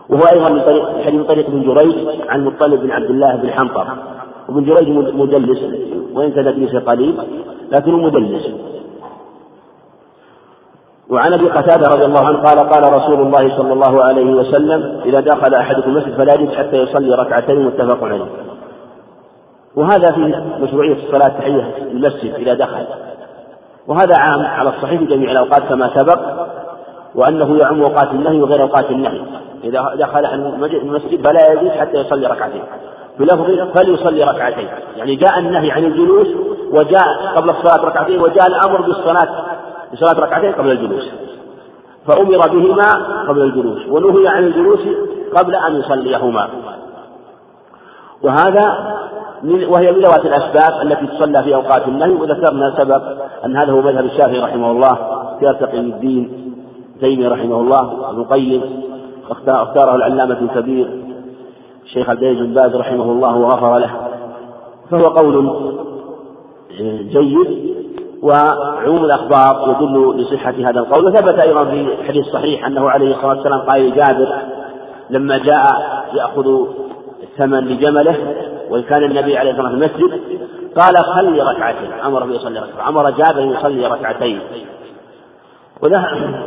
وهو 0.09 0.21
أيضا 0.33 0.49
من 0.49 0.61
طريق 0.61 1.13
من 1.13 1.23
طريق 1.23 1.45
ابن 1.45 1.61
جريج 1.61 2.07
عن 2.29 2.45
مطلب 2.45 2.81
بن 2.81 2.91
عبد 2.91 3.09
الله 3.09 3.35
بن 3.35 3.49
حنطر 3.49 3.87
وابن 4.49 4.65
جريج 4.65 4.89
مدلس. 4.89 5.59
وإن 6.13 6.33
تدليس 6.33 6.75
قليل 6.75 7.17
لكنه 7.71 7.97
مدلس. 7.97 8.47
وعن 11.09 11.33
أبي 11.33 11.49
قتادة 11.49 11.87
رضي 11.87 12.05
الله 12.05 12.27
عنه 12.27 12.37
قال 12.37 12.59
قال 12.59 12.93
رسول 12.93 13.21
الله 13.21 13.57
صلى 13.57 13.73
الله 13.73 14.03
عليه 14.03 14.35
وسلم 14.35 15.01
إذا 15.05 15.19
دخل 15.19 15.53
أحدكم 15.53 15.89
المسجد 15.89 16.15
فلا 16.17 16.33
يجلس 16.33 16.55
حتى 16.55 16.77
يصلي 16.77 17.15
ركعتين. 17.15 17.65
متفق 17.65 18.03
عليه. 18.03 18.25
وهذا 19.75 20.11
في 20.11 20.43
مشروعية 20.59 21.05
الصلاة 21.05 21.27
تحية 21.27 21.77
المسجد 21.91 22.33
إذا 22.33 22.53
دخل. 22.53 22.85
وهذا 23.87 24.17
عام 24.17 24.45
على 24.45 24.69
الصحيح 24.69 24.99
في 24.99 25.05
جميع 25.05 25.31
الأوقات 25.31 25.63
كما 25.63 25.89
سبق. 25.95 26.42
وأنه 27.15 27.57
يعم 27.57 27.81
أوقات 27.81 28.11
النهي 28.11 28.41
وغير 28.41 28.61
أوقات 28.61 28.91
النهي. 28.91 29.21
إذا 29.63 29.95
دخل 29.95 30.25
المسجد 30.25 31.27
فلا 31.27 31.53
يجلس 31.53 31.71
حتى 31.71 31.97
يصلي 31.97 32.27
ركعتين. 32.27 32.63
بلفظ 33.19 33.77
فليصلي 33.77 34.23
ركعتين. 34.23 34.67
يعني 34.97 35.15
جاء 35.15 35.39
النهي 35.39 35.71
عن 35.71 35.83
الجلوس 35.83 36.27
وجاء 36.71 37.07
قبل 37.35 37.49
الصلاة 37.49 37.85
ركعتين 37.85 38.21
وجاء 38.21 38.47
الأمر 38.47 38.81
بالصلاة 38.81 39.45
بصلاة 39.93 40.25
ركعتين 40.25 40.51
قبل 40.51 40.71
الجلوس. 40.71 41.03
فأمر 42.07 42.37
بهما 42.37 42.89
قبل 43.27 43.41
الجلوس 43.41 43.87
ونهي 43.89 44.27
عن 44.27 44.43
الجلوس 44.43 44.79
قبل 45.35 45.55
أن 45.55 45.79
يصليهما. 45.79 46.49
وهذا 48.23 48.95
من 49.43 49.65
وهي 49.65 49.91
من 49.91 49.99
ذوات 49.99 50.25
الأسباب 50.25 50.81
التي 50.81 51.07
تصلى 51.07 51.43
في 51.43 51.55
أوقات 51.55 51.87
النهي 51.87 52.11
وذكرنا 52.11 52.73
سبب 52.77 53.01
أن 53.45 53.57
هذا 53.57 53.71
هو 53.71 53.81
مذهب 53.81 54.05
الشافعي 54.05 54.39
رحمه 54.39 54.71
الله 54.71 54.95
في 55.39 55.77
الدين. 55.77 56.52
تيمية 57.03 57.29
رحمه 57.29 57.59
الله 57.59 58.09
ابن 58.09 58.21
القيم 58.21 58.83
اختاره 59.29 59.95
العلامة 59.95 60.39
الكبير 60.41 60.87
الشيخ 61.83 62.09
عبد 62.09 62.19
بن 62.19 62.53
باز 62.53 62.75
رحمه 62.75 63.03
الله 63.03 63.35
وغفر 63.37 63.77
له. 63.77 63.91
فهو 64.91 65.07
قول 65.07 65.55
جيد 67.11 67.73
وعموم 68.21 69.05
الأخبار 69.05 69.69
يدل 69.69 70.21
لصحة 70.21 70.53
هذا 70.57 70.79
القول. 70.79 71.05
وثبت 71.05 71.39
أيضا 71.39 71.65
في 71.65 71.97
حديث 72.07 72.25
صحيح 72.25 72.65
أنه 72.65 72.89
عليه 72.89 73.15
الصلاة 73.15 73.35
والسلام 73.35 73.59
قال 73.59 73.81
لجابر 73.81 74.35
لما 75.09 75.37
جاء 75.37 75.65
يأخذ 76.13 76.47
الثمن 77.23 77.59
لجمله 77.59 78.17
وكان 78.69 79.03
النبي 79.03 79.37
عليه 79.37 79.51
الصلاة 79.51 79.71
والسلام 79.71 79.89
في 79.89 79.95
المسجد 79.95 80.21
قال 80.75 80.95
صلي 81.15 81.41
ركعتين. 81.41 81.91
أمر 82.05 82.25
به 82.25 82.35
يصلي 82.35 82.59
ركعتين. 82.59 82.81
أمر 82.87 83.09
جابر 83.09 83.41
يصلي 83.41 83.87
ركعتين. 83.87 84.39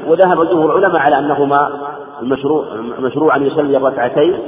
وذهب 0.07 0.49
جمهور 0.49 0.79
العلماء 0.79 1.01
على 1.03 1.19
أنهما 1.19 1.71
المشروع 2.23 2.75
مشروع 3.01 3.37
أن 3.37 3.47
يصلي 3.47 3.77
الركعتين 3.77 4.39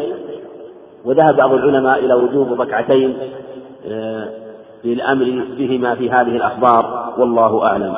وذهب 1.04 1.36
بعض 1.36 1.52
العلماء 1.52 1.98
إلى 1.98 2.14
وجوب 2.14 2.52
الركعتين 2.52 3.18
آه، 3.86 4.28
للأمر 4.84 5.44
بهما 5.58 5.94
في 5.94 6.10
هذه 6.10 6.36
الأخبار 6.36 7.14
والله 7.18 7.66
أعلم. 7.66 7.96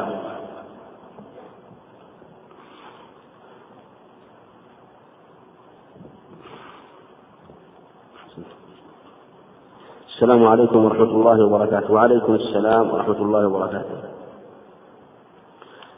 السلام 10.09 10.47
عليكم 10.47 10.85
ورحمة 10.85 11.03
الله 11.03 11.45
وبركاته. 11.45 11.93
وعليكم 11.93 12.35
السلام 12.35 12.91
ورحمة 12.91 13.23
الله 13.23 13.47
وبركاته. 13.47 14.10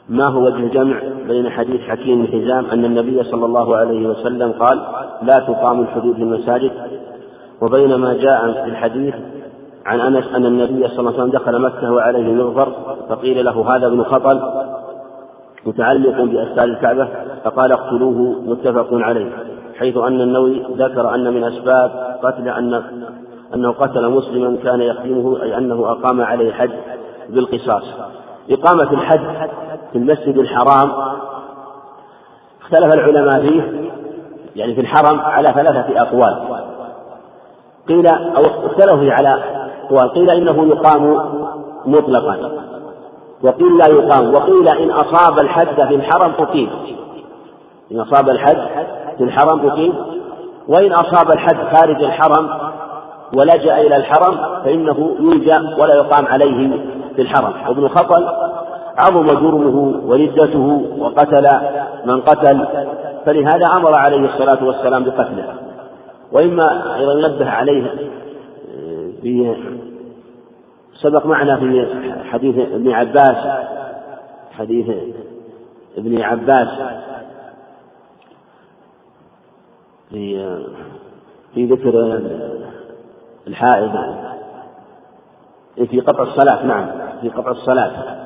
ما 0.09 0.27
هو 0.27 0.45
وجه 0.45 0.55
الجمع 0.55 0.99
بين 1.27 1.49
حديث 1.49 1.81
حكيم 1.81 2.25
بن 2.25 2.27
حزام 2.27 2.65
أن 2.65 2.85
النبي 2.85 3.23
صلى 3.23 3.45
الله 3.45 3.77
عليه 3.77 4.07
وسلم 4.07 4.51
قال 4.51 4.81
لا 5.21 5.39
تقام 5.39 5.81
الحدود 5.81 6.15
في 6.15 6.21
المساجد؟ 6.21 6.71
وبين 7.61 7.95
ما 7.95 8.13
جاء 8.13 8.51
في 8.51 8.69
الحديث 8.69 9.15
عن 9.85 9.99
أنس 10.01 10.25
أن 10.35 10.45
النبي 10.45 10.87
صلى 10.87 10.99
الله 10.99 11.11
عليه 11.11 11.23
وسلم 11.23 11.31
دخل 11.31 11.61
مكة 11.61 11.91
وعليه 11.91 12.33
مغفر 12.33 12.73
فقيل 13.09 13.45
له 13.45 13.75
هذا 13.75 13.87
ابن 13.87 14.03
خطل 14.03 14.41
متعلق 15.65 16.21
بأستار 16.21 16.63
الكعبة 16.63 17.07
فقال 17.43 17.71
اقتلوه 17.71 18.41
متفق 18.45 18.87
عليه 18.91 19.29
حيث 19.79 19.97
أن 19.97 20.21
النووي 20.21 20.63
ذكر 20.77 21.15
أن 21.15 21.33
من 21.33 21.43
أسباب 21.43 22.17
قتل 22.23 22.47
أن 22.47 22.83
أنه 23.55 23.71
قتل 23.71 24.09
مسلما 24.09 24.57
كان 24.63 24.81
يخدمه 24.81 25.43
أي 25.43 25.57
أنه 25.57 25.91
أقام 25.91 26.21
عليه 26.21 26.49
الحد 26.49 26.71
بالقصاص. 27.29 27.83
إقامة 28.49 28.91
الحد 28.91 29.49
في 29.93 29.99
المسجد 29.99 30.37
الحرام 30.37 30.91
اختلف 32.61 32.93
العلماء 32.93 33.41
فيه 33.41 33.91
يعني 34.55 34.75
في 34.75 34.81
الحرم 34.81 35.19
على 35.19 35.47
ثلاثة 35.47 36.01
أقوال. 36.01 36.63
قيل 37.87 38.07
أو 38.07 38.41
اختلفوا 38.65 39.11
على 39.11 39.43
أقوال 39.83 40.09
قيل 40.09 40.29
إنه 40.29 40.67
يقام 40.67 41.17
مطلقا 41.85 42.51
وقيل 43.43 43.77
لا 43.77 43.87
يقام 43.87 44.33
وقيل 44.33 44.67
إن 44.67 44.91
أصاب 44.91 45.39
الحد 45.39 45.75
في 45.75 45.95
الحرم 45.95 46.31
أقيم. 46.39 46.69
إن 47.91 47.99
أصاب 47.99 48.29
الحد 48.29 48.57
في 49.17 49.23
الحرم 49.23 49.69
أقيم 49.69 49.93
وإن 50.67 50.93
أصاب 50.93 51.31
الحد 51.31 51.75
خارج 51.75 52.03
الحرم 52.03 52.49
ولجأ 53.33 53.77
إلى 53.77 53.95
الحرم 53.95 54.63
فإنه 54.63 55.15
يلجأ 55.19 55.77
ولا 55.81 55.95
يقام 55.95 56.25
عليه 56.25 56.85
في 57.15 57.21
الحرم. 57.21 57.53
وابن 57.67 57.87
خطل 57.87 58.27
عظم 58.97 59.25
جرمه 59.25 60.01
وردته 60.05 60.85
وقتل 60.97 61.47
من 62.05 62.21
قتل 62.21 62.67
فلهذا 63.25 63.65
أمر 63.77 63.95
عليه 63.95 64.33
الصلاة 64.33 64.63
والسلام 64.63 65.03
بقتله. 65.03 65.55
وإما 66.31 66.95
أيضا 66.95 67.27
نبه 67.27 67.49
عليه 67.49 67.91
في 69.21 69.55
سبق 71.01 71.25
معنا 71.25 71.57
في 71.57 71.87
حديث 72.31 72.55
ابن 72.57 72.91
عباس 72.91 73.37
حديث 74.51 74.89
ابن 75.97 76.21
عباس 76.21 76.67
في 80.09 80.57
في 81.53 81.65
ذكر 81.65 82.21
الحائض 83.47 84.15
في 85.75 85.99
قطع 85.99 86.23
الصلاة 86.23 86.65
نعم 86.65 86.87
في 87.21 87.29
قطع 87.29 87.51
الصلاة. 87.51 88.22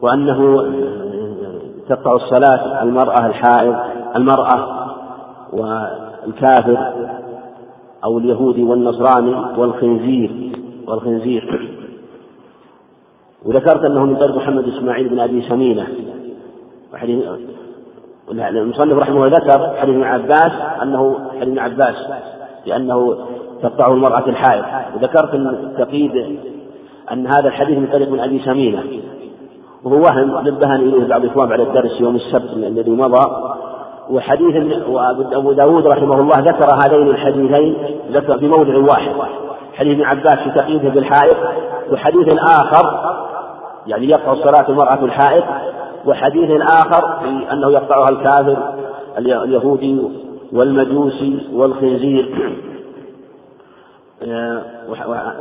وأنه 0.00 0.64
تقطع 1.88 2.16
الصلاة 2.16 2.82
المرأة 2.82 3.26
الحائض 3.26 3.76
المرأة 4.16 4.88
والكافر 5.52 6.92
أو 8.04 8.18
اليهودي 8.18 8.62
والنصراني 8.62 9.34
والخنزير 9.56 10.52
والخنزير. 10.86 11.74
وذكرت 13.44 13.84
أنه 13.84 14.04
من 14.04 14.16
طريق 14.16 14.36
محمد 14.36 14.68
إسماعيل 14.68 15.08
بن 15.08 15.20
أبي 15.20 15.48
سمينة 15.48 15.88
وحديث 16.94 17.24
المصنف 18.30 18.98
رحمه 18.98 19.16
الله 19.16 19.38
ذكر 19.38 19.76
حديث 19.76 19.94
ابن 19.94 20.02
عباس 20.02 20.52
أنه 20.82 21.18
حديث 21.30 21.48
ابن 21.48 21.58
عباس 21.58 21.94
لأنه 22.66 23.18
تقطعه 23.62 23.92
المرأة 23.92 24.28
الحائض. 24.28 24.64
وذكرت 24.96 25.34
التقييد 25.34 26.38
أن 27.12 27.26
هذا 27.26 27.48
الحديث 27.48 27.78
من 27.78 27.86
طريق 27.86 28.10
من 28.10 28.20
أبي 28.20 28.42
سمينة 28.44 28.82
وهو 29.84 29.96
وهم 29.96 30.48
نبهني 30.48 30.82
إليه 30.82 31.08
بعض 31.08 31.24
الإخوان 31.24 31.48
بعد 31.48 31.60
الدرس 31.60 32.00
يوم 32.00 32.16
السبت 32.16 32.50
الذي 32.56 32.90
مضى. 32.90 33.54
وحديث 34.10 34.86
وأبو 34.88 35.52
داود 35.52 35.86
رحمه 35.86 36.20
الله 36.20 36.38
ذكر 36.38 36.64
هذين 36.64 37.08
الحديثين 37.08 37.76
ذكر 38.12 38.38
في 38.38 38.48
موضع 38.48 38.76
واحد. 38.76 39.12
حديث 39.74 39.92
ابن 39.92 40.04
عباس 40.04 40.38
في 40.38 40.50
تقييده 40.50 40.88
بالحائط 40.88 41.36
وحديث 41.92 42.28
آخر 42.38 43.14
يعني 43.86 44.08
يقطع 44.08 44.32
الصلاة 44.32 44.68
المرأة 44.68 45.04
الحائط 45.04 45.44
وحديث 46.06 46.60
آخر 46.62 47.18
في 47.20 47.52
أنه 47.52 47.70
يقطعها 47.70 48.08
الكافر 48.08 48.56
اليهودي 49.18 50.02
والمجوسي 50.52 51.38
والخنزير. 51.52 52.54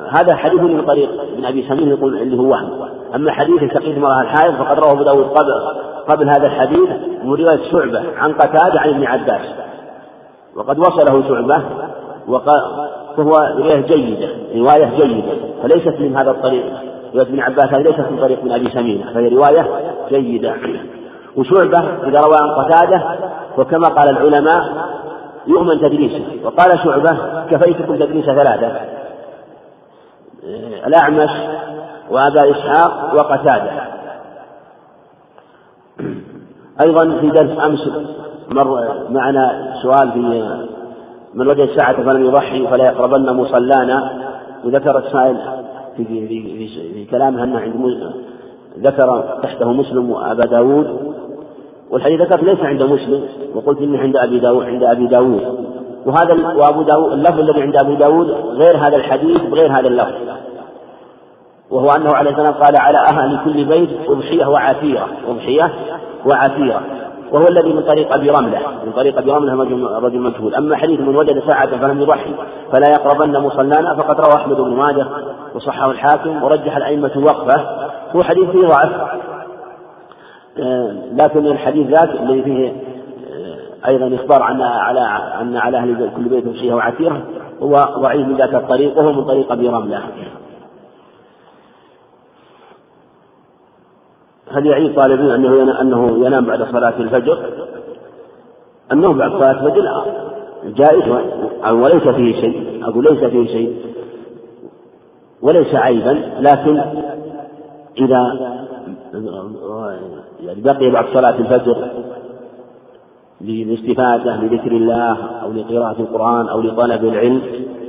هذا 0.09 0.35
حديث 0.35 0.61
من 0.61 0.81
طريق 0.81 1.09
ابن 1.21 1.45
أبي 1.45 1.67
سمين 1.69 1.89
يقول 1.89 2.17
اللي 2.21 2.37
هو 2.37 2.49
وهم. 2.49 2.89
أما 3.15 3.31
حديث 3.31 3.73
تقييد 3.73 3.95
المراه 3.95 4.21
الحائض 4.21 4.55
فقد 4.55 4.79
رواه 4.79 4.91
أبو 4.91 5.03
داود 5.03 5.25
قبل 5.25 5.51
قبل 6.07 6.29
هذا 6.29 6.47
الحديث 6.47 6.89
من 7.23 7.33
رواية 7.33 7.71
شعبة 7.71 8.03
عن 8.17 8.33
قتادة 8.33 8.79
عن 8.79 8.89
ابن 8.89 9.05
عباس. 9.05 9.41
وقد 10.55 10.79
وصله 10.79 11.27
شعبة 11.27 11.61
فهو 13.17 13.53
رواية 13.57 13.81
جيدة 13.81 14.29
رواية 14.55 14.97
جيدة 14.97 15.33
فليست 15.63 15.99
من 15.99 16.17
هذا 16.17 16.31
الطريق. 16.31 16.65
رواية 17.13 17.27
ابن 17.27 17.39
عباس 17.39 17.73
ليست 17.73 18.11
من 18.11 18.17
طريق 18.21 18.39
ابن 18.39 18.51
أبي 18.51 18.69
سمين 18.69 19.05
فهي 19.13 19.29
رواية 19.29 19.67
جيدة. 20.09 20.53
وشعبة 21.35 21.79
إذا 21.79 22.19
روى 22.19 22.37
عن 22.37 22.65
قتادة 22.65 23.03
وكما 23.57 23.87
قال 23.87 24.09
العلماء 24.09 24.87
يؤمن 25.47 25.79
تدريسه 25.79 26.25
وقال 26.43 26.79
شعبة 26.83 27.43
كفيتكم 27.51 27.95
تدريس 27.95 28.25
ثلاثة. 28.25 28.71
الأعمش 30.87 31.29
وأبا 32.09 32.51
إسحاق 32.51 33.15
وقتادة. 33.15 33.71
أيضا 36.85 37.19
في 37.19 37.29
درس 37.29 37.59
أمس 37.59 37.79
مر 38.55 38.87
معنا 39.09 39.73
سؤال 39.83 40.11
في 40.11 40.59
من 41.33 41.47
وجد 41.47 41.59
الساعة 41.59 42.03
فلم 42.03 42.25
يضحي 42.25 42.67
فلا 42.67 42.85
يقربن 42.85 43.33
مصلانا. 43.33 44.27
وذكر 44.65 44.97
السائل 44.97 45.37
في, 45.97 46.05
في, 46.05 46.27
في, 46.27 46.93
في 46.93 47.05
كلامه 47.05 47.43
أنه 47.43 47.59
عند 47.59 48.13
ذكر 48.79 49.39
تحته 49.43 49.73
مسلم 49.73 50.09
وأبا 50.09 50.45
داود. 50.45 51.06
والحديث 51.91 52.21
ذكرت 52.21 52.43
ليس 52.43 52.59
عند 52.59 52.83
مسلم 52.83 53.23
وقلت 53.55 53.81
إنه 53.81 53.99
عند 53.99 54.17
أبي 54.17 54.39
داود 54.39 54.65
عند 54.65 54.83
أبي 54.83 55.07
داود. 55.07 55.67
وهذا 56.05 56.33
وأبو 56.55 56.81
داود 56.81 57.11
اللفظ 57.11 57.39
الذي 57.39 57.61
عند 57.61 57.75
أبي 57.75 57.95
داود 57.95 58.31
غير 58.31 58.77
هذا 58.77 58.95
الحديث 58.95 59.41
بغير 59.41 59.79
هذا 59.79 59.87
اللفظ. 59.87 60.13
وهو 61.71 61.89
أنه 61.91 62.15
عليه 62.15 62.31
السلام 62.31 62.53
قال 62.53 62.77
على 62.77 62.97
أهل 62.97 63.39
كل 63.45 63.65
بيت 63.65 63.89
أضحية 64.07 64.45
وعثيره 64.45 65.07
أضحية 65.27 65.73
وعثيره 66.25 66.81
وهو 67.31 67.45
الذي 67.49 67.73
من 67.73 67.81
طريق 67.81 68.13
أبي 68.13 68.29
رملة 68.29 68.59
من 68.85 68.91
طريق 68.91 69.17
أبي 69.17 69.31
رملة 69.31 69.53
رجل 69.99 70.19
مجهول. 70.19 70.55
أما 70.55 70.75
حديث 70.75 70.99
من 70.99 71.15
وجد 71.15 71.43
ساعة 71.47 71.77
فلم 71.77 72.01
يضحي 72.01 72.33
فلا 72.71 72.89
يقربن 72.89 73.37
مصلانا 73.39 73.95
فقد 73.95 74.21
روى 74.21 74.35
أحمد 74.35 74.55
بن 74.55 74.73
ماجه 74.73 75.07
وصححه 75.55 75.91
الحاكم 75.91 76.43
ورجح 76.43 76.77
الأئمة 76.77 77.11
وقفه 77.15 77.61
هو 78.15 78.23
حديث 78.23 78.49
فيه 78.49 78.67
ضعف 78.67 78.89
لكن 81.13 81.45
الحديث 81.45 81.87
ذاك 81.87 82.09
الذي 82.09 82.41
فيه 82.41 82.73
أيضا 83.87 84.15
إخبار 84.15 84.43
عن 84.43 84.61
على 84.61 84.99
أن 85.41 85.57
على 85.57 85.77
أهل 85.77 86.09
كل 86.15 86.23
بيت 86.23 86.55
شيئا 86.55 86.75
وعتيرة 86.75 87.21
هو 87.61 87.89
ضعيف 87.97 88.27
من 88.27 88.37
ذاك 88.37 88.55
الطريق 88.55 88.97
وهو 88.97 89.11
من 89.11 89.23
طريق 89.23 89.51
أبي 89.51 89.69
رملة. 89.69 90.03
هل 94.51 94.65
يعيد 94.65 94.95
طالب 94.95 95.29
أنه 95.29 95.81
أنه 95.81 96.25
ينام 96.25 96.45
بعد 96.45 96.63
صلاة 96.63 96.93
الفجر؟ 96.99 97.39
النوم 98.91 99.17
بعد 99.17 99.31
صلاة 99.31 99.51
الفجر 99.51 100.05
جائز 100.65 101.03
وليس 101.71 102.03
فيه 102.03 102.41
شيء. 102.41 102.81
أقول 102.83 103.03
ليس 103.03 103.23
فيه 103.23 103.47
شيء. 103.47 103.77
وليس 105.41 105.75
عيبا 105.75 106.31
لكن 106.39 106.81
إذا 107.97 108.23
يعني 110.39 110.61
بقي 110.61 110.89
بعد 110.91 111.05
صلاة 111.13 111.39
الفجر 111.39 111.87
للاستفادة 113.41 114.35
لذكر 114.35 114.71
الله 114.71 115.17
أو 115.43 115.51
لقراءة 115.51 116.01
القرآن 116.01 116.47
أو 116.47 116.61
لطلب 116.61 117.05
العلم. 117.05 117.41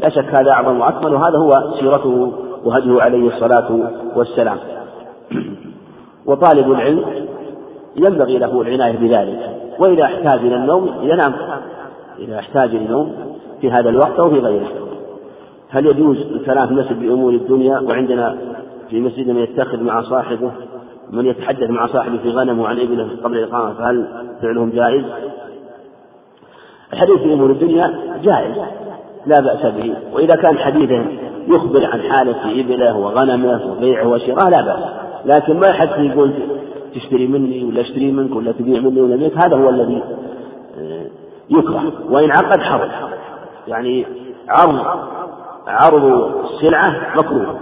لا 0.02 0.08
شك 0.08 0.34
هذا 0.34 0.50
أعظم 0.50 0.80
وأكمل 0.80 1.14
وهذا 1.14 1.38
هو 1.38 1.74
سيرته 1.80 2.32
وهديه 2.64 3.02
عليه 3.02 3.28
الصلاة 3.28 3.90
والسلام. 4.16 4.58
وطالب 6.26 6.70
العلم 6.70 7.04
ينبغي 7.96 8.38
له 8.38 8.60
العناية 8.60 8.96
بذلك 8.96 9.56
وإذا 9.78 10.04
احتاج 10.04 10.40
إلى 10.40 10.56
النوم 10.56 10.90
ينام. 11.02 11.32
إذا 12.18 12.38
احتاج 12.38 12.74
للنوم 12.74 13.12
في 13.60 13.70
هذا 13.70 13.88
الوقت 13.88 14.18
أو 14.18 14.30
في 14.30 14.38
غيره. 14.38 14.68
هل 15.68 15.86
يجوز 15.86 16.16
الكلام 16.16 16.66
في 16.66 16.72
المسجد 16.72 17.00
بأمور 17.00 17.32
الدنيا؟ 17.32 17.78
وعندنا 17.78 18.36
في 18.90 19.00
مسجدنا 19.00 19.40
يتخذ 19.40 19.82
مع 19.82 20.02
صاحبه 20.02 20.50
من 21.10 21.26
يتحدث 21.26 21.70
مع 21.70 21.86
صاحبه 21.86 22.18
في 22.18 22.30
غنم 22.30 22.60
وعن 22.60 22.80
ابنه 22.80 23.08
قبل 23.24 23.38
الإقامة 23.38 23.74
فهل 23.74 24.26
فعلهم 24.42 24.70
جائز؟ 24.70 25.04
الحديث 26.92 27.16
في 27.16 27.32
أمور 27.32 27.50
الدنيا 27.50 27.94
جائز 28.22 28.56
لا 29.26 29.40
بأس 29.40 29.72
به. 29.72 29.94
وإذا 30.12 30.36
كان 30.36 30.58
حديثا 30.58 31.06
يخبر 31.48 31.84
عن 31.84 32.02
حالة 32.02 32.60
إبله 32.60 32.96
وغنمه 32.96 33.72
وبيعه 33.72 34.08
وشراء 34.08 34.50
لا 34.50 34.60
بأس. 34.62 34.84
لكن 35.24 35.60
ما 35.60 35.66
يحد 35.66 35.88
يقول 36.04 36.32
تشتري 36.94 37.26
مني 37.26 37.64
ولا 37.64 37.80
أشتري 37.80 38.12
منك 38.12 38.36
ولا 38.36 38.52
تبيع 38.52 38.80
مني 38.80 39.00
ولا 39.00 39.16
منك 39.16 39.36
هذا 39.36 39.56
هو 39.56 39.68
الذي 39.68 40.02
آه، 40.78 41.06
يكره. 41.50 41.92
وإن 42.10 42.30
عقد 42.30 42.60
حرج. 42.60 42.90
يعني 43.68 44.06
عرض 44.48 44.86
عرض 45.66 46.32
السلعة 46.44 46.96
مكروه 47.16 47.58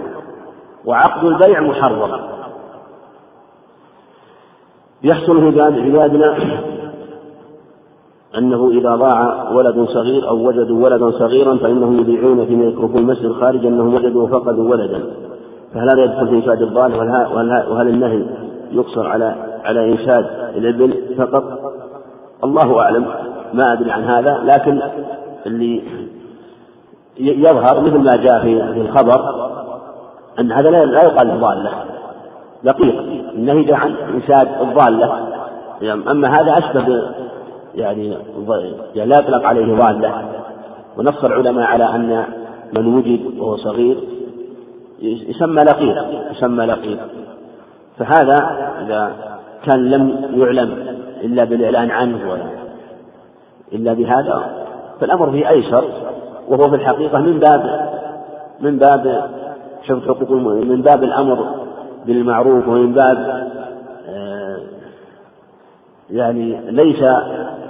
وعقد 0.85 1.23
البيع 1.23 1.61
محرم. 1.61 2.36
يحصل 5.03 5.51
في 5.51 5.61
عبادنا 5.61 6.37
أنه 8.37 8.69
إذا 8.69 8.95
ضاع 8.95 9.49
ولد 9.51 9.87
صغير 9.93 10.29
أو 10.29 10.47
وجدوا 10.47 10.85
ولدا 10.85 11.11
صغيرا 11.11 11.57
فإنهم 11.57 11.99
يبيعون 11.99 12.45
في 12.45 12.55
ميكروفون 12.55 12.97
المسجد 12.97 13.25
الخارج 13.25 13.65
أنهم 13.65 13.93
وجدوا 13.93 14.27
فقدوا 14.27 14.69
ولدا. 14.69 15.01
فهل 15.73 15.89
هذا 15.89 16.03
يدخل 16.03 16.27
في 16.27 16.35
إنشاد 16.35 16.61
الضال؟ 16.61 16.93
وهل 17.71 17.87
النهي 17.87 18.23
يقصر 18.71 19.07
على 19.07 19.35
على 19.63 19.91
إنشاد 19.91 20.25
الابن 20.55 20.93
فقط؟ 21.17 21.43
الله 22.43 22.79
أعلم. 22.79 23.05
ما 23.53 23.73
أدري 23.73 23.91
عن 23.91 24.03
هذا. 24.03 24.41
لكن 24.43 24.81
اللي 25.45 25.81
يظهر 27.17 27.81
مثل 27.81 27.97
ما 27.97 28.11
جاء 28.11 28.41
في 28.73 28.81
الخبر 28.81 29.47
أن 30.39 30.51
هذا 30.51 30.69
لا 30.69 31.03
يقال 31.03 31.39
ضالة 31.39 31.71
دقيق 32.67 32.99
النهي 33.35 33.73
عن 33.73 33.95
إنشاد 34.13 34.47
الضالة. 34.61 35.27
يعني 35.81 36.11
أما 36.11 36.27
هذا 36.27 36.57
أشبه 36.57 37.09
يعني, 37.75 38.17
يعني 38.95 39.09
لا 39.09 39.19
يطلق 39.19 39.45
عليه 39.45 39.75
ضالة. 39.75 40.37
ونص 40.97 41.23
العلماء 41.23 41.65
على 41.65 41.83
أن 41.83 42.25
من 42.77 42.95
وجد 42.95 43.39
وهو 43.39 43.57
صغير 43.57 43.97
يسمى 45.01 45.63
لقيط 45.63 45.97
يسمى 46.31 46.65
لقيط 46.65 46.99
فهذا 47.97 48.35
إذا 48.81 49.11
كان 49.65 49.89
لم 49.89 50.31
يعلم 50.35 50.97
إلا 51.23 51.43
بالإعلان 51.43 51.91
عنه 51.91 52.31
ولا 52.31 52.49
إلا 53.73 53.93
بهذا 53.93 54.65
فالأمر 54.99 55.31
فيه 55.31 55.49
أيسر 55.49 55.83
وهو 56.47 56.69
في 56.69 56.75
الحقيقة 56.75 57.19
من 57.19 57.39
باب 57.39 57.89
من 58.59 58.77
باب 58.77 59.29
حفظ 59.83 60.07
حقوق 60.07 60.31
من 60.31 60.81
باب 60.81 61.03
الأمر 61.03 61.66
بالمعروف 62.07 62.67
ومن 62.67 62.93
باب 62.93 63.47
آه، 64.09 64.57
يعني 66.09 66.71
ليس 66.71 66.99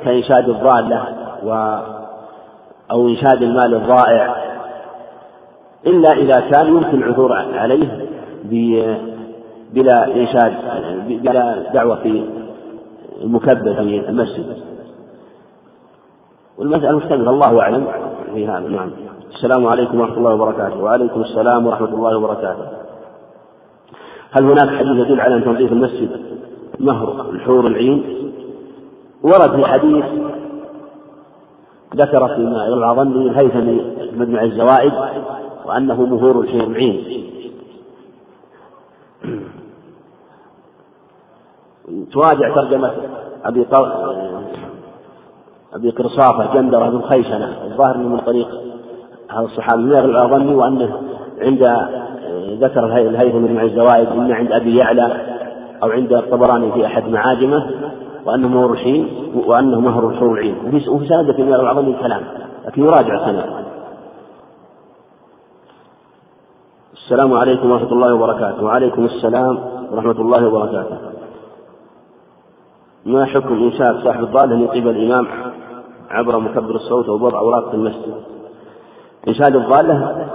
كإنشاد 0.04 0.50
الضالة 0.50 1.06
و 1.44 1.80
أو 2.92 3.08
إنشاد 3.08 3.42
المال 3.44 3.76
الضائع 3.76 4.36
إلا 5.88 6.12
إذا 6.12 6.50
كان 6.52 6.68
يمكن 6.68 7.04
العثور 7.04 7.34
عليه 7.34 8.08
بلا 9.74 10.06
إنشاد 10.16 10.54
بلا 11.08 11.72
دعوة 11.74 11.96
في 11.96 12.24
مكبر 13.24 13.74
في 13.74 14.10
المسجد. 14.10 14.58
والمسألة 16.58 16.98
مشتملة 16.98 17.30
الله 17.30 17.62
أعلم. 17.62 17.88
في 18.34 18.48
هذا 18.48 18.60
نعم. 18.60 18.92
السلام 19.36 19.68
عليكم 19.68 20.00
ورحمة 20.00 20.18
الله 20.18 20.34
وبركاته. 20.34 20.84
وعليكم 20.84 21.22
السلام 21.22 21.68
ورحمة 21.68 21.88
الله 21.88 22.18
وبركاته. 22.18 22.87
هل 24.32 24.44
هناك 24.44 24.70
حديث 24.70 25.06
يدل 25.06 25.22
على 25.22 25.36
أن 25.36 25.44
تنظيف 25.44 25.72
المسجد 25.72 26.10
مهر 26.80 27.30
الحور 27.30 27.68
العين؟ 27.68 28.04
ورد 29.24 29.56
في 29.56 29.66
حديث 29.66 30.06
ذكر 31.96 32.28
في 32.28 32.42
ما 32.42 32.68
العظمي 32.68 33.30
الهيثمي 33.30 33.82
مجمع 34.18 34.44
الزوائد 34.44 34.94
وأنه 35.66 36.06
مهور 36.06 36.42
الحور 36.42 36.64
العين. 36.64 37.24
تراجع 42.14 42.56
ترجمة 42.56 42.92
أبي 43.46 43.66
أبي 45.74 45.90
قرصافة 45.90 46.54
جندرة 46.54 46.90
بن 46.90 47.02
خيشنة 47.02 47.64
الظاهر 47.64 47.98
من 47.98 48.20
طريق 48.20 48.48
هذا 49.32 49.46
الصحابي 49.46 49.82
من 49.82 49.98
الأظني 49.98 50.56
وأنه 50.56 51.02
عند 51.42 51.64
ذكر 52.56 52.86
الهيثم 52.86 53.40
بن 53.40 53.60
الزوائد 53.60 54.08
إما 54.08 54.36
عند 54.36 54.52
أبي 54.52 54.78
يعلى 54.78 55.22
أو 55.84 55.90
عند 55.90 56.14
الطبراني 56.14 56.72
في 56.72 56.86
أحد 56.86 57.10
معاجمه 57.10 57.72
وأنه 58.26 58.48
مهر 58.48 58.72
الحين 58.72 59.08
وأنه 59.46 59.80
مهر 59.80 60.10
الحور 60.10 60.56
وفي 60.66 61.08
سند 61.08 61.32
في 61.32 61.42
الأعظم 61.42 61.94
كلام 61.94 62.22
لكن 62.66 62.84
يراجع 62.84 63.26
سند 63.26 63.68
السلام 66.94 67.34
عليكم 67.34 67.72
ورحمة 67.72 67.92
الله 67.92 68.14
وبركاته. 68.14 68.64
وعليكم 68.64 69.06
السلام 69.06 69.60
ورحمة 69.92 70.22
الله 70.22 70.48
وبركاته. 70.48 70.98
ما 73.06 73.26
حكم 73.26 73.54
إنشاء 73.54 74.04
صاحب 74.04 74.24
الضالة 74.24 74.56
من 74.56 74.68
قبل 74.68 74.90
الإمام 74.90 75.28
عبر 76.10 76.40
مكبر 76.40 76.76
الصوت 76.76 77.10
أو 77.10 77.14
وضع 77.14 77.40
أوراق 77.40 77.70
في 77.70 77.74
المسجد؟ 77.76 78.14
إنشاد 79.28 79.56
الضالة 79.56 80.28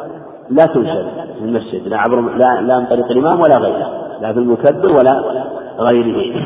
لا 0.54 0.66
تنشد 0.66 1.06
في 1.38 1.44
المسجد 1.44 1.88
لا 1.88 1.98
عبر 1.98 2.20
لا, 2.20 2.60
لا 2.60 2.78
من 2.78 2.86
طريق 2.86 3.06
الإمام 3.10 3.40
ولا 3.40 3.58
غيره 3.58 4.02
لا 4.20 4.32
في 4.32 4.38
المكبر 4.38 4.92
ولا 4.92 5.42
غيره. 5.78 6.42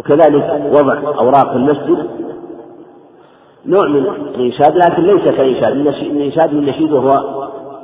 وكذلك 0.00 0.70
وضع 0.72 0.98
أوراق 1.18 1.50
المسجد 1.50 2.06
نوع 3.66 3.88
من 3.88 4.06
الإنشاد 4.06 4.76
لكن 4.76 5.02
ليس 5.02 5.36
كإنشاد 5.36 5.72
الإنشاد 5.72 6.52
من 6.52 6.58
النشيد 6.58 6.92
وهو 6.92 7.10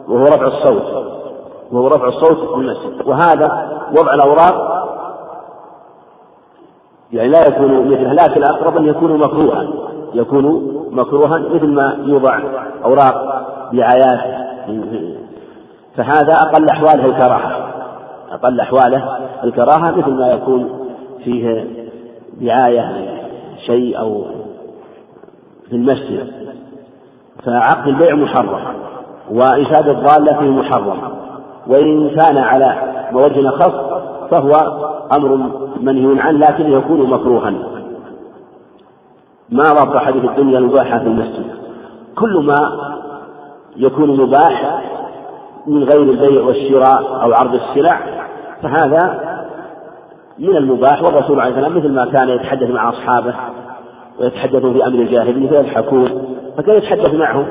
وهو 0.08 0.24
رفع 0.24 0.46
الصوت 0.46 0.82
وهو 1.72 1.86
رفع 1.88 2.08
الصوت 2.08 2.48
في 2.48 2.54
المسجد. 2.54 3.06
وهذا 3.06 3.80
وضع 3.98 4.14
الأوراق 4.14 4.70
يعني 7.12 7.28
لا 7.28 7.46
يكون 7.48 7.88
مثله 7.88 8.12
لكن 8.12 8.36
الأقرب 8.36 8.76
أن 8.76 8.86
يكون 8.86 9.18
مكروها. 9.18 9.68
يكون 10.14 10.76
مكروها 10.90 11.38
مثل 11.38 11.66
ما 11.66 11.98
يوضع 12.04 12.40
أوراق 12.84 13.14
دعايات 13.72 14.20
فهذا 15.96 16.32
أقل 16.32 16.68
أحواله 16.68 17.04
الكراهة. 17.04 17.70
أقل 18.32 18.60
أحواله 18.60 19.18
الكراهة 19.44 19.90
مثل 19.90 20.10
ما 20.10 20.28
يكون 20.28 20.88
فيه 21.24 21.66
دعاية 22.40 23.08
شيء 23.66 23.98
أو 23.98 24.24
في 25.68 25.76
المسجد. 25.76 26.32
فعقد 27.44 27.88
البيع 27.88 28.14
محرم 28.14 28.60
وإنشاد 29.30 29.88
الضالة 29.88 30.38
فيه 30.38 30.50
محرم. 30.50 30.98
وإن 31.66 32.10
كان 32.10 32.38
على 32.38 32.74
موجه 33.12 33.48
خاص 33.48 33.72
فهو 34.30 34.52
أمر 35.12 35.50
منهي 35.80 36.20
عنه 36.20 36.38
لكن 36.38 36.72
يكون 36.72 37.10
مكروها. 37.10 37.54
ما 39.50 39.64
رب 39.70 39.96
حديث 39.96 40.24
الدنيا 40.24 40.58
المباحة 40.58 40.98
في 40.98 41.04
المسجد. 41.04 41.44
كل 42.18 42.44
ما 42.44 42.56
يكون 43.76 44.16
مباح 44.20 44.82
من 45.66 45.84
غير 45.84 46.02
البيع 46.02 46.42
والشراء 46.42 47.22
أو 47.22 47.32
عرض 47.32 47.54
السلع 47.54 48.00
فهذا 48.62 49.20
من 50.38 50.56
المباح. 50.56 51.02
والرسول 51.02 51.40
عليه 51.40 51.50
السلام 51.54 51.78
مثل 51.78 51.92
ما 51.92 52.04
كان 52.04 52.28
يتحدث 52.28 52.70
مع 52.70 52.88
أصحابه 52.88 53.34
ويتحدثوا 54.20 54.72
في 54.72 54.86
أمر 54.86 54.98
الجاهلية 54.98 55.48
فيضحكون 55.48 56.36
فكان 56.56 56.76
يتحدث 56.76 57.14
معهم. 57.14 57.46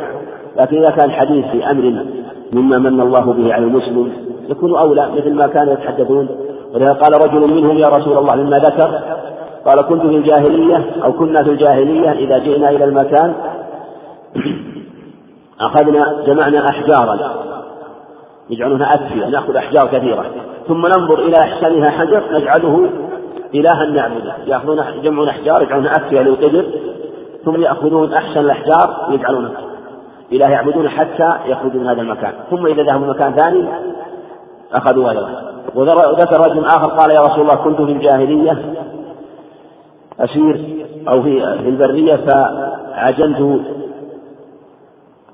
لكن 0.60 0.78
إذا 0.78 0.90
كان 0.90 1.06
الحديث 1.06 1.46
في 1.46 1.72
أمر 1.72 2.06
مما 2.54 2.78
من 2.78 3.02
الله 3.02 3.34
به 3.34 3.54
على 3.54 3.66
المسلم 3.66 4.12
يكون 4.50 4.78
أولى 4.78 5.10
مثل 5.18 5.34
ما 5.34 5.48
كانوا 5.48 5.74
يتحدثون. 5.74 6.28
ولذا 6.74 6.94
قال 6.94 7.14
رجل 7.14 7.56
منهم 7.56 7.78
يا 7.78 7.88
رسول 7.88 8.18
الله 8.18 8.36
مما 8.36 8.60
ذكر؟ 8.60 9.00
قال 9.65 9.81
كنت 9.81 10.02
في 10.02 10.15
الجاهلية 10.15 10.91
أو 11.03 11.14
كنا 11.14 11.44
في 11.44 11.49
الجاهلية 11.49 12.11
إذا 12.11 12.38
جئنا 12.38 12.69
إلى 12.69 12.86
المكان 12.86 13.34
أخذنا 15.61 16.23
جمعنا 16.26 16.69
أحجارا. 16.69 17.19
يجعلونها 18.49 18.94
أكفية 18.94 19.26
نأخذ 19.26 19.56
أحجار 19.56 19.88
كثيرة. 19.88 20.26
ثم 20.68 20.88
ننظر 20.88 21.19
إلى 21.19 21.38
أحسنها 21.38 21.90
حجر 21.90 22.23
نجعله 22.31 22.90
إلها 23.53 23.86
نعبده 23.86 24.34
يأخذون 24.48 24.84
يجمعون 24.95 25.30
أحجار 25.30 25.61
يجعلونها 25.61 25.95
أكفية 25.95 26.22
للقدر. 26.22 26.65
ثم 27.45 27.61
يأخذون 27.61 28.14
أحسن 28.14 28.40
الأحجار 28.40 29.07
ويجعلونها 29.10 29.61
إله 30.31 30.49
يعبدون 30.49 30.90
حتى 30.90 31.34
يخرجوا 31.45 31.81
من 31.81 31.88
هذا 31.88 32.02
المكان. 32.02 32.34
ثم 32.49 32.65
إذا 32.65 32.84
ذهبوا 32.84 33.07
مكان 33.07 33.34
ثاني 33.34 33.68
أخذوا 34.73 35.10
غيره 35.10 35.30
وذكر 35.76 36.40
رجل 36.40 36.65
آخر 36.65 36.88
قال 36.88 37.11
يا 37.11 37.22
رسول 37.22 37.41
الله 37.41 37.56
كنت 37.56 37.81
في 37.81 37.91
الجاهلية. 37.91 38.76
أسير 40.20 40.86
أو 41.08 41.22
في 41.24 41.70
البرية 41.70 42.16
فعجنت 42.16 43.40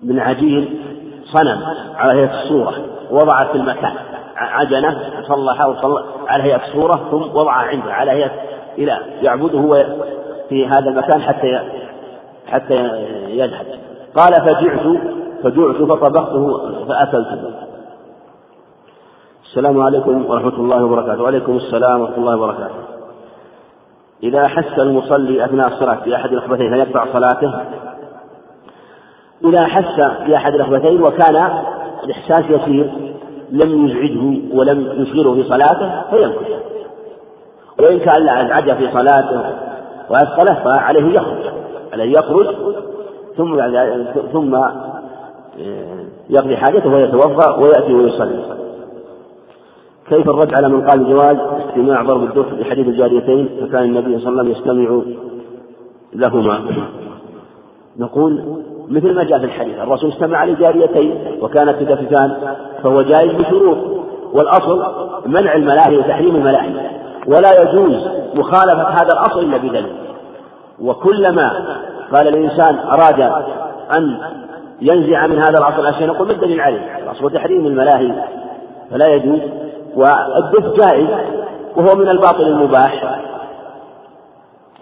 من 0.03 0.19
عجين 0.19 0.79
صنم 1.23 1.61
على 1.95 2.19
هيئة 2.19 2.43
الصورة 2.43 2.73
وضعت 3.11 3.47
في 3.47 3.55
المكان 3.57 3.93
عجنة 4.37 4.97
صلحها 5.27 5.65
وصلى 5.65 6.03
على 6.27 6.43
هيئة 6.43 6.65
الصورة 6.67 6.95
ثم 7.11 7.21
وضعها 7.21 7.67
عنده 7.67 7.93
على 7.93 8.11
هيئة 8.11 8.31
إله 8.77 8.99
يعبده 9.21 9.85
في 10.49 10.67
هذا 10.67 10.89
المكان 10.89 11.21
حتى 11.21 11.59
حتى 12.47 12.75
يذهب. 13.29 13.65
قال 14.15 14.33
فجعت 14.33 14.97
فجعت 15.43 15.75
فطبخته 15.75 16.57
فأكلته 16.87 17.51
السلام 19.45 19.81
عليكم 19.81 20.25
ورحمة 20.25 20.55
الله 20.55 20.83
وبركاته. 20.85 21.23
وعليكم 21.23 21.57
السلام 21.57 22.01
ورحمة 22.01 22.17
الله 22.17 22.35
وبركاته. 22.35 22.94
إذا 24.23 24.47
حس 24.47 24.79
المصلي 24.79 25.45
أثناء 25.45 25.67
الصلاة 25.67 25.95
في 26.03 26.15
أحد 26.15 26.31
الأخبتين 26.31 26.73
هل 26.73 26.79
يقطع 26.79 27.05
صلاته؟ 27.13 27.53
إذا 29.45 29.65
حس 29.67 30.23
في 30.25 30.35
أحد 30.35 30.53
الأخبتين 30.53 31.01
وكان 31.01 31.35
الإحساس 32.03 32.43
يسير 32.49 32.91
لم 33.51 33.87
يزعجه 33.87 34.55
ولم 34.57 35.01
يشغله 35.01 35.33
في 35.33 35.49
صلاته 35.49 36.01
فيمكث 36.09 36.65
وإن 37.79 37.99
كان 37.99 38.25
لا 38.25 38.45
أزعجه 38.45 38.73
في 38.73 38.91
صلاته 38.93 39.41
وأثقله 40.09 40.63
فعليه 40.63 41.15
يخرج 41.15 41.53
عليه 41.93 42.19
يخرج 42.19 42.55
ثم 43.37 43.61
ثم 44.33 44.57
يقضي 46.29 46.57
حاجته 46.57 46.89
ويتوضأ 46.89 47.55
ويأتي 47.57 47.93
ويصلي 47.93 48.64
كيف 50.09 50.29
الرد 50.29 50.55
على 50.55 50.69
من 50.69 50.81
قال 50.81 51.09
جواز 51.09 51.37
استماع 51.69 52.03
ضرب 52.03 52.23
الدف 52.23 52.53
لحديث 52.53 52.87
الجاريتين 52.87 53.49
فكان 53.61 53.83
النبي 53.83 54.19
صلى 54.19 54.29
الله 54.29 54.39
عليه 54.39 54.51
وسلم 54.51 54.81
يستمع 54.81 55.01
لهما؟ 56.13 56.61
نقول 57.99 58.43
مثل 58.89 59.15
ما 59.15 59.23
جاء 59.23 59.39
في 59.39 59.45
الحديث 59.45 59.79
الرسول 59.79 60.11
استمع 60.11 60.45
لجاريتين 60.45 61.17
وكانت 61.41 61.75
تدففان 61.79 62.55
فهو 62.83 63.01
جائز 63.01 63.31
بشروط. 63.31 63.77
والأصل 64.33 64.83
منع 65.25 65.55
الملاهي 65.55 65.97
وتحريم 65.97 66.35
الملاهي. 66.35 66.89
ولا 67.27 67.61
يجوز 67.61 68.07
مخالفة 68.35 68.89
هذا 68.89 69.13
الأصل 69.13 69.39
إلا 69.39 69.57
بدليل. 69.57 69.95
وكلما 70.81 71.51
قال 72.13 72.27
الإنسان 72.27 72.75
أراد 72.75 73.21
أن 73.97 74.17
ينزع 74.81 75.27
من 75.27 75.39
هذا 75.39 75.57
الأصل 75.57 75.85
أشياء 75.85 76.09
نقول 76.09 76.27
ما 76.27 76.33
الدليل 76.33 76.61
عليه؟ 76.61 76.97
الأصل 77.03 77.31
تحريم 77.31 77.65
الملاهي. 77.65 78.13
فلا 78.91 79.07
يجوز 79.07 79.39
والدف 79.95 80.85
جائز 80.85 81.07
وهو 81.75 81.95
من 81.95 82.09
الباطل 82.09 82.43
المباح. 82.43 83.21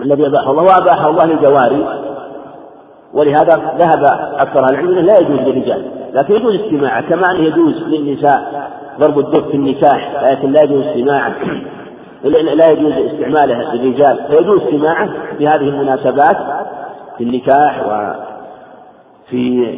الذي 0.01 0.27
أباحه 0.27 0.51
الله 0.51 0.63
وأباحه 0.63 1.09
الله 1.09 1.25
للجواري. 1.25 2.03
ولهذا 3.13 3.55
ذهب 3.77 4.03
أكثر 4.39 4.69
العلم 4.69 4.99
لا 4.99 5.19
يجوز 5.19 5.39
للرجال 5.39 5.91
لكن 6.13 6.35
يجوز 6.35 6.55
استماعه 6.55 7.09
كما 7.09 7.31
أنه 7.31 7.39
يجوز 7.39 7.73
للنساء 7.73 8.69
ضرب 8.99 9.19
الدف 9.19 9.47
في 9.47 9.53
النكاح 9.53 10.23
لكن 10.23 10.51
لا 10.51 10.63
يجوز 10.63 10.85
استماعه 10.85 11.35
لا 12.23 12.69
يجوز 12.69 12.91
استعماله 12.91 13.73
للرجال 13.73 14.19
فيجوز 14.27 14.61
استماعه 14.61 15.09
في 15.37 15.47
هذه 15.47 15.69
المناسبات 15.69 16.37
في 17.17 17.23
النكاح 17.23 17.83
وفي 19.27 19.73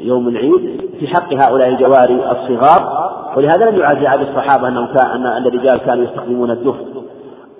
يوم 0.00 0.28
العيد 0.28 0.80
في 1.00 1.08
حق 1.08 1.34
هؤلاء 1.34 1.68
الجواري 1.68 2.14
الصغار 2.14 3.10
ولهذا 3.36 3.70
لم 3.70 3.80
يعزي 3.80 4.06
عن 4.06 4.22
الصحابة 4.22 4.68
أنهم 4.68 4.86
كان 4.86 5.26
أن 5.26 5.46
الرجال 5.46 5.76
كانوا 5.78 6.04
يستخدمون 6.04 6.50
الدف 6.50 6.74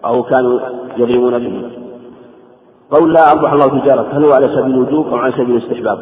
أو 0.05 0.23
كانوا 0.23 0.61
يضربون 0.97 1.39
به. 1.39 1.71
قول 2.91 3.13
لا 3.13 3.33
أربح 3.33 3.53
الله 3.53 3.81
تجارة 3.81 4.07
هل 4.13 4.25
هو 4.25 4.33
على 4.33 4.49
سبيل 4.49 4.75
الوجوب 4.75 5.09
أو 5.09 5.17
على 5.17 5.33
سبيل 5.33 5.57
الاستحباب 5.57 5.99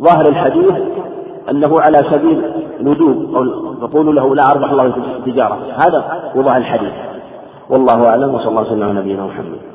ظاهر 0.00 0.28
الحديث 0.28 0.74
أنه 1.50 1.80
على 1.80 1.98
سبيل 1.98 2.52
الوجوب 2.80 3.36
أو 3.36 3.44
نقول 3.82 4.16
له 4.16 4.34
لا 4.34 4.50
أربح 4.52 4.70
الله 4.70 4.92
تجارة. 5.26 5.58
هذا 5.76 6.30
ظاهر 6.36 6.56
الحديث. 6.56 6.92
والله 7.70 8.06
أعلم 8.06 8.34
وصلى 8.34 8.48
الله 8.48 8.62
وسلم 8.62 8.82
على 8.82 8.92
نبينا 8.92 9.26
محمد. 9.26 9.71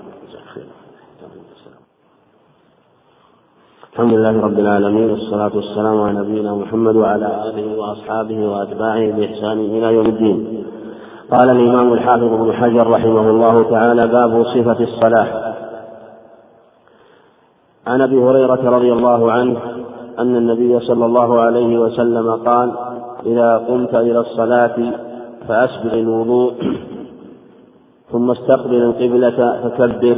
الحمد 3.98 4.14
لله 4.14 4.42
رب 4.42 4.60
العالمين 4.60 5.10
والصلاة 5.10 5.52
والسلام 5.56 6.02
على 6.02 6.20
نبينا 6.20 6.56
محمد 6.56 6.96
وعلى 6.96 7.26
آله 7.50 7.80
وأصحابه 7.80 8.48
وأتباعه 8.48 9.12
بإحسان 9.12 9.60
إلى 9.60 9.94
يوم 9.94 10.06
الدين. 10.06 10.64
قال 11.32 11.50
الإمام 11.50 11.94
الحافظ 11.94 12.34
ابن 12.34 12.54
حجر 12.54 12.88
رحمه 12.88 13.30
الله 13.30 13.64
تعالى 13.70 14.08
باب 14.08 14.44
صفة 14.44 14.84
الصلاة. 14.84 15.28
عن 17.88 18.02
أبي 18.02 18.18
هريرة 18.18 18.70
رضي 18.70 18.94
الله 18.94 19.32
عنه 19.32 19.58
أن 20.20 20.36
النبي 20.36 20.80
صلى 20.80 21.06
الله 21.06 21.40
عليه 21.40 21.78
وسلم 21.78 22.32
قال 22.32 22.72
إذا 23.26 23.58
قمت 23.58 23.96
إلى 23.96 24.20
الصلاة 24.20 24.78
فأسبغ 25.48 25.94
الوضوء 25.94 26.54
ثم 28.12 28.32
استقبل 28.32 28.76
القبلة 28.76 29.62
فكبر 29.64 30.18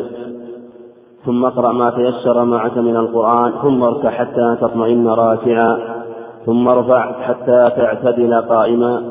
ثم 1.29 1.45
اقرأ 1.45 1.71
ما 1.71 1.89
تيسر 1.89 2.45
معك 2.45 2.77
من 2.77 2.95
القرآن 2.95 3.51
ثم 3.61 3.83
اركع 3.83 4.09
حتى 4.09 4.57
تطمئن 4.61 5.07
راكعا 5.07 5.79
ثم 6.45 6.67
ارفع 6.67 7.21
حتى 7.21 7.69
تعتدل 7.77 8.41
قائما 8.41 9.03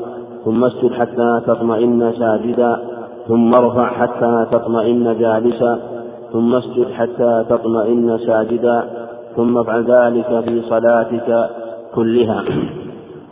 ثم 0.45 0.63
اسجد 0.63 0.93
حتى 0.93 1.41
تطمئن 1.47 2.13
ساجدا 2.19 2.79
ثم 3.27 3.53
ارفع 3.53 3.85
حتى 3.85 4.45
تطمئن 4.51 5.17
جالسا 5.19 5.79
ثم 6.33 6.55
اسجد 6.55 6.91
حتى 6.91 7.45
تطمئن 7.49 8.17
ساجدا 8.17 8.83
ثم 9.35 9.57
افعل 9.57 9.83
ذلك 9.83 10.43
في 10.45 10.61
صلاتك 10.61 11.49
كلها. 11.95 12.43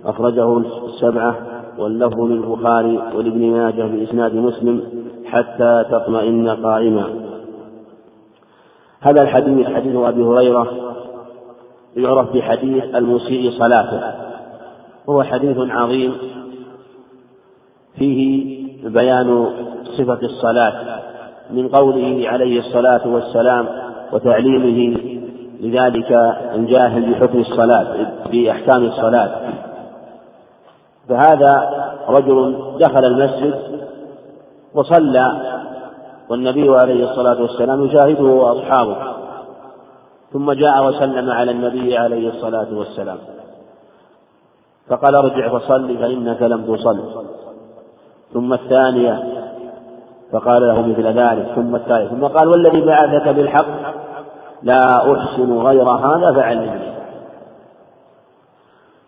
أخرجه 0.05 0.57
السبعة 0.57 1.35
واللفظ 1.79 2.21
للبخاري 2.21 2.99
ولابن 3.17 3.51
ماجه 3.51 3.83
بإسناد 3.83 4.35
مسلم 4.35 4.81
حتى 5.25 5.85
تطمئن 5.91 6.49
قائما. 6.49 7.26
هذا 9.01 9.23
الحديث 9.23 9.67
حديث 9.67 9.95
أبي 9.95 10.23
هريرة 10.23 10.67
يعرف 11.97 12.33
بحديث 12.33 12.83
المسيء 12.95 13.51
صلاته. 13.51 14.01
وهو 15.07 15.23
حديث 15.23 15.57
عظيم 15.59 16.13
فيه 17.97 18.57
بيان 18.89 19.47
صفة 19.97 20.19
الصلاة 20.23 20.99
من 21.51 21.67
قوله 21.67 22.29
عليه 22.29 22.59
الصلاة 22.59 23.07
والسلام 23.07 23.67
وتعليمه 24.11 24.97
لذلك 25.61 26.11
الجاهل 26.55 27.13
بحكم 27.13 27.39
الصلاة 27.39 27.87
بأحكام 28.31 28.83
الصلاة. 28.83 29.31
فهذا 31.09 31.69
رجل 32.07 32.55
دخل 32.79 33.05
المسجد 33.05 33.55
وصلى 34.73 35.41
والنبي 36.29 36.69
عليه 36.69 37.11
الصلاة 37.11 37.41
والسلام 37.41 37.85
يشاهده 37.85 38.23
وأصحابه. 38.23 38.97
ثم 40.33 40.51
جاء 40.51 40.87
وسلم 40.87 41.29
على 41.29 41.51
النبي 41.51 41.97
عليه 41.97 42.29
الصلاة 42.29 42.67
والسلام. 42.71 43.17
فقال 44.89 45.15
ارجع 45.15 45.59
فصل 45.59 45.97
فإنك 45.97 46.41
لم 46.41 46.75
تصل. 46.75 46.99
ثم 48.33 48.53
الثانية 48.53 49.23
فقال 50.31 50.61
له 50.61 50.87
مثل 50.87 51.07
ذلك. 51.07 51.51
ثم 51.55 51.75
الثالث 51.75 52.09
ثم 52.11 52.27
قال 52.27 52.47
والذي 52.47 52.81
بعثك 52.81 53.27
بالحق 53.27 53.67
لا 54.63 55.13
أحسن 55.13 55.57
غير 55.57 55.89
هذا 55.89 56.33
فعلمني. 56.33 56.97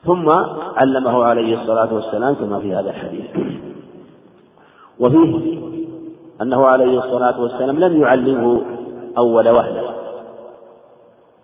ثم 0.06 0.30
علمه 0.76 1.24
عليه 1.24 1.62
الصلاة 1.62 1.94
والسلام 1.94 2.36
كما 2.36 2.60
في 2.60 2.76
هذا 2.76 2.90
الحديث. 2.90 3.26
وفيه 5.00 5.60
أنه 6.42 6.68
عليه 6.68 7.00
الصلاة 7.00 7.42
والسلام 7.42 7.80
لم 7.80 8.02
يعلمه 8.02 8.62
أول 9.18 9.50
وهلة 9.50 9.82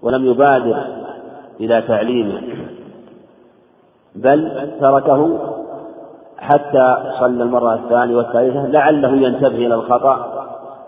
ولم 0.01 0.26
يبادر 0.26 0.84
إلى 1.59 1.81
تعليمه 1.81 2.41
بل 4.15 4.72
تركه 4.81 5.39
حتى 6.38 6.97
صلى 7.19 7.43
المرة 7.43 7.73
الثانية 7.73 8.15
والثالثة 8.15 8.67
لعله 8.67 9.09
ينتبه 9.09 9.47
إلى 9.47 9.76
الخطأ 9.76 10.45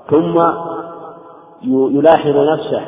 ثم 0.10 0.42
يلاحظ 1.64 2.38
نفسه 2.38 2.82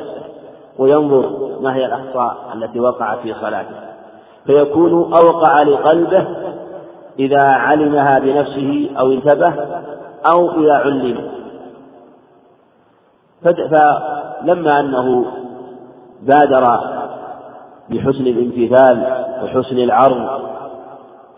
وينظر 0.78 1.30
ما 1.60 1.74
هي 1.74 1.86
الأخطاء 1.86 2.36
التي 2.54 2.80
وقعت 2.80 3.18
في 3.18 3.34
صلاته 3.34 3.76
فيكون 4.46 5.14
أوقع 5.14 5.62
لقلبه 5.62 6.26
إذا 7.18 7.42
علمها 7.42 8.18
بنفسه 8.18 8.90
أو 8.98 9.12
انتبه 9.12 9.54
أو 10.26 10.50
إذا 10.50 10.72
علم. 10.72 11.30
فلما 13.42 14.80
أنه 14.80 15.24
بادر 16.22 16.64
بحسن 17.90 18.26
الامتثال 18.26 19.26
وحسن 19.44 19.78
العرض 19.78 20.40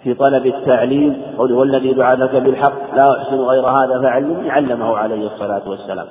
في 0.02 0.14
طلب 0.14 0.46
التعليم 0.46 1.22
قوله 1.38 1.56
والذي 1.56 1.94
بعثك 1.94 2.34
بالحق 2.34 2.94
لا 2.96 3.16
أحسن 3.18 3.36
غير 3.36 3.66
هذا 3.66 4.00
فعلمني 4.02 4.50
علمه 4.50 4.96
عليه 4.96 5.26
الصلاة 5.26 5.68
والسلام. 5.68 6.06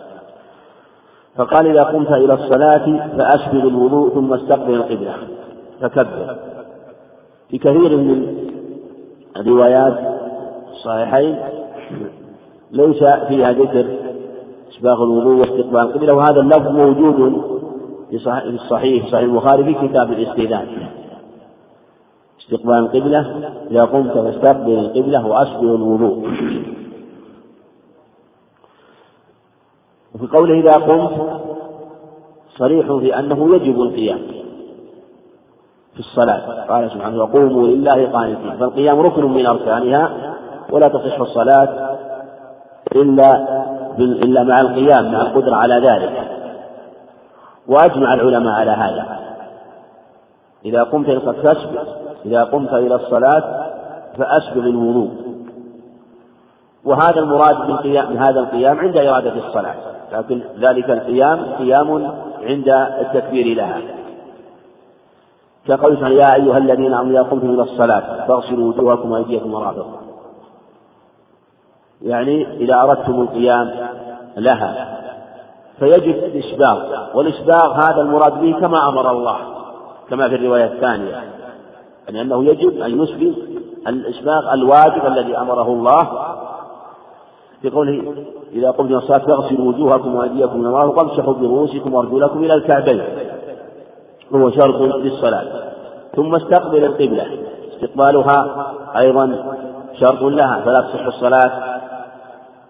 فقال 1.35 1.67
إذا 1.67 1.83
قمت 1.83 2.11
إلى 2.11 2.33
الصلاة 2.33 3.09
فأسبل 3.17 3.67
الوضوء 3.67 4.13
ثم 4.13 4.33
استقبل 4.33 4.73
القبلة. 4.73 5.13
فكبر. 5.81 6.35
في 7.49 7.57
كثير 7.57 7.97
من 7.97 8.37
الروايات 9.37 9.99
الصحيحين 10.71 11.39
ليس 12.71 13.03
فيها 13.03 13.51
ذكر 13.51 13.85
إسباغ 14.71 15.03
الوضوء 15.03 15.39
واستقبال 15.39 15.79
القبلة 15.79 16.13
وهذا 16.13 16.39
اللفظ 16.39 16.67
موجود 16.67 17.41
في 18.09 18.15
الصحيح 18.45 19.07
صحيح 19.07 19.23
البخاري 19.23 19.63
في 19.63 19.87
كتاب 19.87 20.11
الاستئذان. 20.11 20.67
استقبال 22.41 22.75
القبلة 22.75 23.49
إذا 23.71 23.83
قمت 23.83 24.11
فاستقبل 24.11 24.79
القبلة 24.79 25.27
وأسبل 25.27 25.75
الوضوء. 25.75 26.27
وفي 30.15 30.27
قوله 30.37 30.59
إذا 30.59 30.73
قمت 30.73 31.41
صريح 32.57 32.85
في 32.87 33.19
أنه 33.19 33.55
يجب 33.55 33.81
القيام 33.81 34.19
في 35.93 35.99
الصلاة. 35.99 36.65
قال 36.69 36.91
سبحانه 36.91 37.23
وقوموا 37.23 37.67
لله 37.67 38.11
قانتين 38.11 38.57
فالقيام 38.59 38.99
ركن 38.99 39.25
من 39.25 39.45
أركانها 39.45 40.35
ولا 40.71 40.87
تصح 40.87 41.19
الصلاة 41.19 41.90
إلا 42.95 43.61
إلا 43.99 44.43
مع 44.43 44.55
القيام 44.61 45.11
مع 45.11 45.21
القدرة 45.21 45.55
على 45.55 45.73
ذلك. 45.73 46.31
وأجمع 47.67 48.13
العلماء 48.13 48.53
على 48.53 48.71
هذا. 48.71 49.19
إذا 50.65 50.83
قمت 50.83 51.09
إلى 51.09 51.17
الصلاة 51.17 51.57
إذا 52.25 52.43
قمت 52.43 52.73
إلى 52.73 52.95
الصلاة 52.95 53.65
فأسبغ 54.17 54.61
الوضوء 54.61 55.09
وهذا 56.85 57.19
المراد 57.19 57.57
من 58.09 58.17
هذا 58.17 58.39
القيام 58.39 58.79
عند 58.79 58.97
إرادة 58.97 59.47
الصلاة. 59.47 59.75
لكن 60.13 60.41
ذلك 60.59 60.89
القيام 60.89 61.53
قيام 61.59 62.11
عند 62.43 62.69
التكبير 63.01 63.55
لها. 63.57 63.81
كقول 65.67 65.99
تعالى 65.99 66.15
يا 66.15 66.35
أيها 66.35 66.57
الذين 66.57 66.93
آمنوا 66.93 67.11
إذا 67.11 67.29
قمتم 67.29 67.49
إلى 67.49 67.63
الصلاة 67.63 68.27
فاغسلوا 68.27 68.73
وجوهكم 68.73 69.11
وأيديكم 69.11 69.51
مرافق 69.51 70.00
يعني 72.03 72.47
إذا 72.57 72.81
أردتم 72.81 73.21
القيام 73.21 73.71
لها. 74.37 74.97
فيجب 75.79 76.15
الإسباغ 76.15 76.81
والإسباغ 77.13 77.73
هذا 77.73 78.01
المراد 78.01 78.41
به 78.41 78.59
كما 78.59 78.89
أمر 78.89 79.11
الله 79.11 79.37
كما 80.09 80.29
في 80.29 80.35
الرواية 80.35 80.65
الثانية. 80.65 81.23
يعني 82.07 82.21
أنه 82.21 82.45
يجب 82.45 82.81
أن 82.81 83.03
يسبغ 83.03 83.33
الإسباغ 83.87 84.53
الواجب 84.53 85.05
الذي 85.05 85.37
أمره 85.37 85.67
الله. 85.67 86.07
في 87.61 87.69
قوله 87.69 88.13
إذا 88.53 88.71
قمتم 88.71 88.95
الصلاة 88.95 89.17
فاغسلوا 89.17 89.67
وجوهكم 89.67 90.15
وأيديكم 90.15 90.59
من 90.59 90.65
المرافق 90.65 90.97
وامسحوا 90.97 91.33
برؤوسكم 91.33 91.93
وأرجلكم 91.93 92.43
إلى 92.43 92.53
الكعبين. 92.53 93.03
وهو 94.31 94.51
شرط 94.51 94.81
للصلاة. 94.81 95.45
ثم 96.15 96.35
استقبل 96.35 96.83
القبلة. 96.83 97.25
استقبالها 97.73 98.67
أيضا 98.97 99.55
شرط 99.99 100.21
لها. 100.21 100.61
فلا 100.65 100.81
تصح 100.81 101.05
الصلاة. 101.05 101.70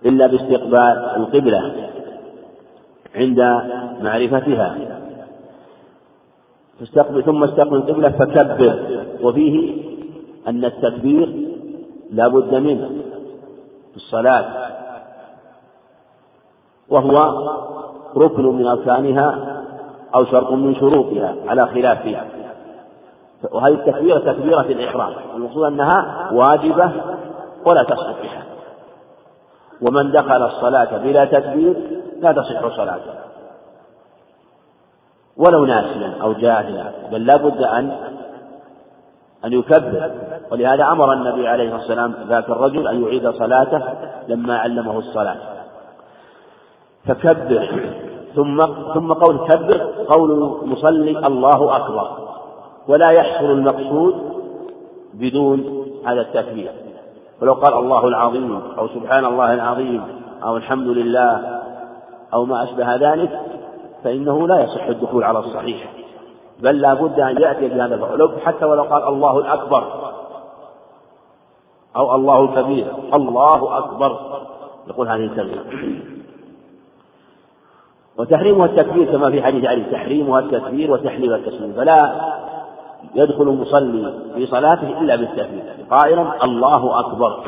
إلا 0.05 0.27
باستقبال 0.27 1.11
القبلة 1.17 1.89
عند 3.15 3.39
معرفتها. 4.01 4.77
فاستقبل 6.79 7.23
ثم 7.23 7.43
استقبل 7.43 7.75
القبلة 7.75 8.09
فكبر. 8.09 8.79
وفيه 9.23 9.83
أن 10.47 10.65
التكبير 10.65 11.47
لا 12.11 12.27
بد 12.27 12.55
منه 12.55 12.89
في 13.91 13.97
الصلاة. 13.97 14.45
وهو 16.89 17.17
ركن 18.17 18.45
من 18.45 18.67
أركانها 18.67 19.61
أو 20.15 20.25
شرط 20.25 20.51
من 20.51 20.75
شروطها 20.75 21.35
على 21.47 21.67
خلاف 21.67 22.17
وهذه 23.51 23.73
التكبيرة 23.73 24.19
تكبيرة 24.19 24.61
الإحرام. 24.61 25.13
المقصود 25.35 25.63
أنها 25.63 26.29
واجبة 26.31 26.91
ولا 27.65 27.83
تسقط. 27.83 28.15
ومن 29.81 30.11
دخل 30.11 30.43
الصلاة 30.43 30.97
بلا 30.97 31.25
تكبير 31.25 31.73
لا 32.19 32.31
تصح 32.31 32.77
صلاته. 32.77 33.13
ولو 35.37 35.65
ناسيا 35.65 36.13
أو 36.21 36.33
جاهلا 36.33 36.91
بل 37.11 37.25
لا 37.25 37.35
بد 37.35 37.61
أن 37.61 37.91
أن 39.45 39.53
يكبر. 39.53 40.11
ولهذا 40.51 40.83
أمر 40.83 41.13
النبي 41.13 41.47
عليه 41.47 41.75
الصلاة 41.75 41.79
والسلام 41.79 42.27
ذاك 42.29 42.49
الرجل 42.49 42.87
أن 42.87 43.03
يعيد 43.03 43.29
صلاته 43.29 43.81
لما 44.27 44.57
علمه 44.57 44.99
الصلاة. 44.99 45.37
فكبر. 47.05 47.89
ثم 48.35 48.65
ثم 48.93 49.13
قول 49.13 49.37
كبر 49.37 49.81
قول 50.07 50.31
المصلي 50.63 51.27
الله 51.27 51.75
أكبر. 51.75 52.17
ولا 52.87 53.09
يحصل 53.09 53.45
المقصود 53.45 54.15
بدون 55.13 55.87
هذا 56.05 56.21
التكبير. 56.21 56.71
ولو 57.41 57.53
قال 57.53 57.73
الله 57.73 58.07
العظيم 58.07 58.61
أو 58.77 58.87
سبحان 58.87 59.25
الله 59.25 59.53
العظيم 59.53 60.03
أو 60.43 60.57
الحمد 60.57 60.87
لله 60.87 61.61
أو 62.33 62.45
ما 62.45 62.63
أشبه 62.63 62.95
ذلك 62.95 63.39
فإنه 64.03 64.47
لا 64.47 64.63
يصح 64.63 64.83
الدخول 64.85 65.23
على 65.23 65.39
الصحيح. 65.39 65.93
بل 66.59 66.81
لا 66.81 66.93
بد 66.93 67.19
أن 67.19 67.41
يأتي 67.41 67.67
بهذا 67.67 67.95
الفعل. 67.95 68.31
حتى 68.45 68.65
ولو 68.65 68.83
قال 68.83 69.07
الله 69.07 69.39
الأكبر 69.39 69.83
أو 71.95 72.15
الله 72.15 72.43
الكبير. 72.43 72.87
الله 73.13 73.77
أكبر. 73.77 74.41
يقول 74.87 75.07
هذه 75.07 75.23
الكلمة. 75.23 75.63
وتحريمها 78.17 78.65
التكبير 78.65 79.11
كما 79.11 79.31
في 79.31 79.43
حديث 79.43 79.65
علي. 79.65 79.83
تحريمها 79.83 80.39
التكبير 80.39 80.91
وتحليل 80.91 81.33
التسليم. 81.33 81.73
فلا 81.73 82.31
يدخل 83.15 83.43
المصلي 83.43 84.13
في 84.35 84.47
صلاته 84.47 84.99
إلا 85.01 85.15
بالتكبير 85.15 85.63
قائلا 85.91 86.43
الله 86.43 86.99
أكبر. 86.99 87.43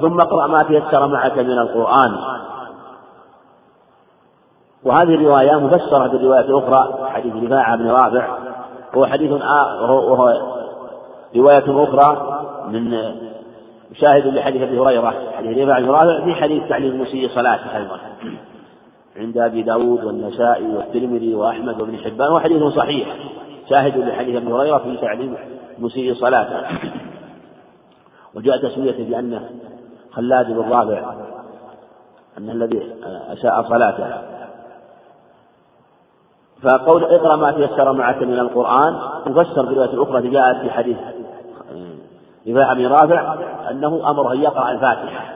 ثم 0.00 0.20
اقرأ 0.20 0.46
ما 0.46 0.62
تيسر 0.62 1.06
معك 1.06 1.38
من 1.38 1.58
القرآن. 1.58 2.16
وهذه 4.84 5.14
الرواية 5.14 5.58
مفسرة 5.58 6.06
بالرواية 6.06 6.40
الأخرى 6.40 7.10
حديث 7.10 7.34
رفاعة 7.34 7.76
بن 7.76 7.90
رافع. 7.90 8.38
وهو 8.94 9.06
حديث 9.06 9.30
وهو 9.30 10.40
رواية 11.36 11.84
أخرى 11.84 12.40
من 12.68 13.14
شاهد 13.94 14.26
لحديث 14.26 14.62
أبي 14.62 14.78
هريرة. 14.78 15.14
حديث 15.36 15.58
رفاعة 15.58 15.80
بن 15.80 15.90
رافع 15.90 16.24
في 16.24 16.34
حديث 16.34 16.68
تعليم 16.68 16.92
المسيء 16.92 17.28
صلاته 17.28 17.76
أيضا 17.76 17.98
عند 19.16 19.38
أبي 19.38 19.62
داود 19.62 20.04
والنسائي 20.04 20.76
والترمذي 20.76 21.34
وأحمد 21.34 21.80
وابن 21.80 21.98
حبان 21.98 22.32
وحديث 22.32 22.62
صحيح. 22.62 23.16
شاهد 23.70 23.96
لحديث 23.96 24.36
أبي 24.36 24.52
هريرة 24.52 24.78
في 24.78 24.96
تعليم 24.96 25.36
مسيء 25.78 26.14
صلاته. 26.14 26.78
وجاء 28.34 28.68
تسميته 28.68 29.04
بأنه 29.04 29.50
خلاد 30.12 30.46
بن 30.46 30.72
رافع 30.72 31.14
أن 32.38 32.50
الذي 32.50 32.92
أساء 33.32 33.62
صلاته. 33.62 34.06
فقول 36.62 37.04
اقرأ 37.04 37.36
ما 37.36 37.52
تيسر 37.52 37.92
معك 37.92 38.22
من 38.22 38.38
القرآن 38.38 38.98
مفسر 39.26 39.62
بالرواية 39.62 39.90
الأخرى 39.90 40.28
جاءت 40.28 40.56
في 40.56 40.70
حديث 40.70 40.96
رفاعة 42.48 42.74
بن 42.74 42.86
رافع 42.86 43.34
أنه 43.70 44.10
أمره 44.10 44.32
أن 44.32 44.42
يقرأ 44.42 44.70
الفاتحة. 44.70 45.34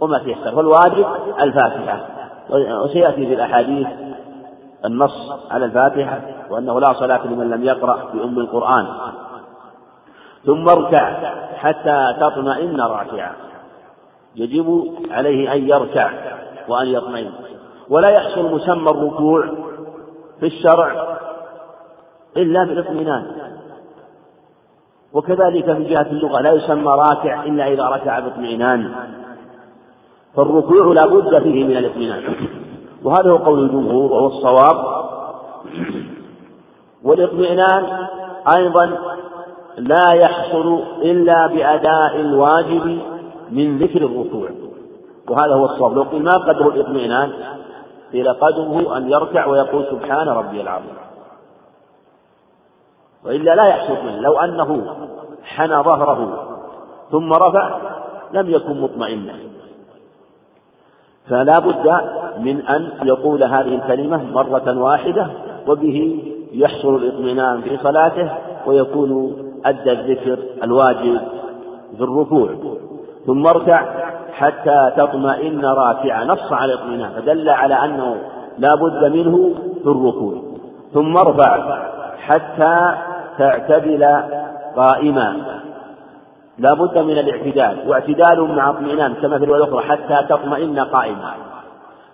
وما 0.00 0.18
تيسر 0.18 0.56
فالواجب 0.56 1.06
الفاتحة. 1.40 2.06
وسيأتي 2.50 3.26
في 3.26 3.34
الأحاديث 3.34 3.86
النص 4.84 5.32
على 5.50 5.64
الفاتحة 5.64 6.20
وأنه 6.50 6.80
لا 6.80 6.92
صلاة 6.92 7.26
لمن 7.26 7.50
لم 7.50 7.64
يقرأ 7.64 8.10
بأم 8.14 8.38
القرآن. 8.38 8.86
ثم 10.44 10.68
اركع 10.68 11.34
حتى 11.54 12.16
تطمئن 12.20 12.80
راكعا. 12.80 13.32
يجب 14.36 14.94
عليه 15.10 15.52
أن 15.52 15.68
يركع 15.68 16.10
وأن 16.68 16.86
يطمئن. 16.86 17.30
ولا 17.90 18.08
يحصل 18.08 18.54
مسمى 18.54 18.90
الركوع 18.90 19.46
في 20.40 20.46
الشرع 20.46 21.18
إلا 22.36 22.64
بالاطمئنان. 22.64 23.26
وكذلك 25.12 25.72
في 25.72 25.84
جهة 25.84 26.06
اللغة 26.10 26.40
لا 26.40 26.52
يسمى 26.52 26.92
راكع 26.92 27.44
إلا 27.44 27.72
إذا 27.72 27.84
ركع 27.84 28.18
باطمئنان. 28.18 28.92
فالركوع 30.36 30.86
لا 30.94 31.06
بد 31.06 31.42
فيه 31.42 31.64
من 31.64 31.76
الاطمئنان. 31.76 32.47
وهذا 33.04 33.30
هو 33.30 33.36
قول 33.36 33.58
الجمهور 33.58 34.12
وهو 34.12 34.26
الصواب. 34.26 34.98
والاطمئنان 37.04 38.06
أيضا 38.56 38.98
لا 39.76 40.12
يحصل 40.12 40.82
إلا 41.02 41.46
بأداء 41.46 42.16
الواجب 42.16 43.00
من 43.50 43.78
ذكر 43.78 44.02
الركوع. 44.02 44.48
وهذا 45.28 45.54
هو 45.54 45.64
الصواب. 45.64 45.92
لو 45.92 46.02
قيل 46.02 46.22
ما 46.22 46.34
قدر 46.34 46.68
الإطمئنان 46.68 47.32
قيل 48.12 48.32
قدره 48.32 48.96
أن 48.96 49.10
يركع 49.10 49.46
ويقول 49.46 49.86
سبحان 49.90 50.28
ربي 50.28 50.60
العظيم. 50.60 50.94
وإلا 53.24 53.54
لا 53.54 53.66
يحصل 53.66 54.06
منه. 54.06 54.20
لو 54.20 54.38
أنه 54.38 54.96
حنى 55.44 55.82
ظهره 55.82 56.48
ثم 57.10 57.32
رفع 57.32 57.78
لم 58.32 58.50
يكن 58.50 58.80
مطمئنا. 58.80 59.34
فلا 61.28 61.58
بد 61.58 61.86
من 62.38 62.66
أن 62.66 62.90
يقول 63.02 63.44
هذه 63.44 63.74
الكلمة 63.74 64.22
مرة 64.32 64.78
واحدة 64.78 65.26
وبه 65.68 66.24
يحصل 66.52 66.96
الإطمئنان 66.96 67.60
في 67.60 67.78
صلاته 67.82 68.30
ويكون 68.66 69.36
أدى 69.64 69.92
الذكر 69.92 70.38
الواجب 70.62 71.20
في 71.96 72.04
الركوع. 72.04 72.48
ثم 73.26 73.46
اركع 73.46 73.84
حتى 74.32 74.92
تطمئن 74.96 75.64
راكعا 75.64 76.24
نص 76.24 76.52
على 76.52 76.72
الاطمئنان 76.72 77.10
فدل 77.10 77.48
على 77.48 77.74
أنه 77.74 78.16
لا 78.58 78.74
بد 78.74 79.12
منه 79.12 79.54
في 79.82 79.86
الركوع. 79.86 80.34
ثم 80.94 81.16
ارفع 81.16 81.82
حتى 82.18 82.94
تعتدل 83.38 84.20
قائما. 84.76 85.36
لا 86.58 86.74
بد 86.74 86.98
من 86.98 87.18
الاعتدال 87.18 87.88
واعتدال 87.88 88.56
مع 88.56 88.70
اطمئنان 88.70 89.14
كما 89.14 89.38
في 89.38 89.44
الأخرى 89.44 89.82
حتى 89.82 90.26
تطمئن 90.28 90.78
قائما. 90.78 91.47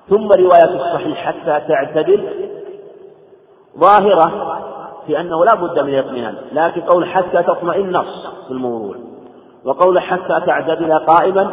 ثم 0.08 0.32
رواية 0.32 0.74
الصحيح 0.74 1.26
حتى 1.26 1.66
تعتدل 1.68 2.28
ظاهرة 3.78 4.58
في 5.06 5.20
أنه 5.20 5.44
لا 5.44 5.54
بد 5.54 5.78
من 5.78 5.94
الاطمئنان 5.94 6.34
لكن 6.52 6.80
قول 6.80 7.06
حتى 7.06 7.42
تطمئن 7.42 7.92
نص 7.92 8.26
في 8.46 8.50
الموضوع 8.50 8.94
وقول 9.64 10.00
حتى 10.00 10.40
تعتدل 10.46 10.98
قائما 10.98 11.50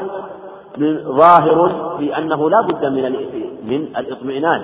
ظاهر 1.03 1.95
في 1.99 2.18
أنه 2.18 2.49
لا 2.49 2.61
بد 2.61 2.86
من 2.86 3.02
من 3.64 3.98
الإطمئنان 3.98 4.61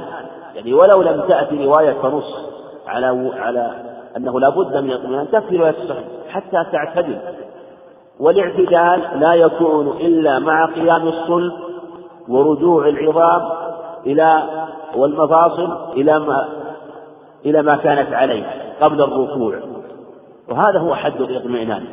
يعني 0.56 0.74
ولو 0.74 1.02
لم 1.02 1.22
تأتي 1.28 1.66
رواية 1.66 1.92
تنص 1.92 2.36
على 2.88 3.32
على 3.40 3.72
أنه 4.18 4.40
لا 4.40 4.50
بد 4.50 4.78
من 4.78 4.92
الاطمئنان 4.92 5.32
تكفي 5.32 5.58
رواية 5.58 5.76
الصحيح 5.84 6.04
حتى 6.30 6.66
تعتدل 6.72 7.18
والاعتدال 8.20 9.20
لا 9.20 9.34
يكون 9.34 9.88
إلا 9.88 10.40
مع 10.40 10.66
قيام 10.66 11.08
الصلب 11.08 11.54
ورجوع 12.28 12.88
العظام 12.88 13.67
إلى 14.06 14.44
والمفاصل 14.96 15.94
إلى 15.94 16.20
ما 16.20 16.48
إلى 17.46 17.62
ما 17.62 17.76
كانت 17.78 18.14
عليه 18.14 18.46
قبل 18.82 19.02
الركوع. 19.02 19.60
وهذا 20.50 20.80
هو 20.80 20.96
حد 20.96 21.22
الإطمئنان. 21.22 21.86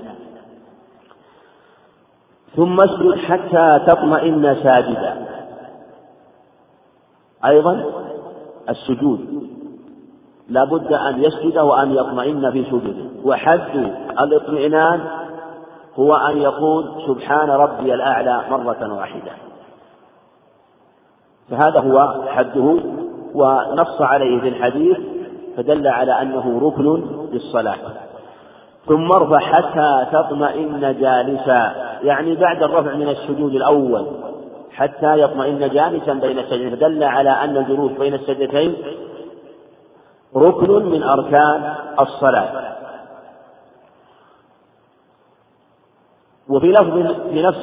ثم 2.57 2.81
اسجد 2.81 3.15
حتى 3.15 3.85
تطمئن 3.87 4.57
ساجدا. 4.63 5.27
أيضا 7.45 7.85
السجود. 8.69 9.49
لا 10.49 10.65
بد 10.65 10.93
أن 10.93 11.25
يسجد 11.25 11.59
وأن 11.59 11.93
يطمئن 11.93 12.51
في 12.51 12.65
سجوده 12.65 13.05
وحد 13.25 13.93
الاطمئنان 14.21 15.01
هو 15.95 16.17
أن 16.17 16.39
يقول 16.39 17.03
سبحان 17.07 17.51
ربي 17.51 17.95
الأعلى 17.95 18.45
مرة 18.51 18.95
واحدة. 18.95 19.44
فهذا 21.51 21.81
هو 21.81 22.25
حده 22.27 22.77
ونص 23.35 24.01
عليه 24.01 24.41
في 24.41 24.49
الحديث 24.49 24.97
فدل 25.57 25.89
على 25.89 26.23
أنه 26.23 26.61
ركن 26.63 27.05
للصلاة. 27.33 27.77
ثم 28.87 29.13
ارفع 29.13 29.39
حتى 29.39 30.07
تطمئن 30.13 30.81
جالسا 31.01 31.75
يعني 32.03 32.35
بعد 32.35 32.63
الرفع 32.63 32.95
من 32.95 33.09
السجود 33.09 33.55
الأول 33.55 34.07
حتى 34.73 35.21
يطمئن 35.21 35.59
جالسا 35.59 36.13
بين 36.13 36.39
السجدتين 36.39 36.77
فدل 36.77 37.05
على 37.05 37.31
أن 37.31 37.57
الجلوس 37.57 37.93
بين 37.93 38.15
السجدتين 38.15 38.77
ركن 40.37 40.85
من 40.85 41.03
أركان 41.03 41.75
الصلاة. 42.01 42.75
وفي 46.49 46.67
لفظ 46.67 46.93
في 47.31 47.43
نفس 47.43 47.59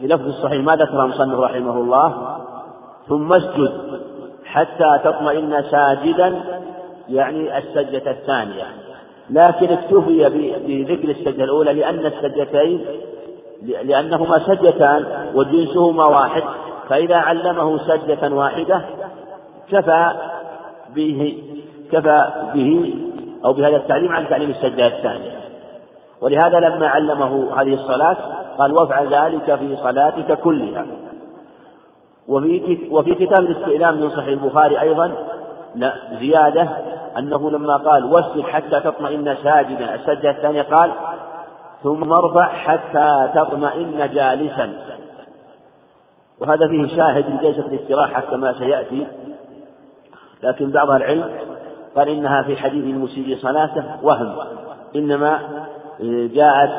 في 0.00 0.06
لفظ 0.06 0.26
الصحيح 0.26 0.64
ما 0.64 0.76
ذكر 0.76 1.04
المصنف 1.04 1.38
رحمه 1.38 1.76
الله؟ 1.76 2.36
ثم 3.08 3.32
اسجد 3.32 4.00
حتى 4.44 4.98
تطمئن 5.04 5.64
ساجدا 5.70 6.40
يعني 7.08 7.58
السجدة 7.58 8.10
الثانية. 8.10 8.64
لكن 9.30 9.72
اكتفي 9.72 10.28
بذكر 10.66 11.08
السجدة 11.10 11.44
الأولى 11.44 11.72
لأن 11.72 12.06
السجدتين 12.06 12.84
لأنهما 13.62 14.38
سجدتان 14.46 15.04
وجنسهما 15.34 16.04
واحد. 16.04 16.42
فإذا 16.88 17.16
علمه 17.16 17.78
سجدة 17.78 18.34
واحدة 18.34 18.82
كفى 19.70 20.12
به 20.94 21.42
كفى 21.92 22.26
به 22.54 22.94
أو 23.44 23.52
بهذا 23.52 23.76
التعليم 23.76 24.12
عن 24.12 24.28
تعليم 24.28 24.50
السجدة 24.50 24.86
الثانية. 24.86 25.40
ولهذا 26.20 26.60
لما 26.60 26.88
علمه 26.88 27.60
هذه 27.60 27.74
الصلاة 27.74 28.16
قال 28.58 28.72
وافعل 28.72 29.14
ذلك 29.14 29.54
في 29.54 29.76
صلاتك 29.76 30.40
كلها. 30.40 30.86
وفي 32.30 32.78
وفي 32.90 33.14
كتاب 33.14 33.40
الاستئلام 33.40 34.00
من 34.00 34.10
صحيح 34.10 34.28
البخاري 34.28 34.80
أيضا 34.80 35.12
لا 35.74 35.94
زيادة 36.20 36.68
أنه 37.18 37.50
لما 37.50 37.76
قال 37.76 38.04
واسجد 38.04 38.42
حتى 38.42 38.80
تطمئن 38.80 39.36
ساجدا 39.42 39.94
السجدة 39.94 40.30
الثانية 40.30 40.62
قال 40.62 40.92
ثم 41.82 42.12
ارفع 42.12 42.46
حتى 42.48 43.30
تطمئن 43.34 44.10
جالسا. 44.14 44.72
وهذا 46.40 46.68
فيه 46.68 46.96
شاهد 46.96 47.24
لجلسة 47.30 47.66
الاستراحة 47.66 48.20
كما 48.20 48.58
سيأتي 48.58 49.06
لكن 50.42 50.70
بعض 50.70 50.90
العلم 50.90 51.30
قال 51.96 52.08
إنها 52.08 52.42
في 52.42 52.56
حديث 52.56 52.84
المسيء 52.84 53.38
صلاته 53.42 53.84
وهم 54.02 54.36
إنما 54.96 55.38
جاءت 56.34 56.70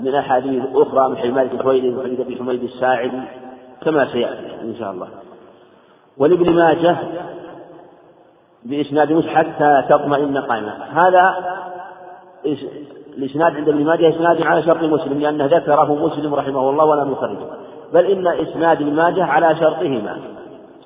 من 0.00 0.14
أحاديث 0.14 0.62
أخرى 0.74 1.08
من 1.08 1.16
حديث 1.16 1.34
مالك 1.34 1.54
الحويري 1.54 1.94
وحديث 1.94 2.20
أبي 2.20 2.36
حميد 2.36 2.62
الساعدي 2.62 3.20
كما 3.84 4.12
سيأتي 4.12 4.60
إن 4.62 4.76
شاء 4.78 4.90
الله. 4.90 5.08
ولابن 6.18 6.56
ماجه 6.56 6.96
بإسناد 8.64 9.12
مش 9.12 9.26
حتى 9.26 9.84
تطمئن 9.88 10.38
قائمة. 10.38 10.72
هذا 10.92 11.34
الإسناد 13.18 13.56
عند 13.56 13.68
ابن 13.68 13.84
ماجه 13.84 14.08
إسناد 14.16 14.42
على 14.42 14.62
شرط 14.62 14.82
مسلم 14.82 15.20
لأنه 15.20 15.46
ذكره 15.46 15.94
مسلم 16.06 16.34
رحمه 16.34 16.70
الله 16.70 16.84
ولم 16.84 17.12
يخرجه. 17.12 17.46
بل 17.92 18.04
إن 18.04 18.26
إسناد 18.26 18.82
ابن 18.82 18.94
ماجه 18.94 19.24
على 19.24 19.56
شرطهما. 19.56 20.18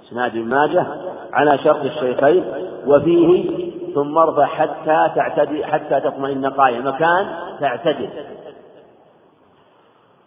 إسناد 0.08 0.36
ابن 0.36 0.48
ماجه 0.48 0.86
على 1.32 1.58
شرط 1.58 1.84
الشيخين 1.84 2.44
وفيه 2.86 3.64
ثم 3.94 4.18
ارفع 4.18 4.46
حتى 4.46 5.10
تعتدي 5.14 5.64
حتى 5.66 6.00
تطمئن 6.00 6.46
قائمة. 6.46 6.90
مكان 6.90 7.26
تعتدل 7.60 8.08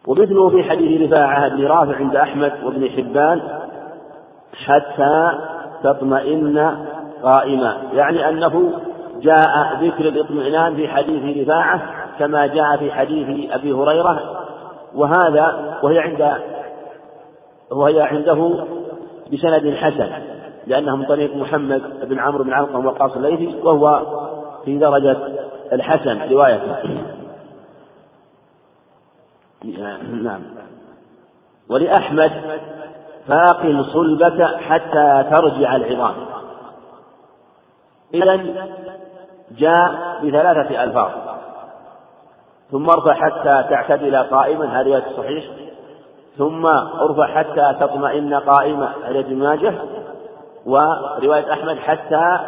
ومثله 0.07 0.49
في 0.49 0.63
حديث 0.63 1.01
رفاعة 1.01 1.49
بن 1.49 1.65
رافع 1.65 1.95
عند 1.95 2.15
أحمد 2.15 2.51
وابن 2.63 2.89
حبان 2.89 3.41
حتى 4.65 5.31
تطمئن 5.83 6.75
قائما. 7.23 7.77
يعني 7.93 8.29
أنه 8.29 8.71
جاء 9.21 9.77
ذكر 9.81 10.07
الاطمئنان 10.07 10.75
في 10.75 10.87
حديث 10.87 11.37
رفاعة 11.37 11.81
كما 12.19 12.47
جاء 12.47 12.77
في 12.77 12.91
حديث 12.91 13.51
أبي 13.51 13.73
هريرة 13.73 14.19
وهذا 14.95 15.77
وهي 15.83 15.99
عند 15.99 16.33
وهي 17.71 18.01
عنده 18.01 18.65
بسند 19.33 19.75
حسن 19.75 20.09
لأنه 20.67 20.95
من 20.95 21.05
طريق 21.05 21.35
محمد 21.35 21.81
بن 22.09 22.19
عمرو 22.19 22.43
بن 22.43 22.53
علقم 22.53 22.85
وقاص 22.85 23.15
الليثي 23.15 23.55
وهو 23.63 24.01
في 24.65 24.77
درجة 24.77 25.17
الحسن 25.73 26.31
روايته. 26.31 26.75
نعم. 30.23 30.41
ولأحمد 31.69 32.31
فاقم 33.27 33.83
صلبك 33.83 34.43
حتى 34.43 35.25
ترجع 35.31 35.75
العظام. 35.75 36.15
إذا 38.13 38.39
جاء 39.51 39.91
بثلاثة 40.23 40.83
ألفاظ. 40.83 41.11
ثم 42.71 42.89
ارفع 42.89 43.13
حتى 43.13 43.65
تعتدل 43.69 44.15
قائما 44.15 44.81
رواية 44.81 45.03
الصحيح 45.07 45.45
ثم 46.37 46.65
ارفع 47.01 47.27
حتى 47.27 47.75
تطمئن 47.79 48.33
قائمة 48.33 48.93
رواية 49.07 49.19
ابن 49.19 49.35
ماجه. 49.35 49.73
ورواية 50.65 51.53
أحمد 51.53 51.77
حتى 51.77 52.39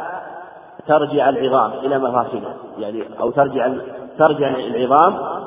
ترجع 0.88 1.30
العظام 1.30 1.72
إلى 1.72 2.00
مفاصلها 2.00 2.54
يعني 2.78 3.04
أو 3.20 3.32
ترجع 3.32 3.74
ترجع 4.20 4.48
العظام 4.48 5.39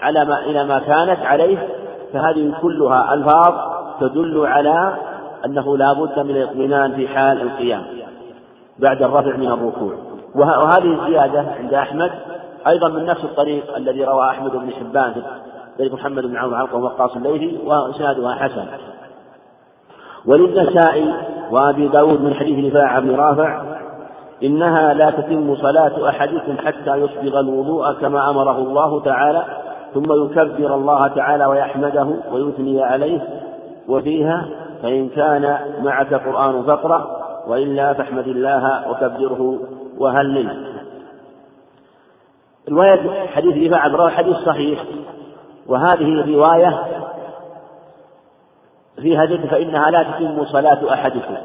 على 0.00 0.24
ما 0.24 0.40
إلى 0.40 0.64
ما 0.64 0.78
كانت 0.78 1.20
عليه 1.26 1.68
فهذه 2.12 2.54
كلها 2.62 3.14
ألفاظ 3.14 3.54
تدل 4.00 4.46
على 4.46 4.96
أنه 5.44 5.76
لا 5.76 5.92
بد 5.92 6.18
من 6.18 6.36
الاطمئنان 6.36 6.92
في 6.92 7.08
حال 7.08 7.42
القيام 7.42 7.82
بعد 8.78 9.02
الرفع 9.02 9.36
من 9.36 9.46
الركوع. 9.46 9.92
وهذه 10.34 11.02
الزيادة 11.02 11.44
عند 11.58 11.74
أحمد 11.74 12.10
أيضا 12.66 12.88
من 12.88 13.04
نفس 13.04 13.24
الطريق 13.24 13.76
الذي 13.76 14.04
روى 14.04 14.30
أحمد 14.30 14.50
بن 14.50 14.70
حبان 14.70 15.22
طريق 15.78 15.92
محمد 15.92 16.22
بن 16.22 16.36
عمرو 16.36 16.56
علقه 16.56 16.78
وقاص 16.78 17.16
الليثي 17.16 17.58
وإسنادها 17.64 18.34
حسن. 18.34 18.66
وللنسائي 20.26 21.14
وأبي 21.50 21.88
داود 21.88 22.20
من 22.20 22.34
حديث 22.34 22.74
رفاعة 22.74 23.00
بن 23.00 23.16
رافع 23.16 23.62
إنها 24.42 24.94
لا 24.94 25.10
تتم 25.10 25.56
صلاة 25.56 26.08
أحدكم 26.08 26.56
حتى 26.58 26.96
يصبغ 26.96 27.40
الوضوء 27.40 27.92
كما 27.92 28.30
أمره 28.30 28.58
الله 28.58 29.00
تعالى 29.00 29.44
ثم 29.94 30.24
يكبر 30.24 30.74
الله 30.74 31.08
تعالى 31.08 31.46
ويحمده 31.46 32.08
ويثني 32.32 32.82
عليه 32.82 33.20
وفيها 33.88 34.48
فإن 34.82 35.08
كان 35.08 35.58
معك 35.82 36.14
قرآن 36.14 36.62
فاقرأ 36.62 37.20
وإلا 37.46 37.92
فاحمد 37.92 38.28
الله 38.28 38.90
وكبره 38.90 39.58
وهلل. 39.98 40.66
رواية 42.70 43.26
حديث 43.26 43.66
رفاعة 43.66 43.88
بن 43.88 44.10
حديث 44.10 44.36
صحيح 44.36 44.84
وهذه 45.66 46.08
الرواية 46.08 46.84
فيها 48.96 49.24
ذكر 49.24 49.48
فإنها 49.48 49.90
لا 49.90 50.02
تتم 50.02 50.44
صلاة 50.44 50.94
أحدكم 50.94 51.36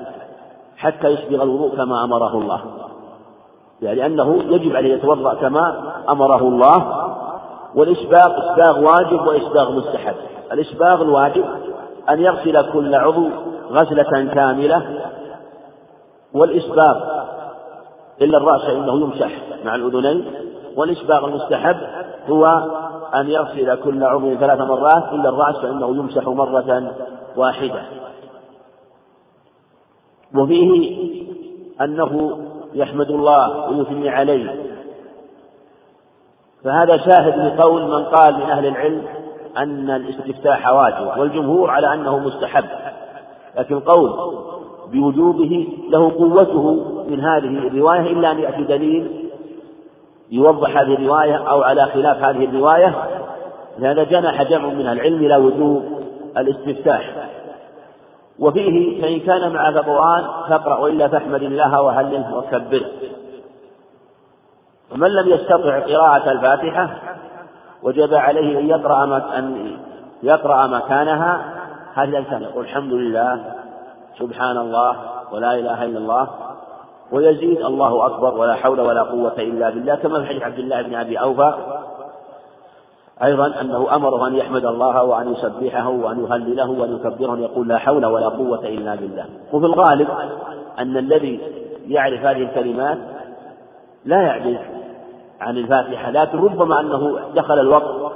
حتى 0.77 1.07
يسبغ 1.07 1.43
الوضوء 1.43 1.75
كما 1.75 2.03
أمره 2.03 2.37
الله. 2.37 2.61
يعني 3.81 4.05
أنه 4.05 4.35
يجب 4.35 4.75
عليه 4.75 4.93
يتوضأ 4.93 5.33
كما 5.33 5.93
أمره 6.09 6.41
الله. 6.41 7.04
والإسباغ 7.75 8.31
إسباغ 8.37 8.79
واجب 8.79 9.27
وإسباغ 9.27 9.71
مستحب. 9.71 10.15
الإسباغ 10.51 11.01
الواجب 11.01 11.45
أن 12.09 12.19
يغسل 12.19 12.71
كل 12.71 12.95
عضو 12.95 13.29
غسلة 13.71 14.33
كاملة 14.33 15.01
والإسباغ 16.33 17.03
إلا 18.21 18.37
الرأس 18.37 18.61
فإنه 18.61 19.01
يمسح 19.01 19.31
مع 19.65 19.75
الأذنين 19.75 20.25
والإسباغ 20.75 21.25
المستحب 21.25 21.77
هو 22.29 22.45
أن 23.15 23.29
يغسل 23.29 23.75
كل 23.75 24.03
عضو 24.03 24.35
ثلاث 24.35 24.59
مرات 24.59 25.13
إلا 25.13 25.29
الرأس 25.29 25.55
فإنه 25.55 25.87
يمسح 25.87 26.27
مرة 26.27 26.93
واحدة. 27.35 27.81
وفيه 30.35 30.95
أنه 31.81 32.39
يحمد 32.73 33.09
الله 33.09 33.69
ويثني 33.69 34.09
عليه 34.09 34.74
فهذا 36.65 36.97
شاهد 36.97 37.39
لقول 37.39 37.81
من 37.81 38.05
قال 38.05 38.35
من 38.35 38.41
أهل 38.41 38.65
العلم 38.65 39.01
أن 39.57 39.89
الاستفتاح 39.89 40.67
واجب 40.67 41.19
والجمهور 41.19 41.69
على 41.69 41.93
أنه 41.93 42.19
مستحب. 42.19 42.65
لكن 43.57 43.79
قول 43.79 44.11
بوجوبه 44.91 45.67
له 45.89 46.11
قوته 46.11 46.71
من 47.09 47.19
هذه 47.19 47.67
الرواية 47.67 48.01
إلا 48.01 48.31
أن 48.31 48.39
يأتي 48.39 48.63
دليل 48.63 49.29
يوضح 50.31 50.77
هذه 50.77 50.93
الرواية 50.93 51.35
أو 51.35 51.61
على 51.63 51.85
خلاف 51.85 52.23
هذه 52.23 52.45
الرواية 52.45 52.95
لهذا 53.79 54.03
جنح 54.03 54.43
جمع 54.43 54.69
من 54.69 54.87
العلم 54.87 55.25
إلى 55.25 55.35
وجوب 55.35 55.83
الاستفتاح. 56.37 57.29
وفيه 58.39 59.01
فإن 59.01 59.19
كان 59.19 59.53
معك 59.53 59.77
قرآن 59.77 60.23
فاقرأ 60.49 60.79
وإلا 60.79 61.07
فاحمد 61.07 61.43
الله 61.43 61.81
وهله 61.81 62.37
وكبره. 62.37 62.85
ومن 64.91 65.09
لم 65.09 65.29
يستطع 65.29 65.79
قراءة 65.79 66.31
الفاتحة 66.31 66.89
وجب 67.83 68.13
عليه 68.13 68.59
أن 68.59 68.69
يقرأ 68.69 69.17
أن 69.37 69.77
يقرأ 70.23 70.67
مكانها 70.67 71.53
هذه 71.93 72.09
الأذكار 72.09 72.41
يقول 72.41 72.63
الحمد 72.63 72.93
لله 72.93 73.55
سبحان 74.19 74.57
الله 74.57 74.95
ولا 75.31 75.53
إله 75.53 75.83
إلا 75.83 75.97
الله 75.97 76.27
ويزيد 77.11 77.61
الله 77.61 78.05
أكبر 78.05 78.33
ولا 78.37 78.55
حول 78.55 78.81
ولا 78.81 79.03
قوة 79.03 79.33
إلا 79.37 79.69
بالله 79.69 79.95
كما 79.95 80.19
في 80.19 80.25
حديث 80.27 80.43
عبد 80.43 80.59
الله 80.59 80.81
بن 80.81 80.95
أبي 80.95 81.19
أوفى 81.19 81.53
أيضا 83.23 83.61
أنه 83.61 83.95
أمره 83.95 84.27
أن 84.27 84.35
يحمد 84.35 84.65
الله 84.65 85.03
وأن 85.03 85.33
يسبحه 85.33 85.89
وأن 85.89 86.23
يهلله 86.25 86.69
وأن 86.69 86.95
يكبره 86.95 87.39
يقول 87.39 87.67
لا 87.67 87.77
حول 87.77 88.05
ولا 88.05 88.29
قوة 88.29 88.59
إلا 88.59 88.95
بالله. 88.95 89.25
وفي 89.53 89.65
الغالب 89.65 90.07
أن 90.79 90.97
الذي 90.97 91.39
يعرف 91.87 92.19
هذه 92.19 92.43
الكلمات 92.43 92.97
لا 94.05 94.21
يعجز 94.21 94.57
عن 95.41 95.57
الفاتحة. 95.57 96.11
لكن 96.11 96.37
ربما 96.37 96.79
أنه 96.79 97.19
دخل 97.35 97.59
الوقت 97.59 98.13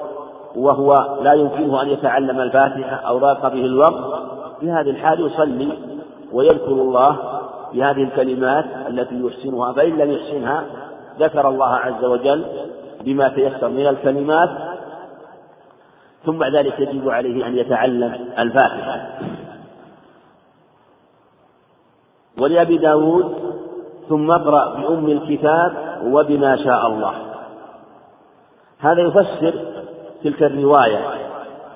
وهو 0.56 1.18
لا 1.22 1.34
يمكنه 1.34 1.82
أن 1.82 1.90
يتعلم 1.90 2.40
الفاتحة 2.40 2.96
أو 2.96 3.18
ضاق 3.18 3.48
به 3.48 3.66
الوقت. 3.66 4.24
في 4.60 4.72
هذه 4.72 4.90
الحال 4.90 5.26
يصلي 5.26 5.78
ويذكر 6.34 6.72
الله 6.72 7.16
بهذه 7.74 8.04
الكلمات 8.04 8.66
التي 8.88 9.22
يحسنها. 9.22 9.74
فإن 9.74 9.98
لم 9.98 10.12
يحسنها 10.12 10.64
ذكر 11.20 11.50
الله 11.50 11.76
عز 11.76 12.04
وجل 12.04 12.46
بما 13.02 13.30
تيسر 13.30 13.70
من 13.70 13.88
الكلمات 13.88 14.50
ثم 16.26 16.38
بعد 16.38 16.56
ذلك 16.56 16.80
يجب 16.80 17.10
عليه 17.10 17.48
أن 17.48 17.58
يتعلم 17.58 18.14
الفاتحة. 18.40 19.20
ولأبي 22.42 22.78
داود 22.78 23.34
ثم 24.10 24.32
اقرأ 24.32 24.76
بأم 24.76 25.08
الكتاب 25.08 25.89
وبما 26.04 26.56
شاء 26.56 26.88
الله. 26.88 27.14
هذا 28.80 29.02
يفسر 29.02 29.54
تلك 30.24 30.44
الرواية 30.44 31.00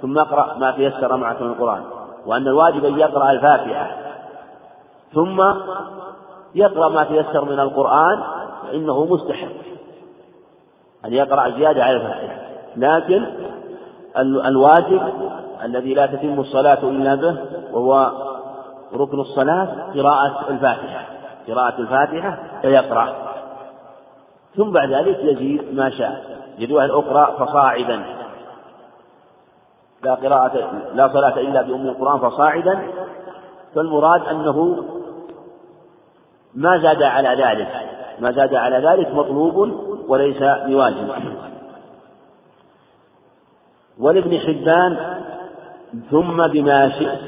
ثم 0.02 0.18
اقرأ 0.20 0.58
ما 0.58 0.72
تيسر 0.72 1.18
معك 1.18 1.42
من 1.42 1.48
القرآن 1.48 1.84
وأن 2.26 2.48
الواجب 2.48 2.86
أن 2.86 3.00
يقرأ 3.00 3.32
الفاتحة. 3.32 3.92
ثم 5.14 5.42
يقرأ 6.56 6.90
ما 6.90 7.04
تيسر 7.04 7.46
من 7.46 7.60
القرآن 7.60 8.24
فإنه 8.64 9.06
مستحب 9.06 9.50
أن 11.06 11.14
يقرأ 11.14 11.50
زيادة 11.50 11.84
على 11.84 11.96
الفاتحة. 11.96 12.36
لكن 12.76 13.26
الواجب 14.46 15.02
الذي 15.64 15.94
لا 15.94 16.06
تتم 16.06 16.40
الصلاة 16.40 16.80
إلا 16.84 17.16
به 17.16 17.38
وهو 17.72 18.12
ركن 18.96 19.20
الصلاة 19.20 19.68
قراءة 19.94 20.50
الفاتحة. 20.50 21.06
قراءة 21.48 21.82
الفاتحة 21.82 22.38
فيقرأ. 22.62 23.23
ثم 24.58 24.72
بعد 24.72 24.92
ذلك 24.92 25.20
يزيد 25.20 25.76
ما 25.76 25.90
شاء. 25.90 26.44
أن 26.60 26.90
أقرأ 26.90 27.46
فصاعدا. 27.46 28.04
لا 30.04 30.16
قراءة 30.16 30.72
لا 30.94 31.08
صلاة 31.14 31.40
إلا 31.40 31.62
بأم 31.62 31.88
القرآن 31.88 32.20
فصاعدا. 32.20 32.88
فالمراد 33.76 34.22
أنه 34.28 34.84
ما 36.56 36.78
زاد 36.78 37.04
على 37.04 37.44
ذلك. 37.44 37.72
ما 38.20 38.32
زاد 38.32 38.56
على 38.56 38.88
ذلك 38.88 39.16
مطلوب 39.16 39.56
وليس 40.08 40.44
بواجب. 40.66 41.10
ولابن 44.00 44.40
حبان 44.40 44.98
ثم 46.12 46.48
بما 46.48 46.90
شئت 46.90 47.20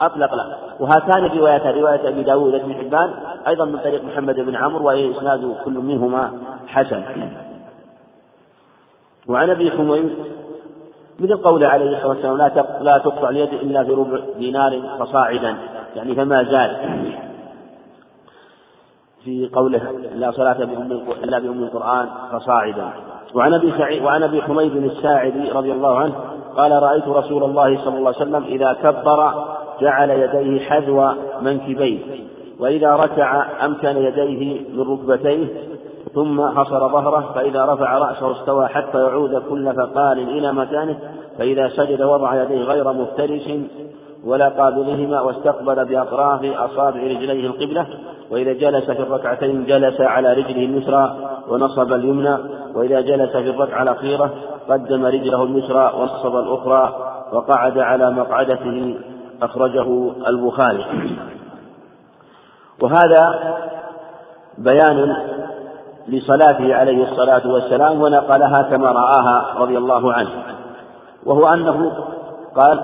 أطلق 0.00 0.34
له. 0.34 0.56
وهاتان 0.80 1.24
الروايتان 1.24 1.74
رواية 1.74 2.08
أبي 2.08 2.22
داود 2.22 2.52
بن 2.52 2.74
حبان 2.74 3.10
أيضا 3.48 3.64
من 3.64 3.78
طريق 3.78 4.04
محمد 4.04 4.40
بن 4.40 4.56
عمرو 4.56 4.86
وهي 4.86 5.10
إسناد 5.10 5.56
كل 5.64 5.72
منهما 5.72 6.32
حسن. 6.66 7.02
وعن 9.28 9.50
أبي 9.50 9.70
حميد 9.70 10.10
مثل 11.20 11.36
قوله 11.36 11.68
عليه 11.68 11.96
الصلاة 11.96 12.08
والسلام 12.08 12.36
لا 12.36 12.66
لا 12.80 12.98
تقطع 12.98 13.28
اليد 13.28 13.52
إلا 13.52 13.84
في 13.84 13.90
ربع 13.90 14.20
دينار 14.38 14.82
فصاعدا. 14.98 15.56
يعني 15.96 16.14
فما 16.14 16.44
زاد 16.44 16.76
في 19.24 19.50
قوله 19.52 19.92
لا 20.14 20.30
صلاة 20.30 20.64
بأم 20.64 20.92
إلا 21.24 21.38
بأم 21.38 21.62
القرآن 21.62 22.08
فصاعدا. 22.32 22.90
وعن 23.34 23.54
أبي 23.54 23.72
سعيد 23.78 24.02
وعن 24.02 24.22
أبي 24.22 24.42
حميد 24.42 24.76
الساعدي 24.76 25.48
رضي 25.50 25.72
الله 25.72 25.98
عنه 25.98 26.14
قال 26.56 26.72
رأيت 26.72 27.08
رسول 27.08 27.44
الله 27.44 27.84
صلى 27.84 27.98
الله 27.98 28.14
عليه 28.16 28.30
وسلم 28.30 28.44
إذا 28.44 28.72
كبر 28.72 29.46
جعل 29.80 30.10
يديه 30.10 30.60
حذو 30.60 31.12
منكبيه 31.42 31.98
وإذا 32.58 32.96
ركع 32.96 33.46
أمكن 33.64 33.96
يديه 33.96 34.60
من 34.72 34.80
ركبتيه 34.80 35.46
ثم 36.14 36.48
حصر 36.48 36.88
ظهره 36.88 37.32
فإذا 37.34 37.64
رفع 37.64 37.98
رأسه 37.98 38.32
استوى 38.32 38.66
حتى 38.66 38.98
يعود 38.98 39.42
كل 39.50 39.74
فقال 39.74 40.18
إلى 40.18 40.52
مكانه 40.52 40.98
فإذا 41.38 41.68
سجد 41.68 42.02
وضع 42.02 42.42
يديه 42.42 42.64
غير 42.64 42.92
مفترس 42.92 43.50
ولا 44.24 44.48
قابلهما 44.48 45.20
واستقبل 45.20 45.84
بأطراف 45.84 46.44
أصابع 46.44 47.00
رجليه 47.00 47.46
القبلة 47.46 47.86
وإذا 48.30 48.52
جلس 48.52 48.84
في 48.84 49.02
الركعتين 49.02 49.64
جلس 49.64 50.00
على 50.00 50.32
رجله 50.32 50.64
اليسرى 50.64 51.16
ونصب 51.48 51.92
اليمنى 51.92 52.38
وإذا 52.74 53.00
جلس 53.00 53.30
في 53.30 53.50
الركعة 53.50 53.82
الأخيرة 53.82 54.30
قدم 54.68 55.04
رجله 55.04 55.42
اليسرى 55.42 55.92
ونصب 55.96 56.36
الأخرى 56.36 56.94
وقعد 57.32 57.78
على 57.78 58.10
مقعدته 58.10 58.98
أخرجه 59.42 60.10
البخاري. 60.26 60.84
وهذا 62.82 63.54
بيان 64.58 65.16
لصلاته 66.08 66.74
عليه 66.74 67.10
الصلاة 67.10 67.52
والسلام 67.52 68.02
ونقلها 68.02 68.62
كما 68.70 68.92
رآها 68.92 69.54
رضي 69.58 69.78
الله 69.78 70.12
عنه. 70.12 70.30
وهو 71.26 71.46
أنه 71.46 71.92
قال 72.56 72.80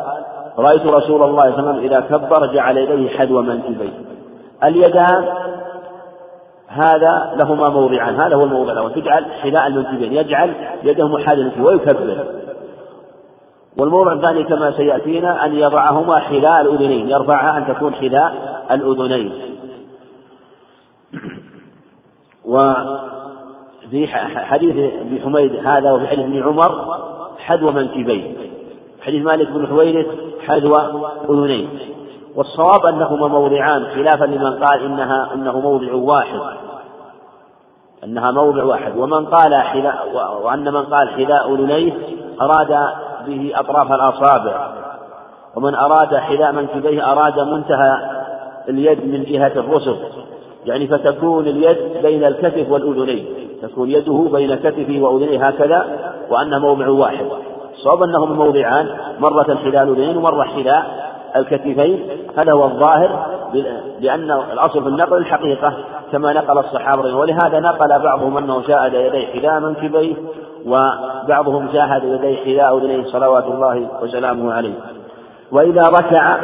رأيت 0.58 0.86
رسول 0.86 1.22
الله 1.22 1.42
صلى 1.42 1.60
الله 1.60 1.68
عليه 1.68 1.78
وسلم 1.78 1.78
إذا 1.78 2.00
كبر 2.00 2.46
جعل 2.46 2.76
يديه 2.76 3.18
حذو 3.18 3.42
منكبيه 3.42 3.92
اليدان 4.64 5.24
هذا 6.68 7.32
لهما 7.36 7.68
موضعان 7.68 8.20
هذا 8.20 8.36
هو 8.36 8.44
الموضع 8.44 8.72
الأول 8.72 8.94
تجعل 8.94 9.24
حذاء 9.42 9.66
المنكبين 9.66 10.12
يجعل 10.12 10.54
يده 10.82 11.08
محاذية 11.08 11.62
ويكبر 11.62 12.24
والموضع 13.78 14.12
الثاني 14.12 14.44
كما 14.44 14.72
سيأتينا 14.76 15.44
أن 15.44 15.54
يضعهما 15.54 16.18
حذاء 16.18 16.60
الأذنين 16.60 17.08
يرفعها 17.08 17.58
أن 17.58 17.74
تكون 17.74 17.94
حذاء 17.94 18.34
الأذنين. 18.70 19.32
وفي 23.86 24.06
حديث 24.36 24.92
ابن 25.00 25.20
حميد 25.24 25.66
هذا 25.66 25.92
وفي 25.92 26.06
حديث 26.06 26.24
ابن 26.24 26.42
عمر 26.42 26.98
حذو 27.38 27.70
منكبين. 27.70 28.36
حديث 29.00 29.24
مالك 29.24 29.50
بن 29.50 29.66
حويرث 29.66 30.06
حذو 30.46 30.76
أذنين. 31.30 31.68
والصواب 32.36 32.86
أنهما 32.86 33.28
موضعان 33.28 33.86
خلافا 33.86 34.24
لمن 34.24 34.64
قال 34.64 34.84
إنها 34.84 35.34
أنه 35.34 35.60
موضع 35.60 35.94
واحد. 35.94 36.40
أنها 38.04 38.30
موضع 38.30 38.64
واحد. 38.64 38.96
ومن 38.96 39.26
قال 39.26 39.54
حذاء 39.54 40.08
وأن 40.44 40.72
من 40.72 40.82
قال 40.82 41.08
حذاء 41.08 41.54
أذنيه 41.54 41.92
أراد 42.40 42.88
به 43.26 43.52
أطراف 43.54 43.92
الأصابع. 43.92 44.68
ومن 45.56 45.74
أراد 45.74 46.16
حذاء 46.16 46.52
منكبيه 46.52 47.12
أراد 47.12 47.40
منتهى 47.40 47.92
اليد 48.68 49.06
من 49.06 49.24
جهة 49.24 49.52
الرسل. 49.56 49.96
يعني 50.66 50.86
فتكون 50.86 51.46
اليد 51.46 52.02
بين 52.02 52.24
الكتف 52.24 52.70
والأذنين. 52.70 53.45
تكون 53.62 53.90
يده 53.90 54.28
بين 54.32 54.54
كتفه 54.54 55.00
وأذنيه 55.00 55.40
هكذا 55.40 55.86
وأنه 56.30 56.58
موضع 56.58 56.88
واحد. 56.88 57.26
الصواب 57.74 58.02
أنهما 58.02 58.34
موضعان 58.34 58.88
مرة 59.20 59.54
حذاء 59.64 59.82
الأذنين 59.82 60.16
ومرة 60.16 60.42
حذاء 60.42 61.06
الكتفين 61.36 62.06
هذا 62.36 62.52
هو 62.52 62.64
الظاهر 62.64 63.26
لأن 64.00 64.30
الأصل 64.52 64.82
في 64.82 64.88
النقل 64.88 65.16
الحقيقة 65.16 65.74
كما 66.12 66.32
نقل 66.32 66.58
الصحابة 66.58 67.16
ولهذا 67.16 67.60
نقل 67.60 67.88
بعضهم 68.02 68.36
أنه 68.36 68.62
شاهد 68.62 68.94
يديه 68.94 69.26
حذاء 69.26 69.60
منكبيه 69.60 70.14
وبعضهم 70.66 71.68
شاهد 71.72 72.04
يديه 72.04 72.36
حذاء 72.44 72.78
أذنيه 72.78 73.04
صلوات 73.04 73.44
الله 73.44 73.88
وسلامه 74.02 74.52
عليه. 74.54 74.74
وإذا 75.52 75.88
ركع 75.88 76.38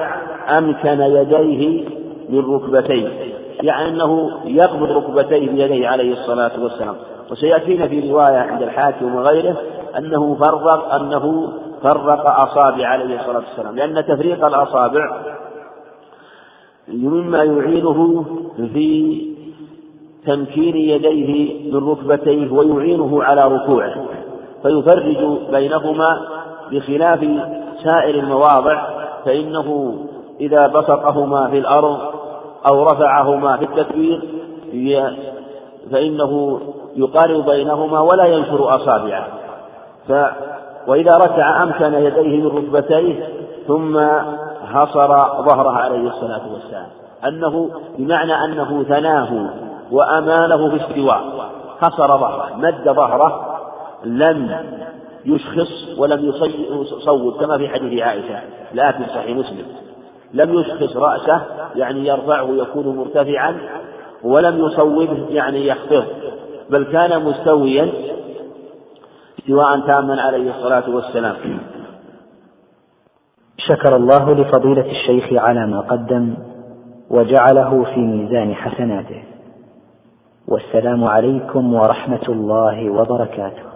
أمكن 0.59 1.01
يديه 1.01 1.85
من 2.29 2.55
ركبتيه 2.55 3.32
يعني 3.63 3.89
أنه 3.89 4.41
يقبض 4.45 4.91
ركبتيه 4.91 5.51
بيديه 5.51 5.89
عليه 5.89 6.13
الصلاة 6.13 6.53
والسلام. 6.63 6.95
وسيأتينا 7.31 7.89
في 7.89 8.11
رواية 8.11 8.37
عند 8.37 8.63
الحاكم 8.63 9.15
وغيره 9.15 9.57
أنه 9.99 10.35
فرق 10.35 10.95
أنه 10.95 11.53
فرق 11.83 12.27
أصابع 12.41 12.87
عليه 12.87 13.21
الصلاة 13.21 13.43
والسلام. 13.49 13.77
لأن 13.77 14.07
تفريق 14.07 14.47
الأصابع 14.47 15.23
مما 16.89 17.43
يعينه 17.45 18.25
في 18.57 19.23
تمكين 20.27 20.77
يديه 20.77 21.73
من 21.73 21.89
ركبتيه 21.89 22.53
ويعينه 22.53 23.23
على 23.23 23.43
ركوعه. 23.43 23.95
فيفرج 24.63 25.39
بينهما 25.51 26.21
بخلاف 26.71 27.21
سائر 27.85 28.15
المواضع 28.15 28.87
فإنه 29.25 29.99
إذا 30.41 30.67
بسطهما 30.67 31.51
في 31.51 31.59
الأرض 31.59 31.99
أو 32.67 32.83
رفعهما 32.83 33.57
في 33.57 33.65
التكبير 33.65 34.21
فإنه 35.93 36.61
يقارب 36.97 37.45
بينهما 37.45 38.01
ولا 38.01 38.25
ينشر 38.25 38.77
أصابعه. 38.77 39.27
ف 40.09 40.13
وإذا 40.87 41.17
ركع 41.17 41.63
أمكن 41.63 41.95
يديه 41.95 42.41
من 42.41 42.47
ركبتيه 42.47 43.29
ظهر 43.67 44.23
حصر 44.75 45.09
ظهره 45.43 45.71
عليه 45.71 46.09
الصلاة 46.09 46.53
والسلام. 46.53 46.87
أنه 47.29 47.71
بمعنى 47.99 48.45
أنه 48.45 48.83
ثناه 48.83 49.51
وأمانه 49.91 50.71
في 50.71 50.85
استواء 50.85 51.23
حصر 51.81 52.07
ظهره 52.07 52.57
مد 52.57 52.85
ظهره 52.85 53.59
لم 54.05 54.57
يشخص 55.25 55.99
ولم 55.99 56.33
يصوب 56.91 57.41
كما 57.41 57.59
في 57.59 57.69
حديث 57.69 58.03
عائشة 58.03 58.41
لا 58.73 58.93
في 58.93 59.05
صحيح 59.05 59.37
مسلم. 59.37 59.67
لم 60.35 60.55
يشخص 60.55 60.97
رأسه 60.97 61.43
يعني 61.77 62.07
يرفعه 62.07 62.49
يكون 62.51 62.97
مرتفعا 62.97 63.61
ولم 64.25 64.59
يصوبه 64.67 65.27
يعني 65.29 65.67
يخفض 65.67 66.05
بل 66.71 66.85
كان 66.85 67.25
مستويا 67.25 67.93
استواء 69.39 69.81
تاما 69.87 70.23
عليه 70.23 70.51
الصلاة 70.51 70.91
والسلام. 70.91 71.37
شكر 73.59 73.97
الله 73.97 74.35
لفضيلة 74.35 74.91
الشيخ 74.91 75.33
على 75.33 75.67
ما 75.67 75.81
قدم 75.81 76.35
وجعله 77.11 77.85
في 77.95 78.01
ميزان 78.01 78.55
حسناته. 78.55 79.23
والسلام 80.49 81.05
عليكم 81.05 81.75
ورحمة 81.75 82.25
الله 82.29 82.91
وبركاته. 82.91 83.72